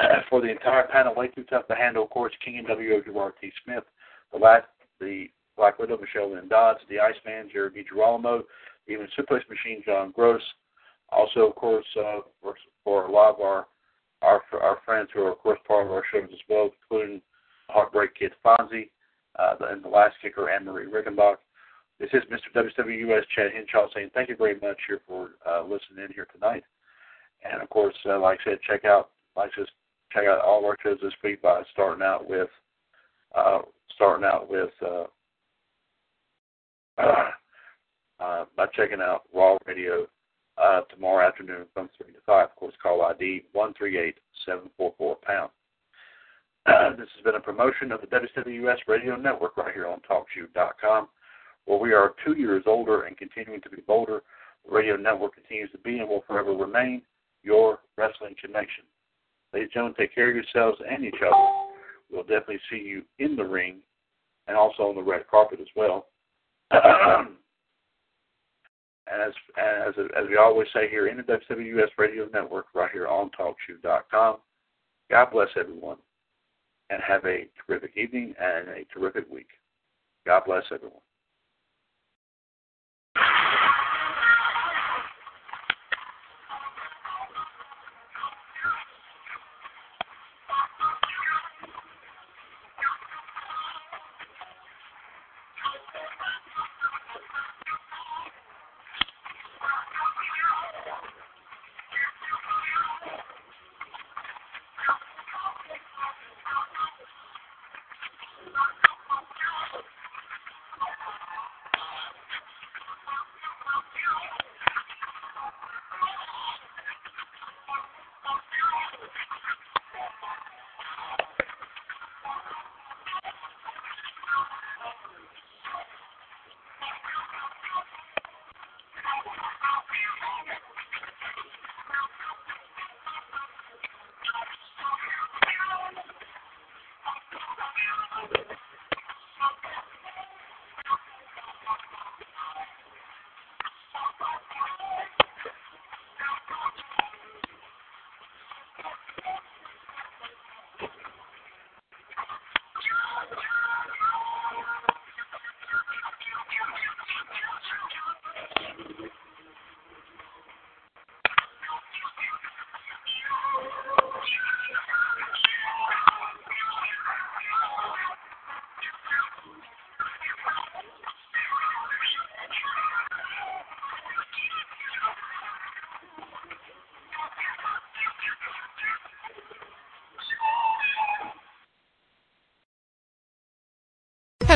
For 0.30 0.40
the 0.40 0.50
entire 0.50 0.88
panel, 0.88 1.14
way 1.14 1.28
too 1.28 1.44
tough 1.44 1.68
to 1.68 1.76
handle, 1.76 2.02
of 2.02 2.10
course, 2.10 2.32
King 2.44 2.64
NWO 2.68 3.04
Gerard 3.04 3.34
T. 3.40 3.52
Smith, 3.64 3.84
the 4.32 4.38
last, 4.38 4.66
the 4.98 5.26
Black 5.56 5.78
Widow 5.78 5.96
Michelle 5.98 6.32
Lynn 6.34 6.48
Dodds, 6.48 6.80
the 6.88 6.98
Iceman 6.98 7.50
Jared 7.52 7.74
Girolamo, 7.88 8.42
even 8.88 9.06
Suplex 9.16 9.48
Machine 9.48 9.82
John 9.86 10.10
Gross, 10.10 10.42
also, 11.12 11.48
of 11.48 11.54
course, 11.54 11.86
uh, 11.98 12.20
for, 12.42 12.54
for 12.84 13.06
a 13.06 13.12
lot 13.12 13.34
of 13.34 13.40
our, 13.40 13.66
our 14.22 14.42
our 14.60 14.78
friends 14.84 15.08
who 15.14 15.22
are, 15.22 15.32
of 15.32 15.38
course, 15.38 15.58
part 15.66 15.86
of 15.86 15.92
our 15.92 16.04
shows 16.12 16.28
as 16.32 16.38
well, 16.48 16.70
including 16.82 17.20
Heartbreak 17.68 18.14
Kid 18.14 18.32
Fonzie, 18.44 18.90
uh, 19.38 19.54
and 19.70 19.82
the 19.82 19.88
last 19.88 20.16
kicker, 20.22 20.50
Anne 20.50 20.64
Marie 20.64 20.86
Rickenbach. 20.86 21.36
This 21.98 22.10
is 22.12 22.22
Mr. 22.30 22.64
WWS 22.78 23.22
Chad 23.34 23.52
Hinshaw 23.52 23.88
saying 23.94 24.10
thank 24.14 24.28
you 24.30 24.36
very 24.36 24.54
much 24.54 24.78
here 24.88 25.00
for 25.06 25.30
uh, 25.46 25.62
listening 25.62 26.04
in 26.06 26.12
here 26.14 26.26
tonight. 26.32 26.64
And 27.44 27.62
of 27.62 27.68
course, 27.70 27.94
uh, 28.06 28.18
like 28.18 28.38
I 28.46 28.50
said, 28.50 28.58
check 28.66 28.84
out 28.84 29.10
like 29.36 29.50
just 29.56 29.70
check 30.12 30.24
out 30.24 30.40
all 30.40 30.60
of 30.60 30.64
our 30.64 30.76
shows 30.82 30.98
this 31.02 31.12
week 31.22 31.42
by 31.42 31.62
starting 31.72 32.02
out 32.02 32.28
with 32.28 32.48
uh, 33.34 33.60
starting 33.94 34.24
out 34.24 34.50
with 34.50 34.70
uh, 34.82 35.04
uh, 38.20 38.44
by 38.56 38.66
checking 38.74 39.00
out 39.00 39.22
Raw 39.34 39.56
Radio 39.66 40.06
uh, 40.60 40.82
tomorrow 40.82 41.26
afternoon 41.26 41.66
from 41.72 41.88
3 41.96 42.12
to 42.12 42.18
5. 42.26 42.44
Of 42.44 42.56
course, 42.56 42.74
call 42.82 43.02
ID 43.02 43.44
138744 43.52 45.16
pound. 45.22 45.50
Uh, 46.66 46.90
this 46.96 47.08
has 47.16 47.24
been 47.24 47.36
a 47.36 47.40
promotion 47.40 47.92
of 47.92 48.00
the 48.00 48.06
WWS 48.06 48.78
Radio 48.86 49.16
Network 49.16 49.56
right 49.56 49.72
here 49.72 49.86
on 49.86 50.00
TalkShoe.com, 50.00 51.08
where 51.64 51.78
we 51.78 51.92
are 51.92 52.14
two 52.24 52.34
years 52.34 52.64
older 52.66 53.02
and 53.02 53.16
continuing 53.16 53.60
to 53.62 53.70
be 53.70 53.82
bolder. 53.86 54.22
The 54.66 54.74
radio 54.74 54.96
network 54.96 55.34
continues 55.34 55.70
to 55.72 55.78
be 55.78 55.98
and 55.98 56.08
will 56.08 56.24
forever 56.26 56.52
remain 56.52 57.02
your 57.42 57.78
wrestling 57.96 58.34
connection. 58.40 58.84
Ladies 59.54 59.66
and 59.68 59.72
gentlemen, 59.72 59.94
take 59.98 60.14
care 60.14 60.28
of 60.28 60.34
yourselves 60.34 60.78
and 60.88 61.04
each 61.04 61.14
other. 61.26 61.70
We'll 62.12 62.22
definitely 62.22 62.60
see 62.70 62.78
you 62.78 63.02
in 63.18 63.36
the 63.36 63.44
ring 63.44 63.78
and 64.48 64.56
also 64.56 64.84
on 64.84 64.96
the 64.96 65.02
red 65.02 65.26
carpet 65.30 65.60
as 65.60 65.68
well. 65.74 66.06
And 69.12 69.22
as 69.22 69.32
as 69.58 69.94
as 70.16 70.28
we 70.28 70.36
always 70.36 70.68
say 70.72 70.88
here 70.88 71.08
in 71.08 71.16
the 71.16 71.22
WWS 71.22 71.90
Radio 71.98 72.28
Network, 72.32 72.66
right 72.74 72.90
here 72.92 73.08
on 73.08 73.30
TalkShoe.com. 73.30 74.36
God 75.10 75.30
bless 75.32 75.48
everyone, 75.58 75.96
and 76.90 77.02
have 77.02 77.24
a 77.24 77.46
terrific 77.66 77.96
evening 77.96 78.34
and 78.40 78.68
a 78.68 78.84
terrific 78.92 79.28
week. 79.30 79.48
God 80.26 80.42
bless 80.46 80.62
everyone. 80.72 81.00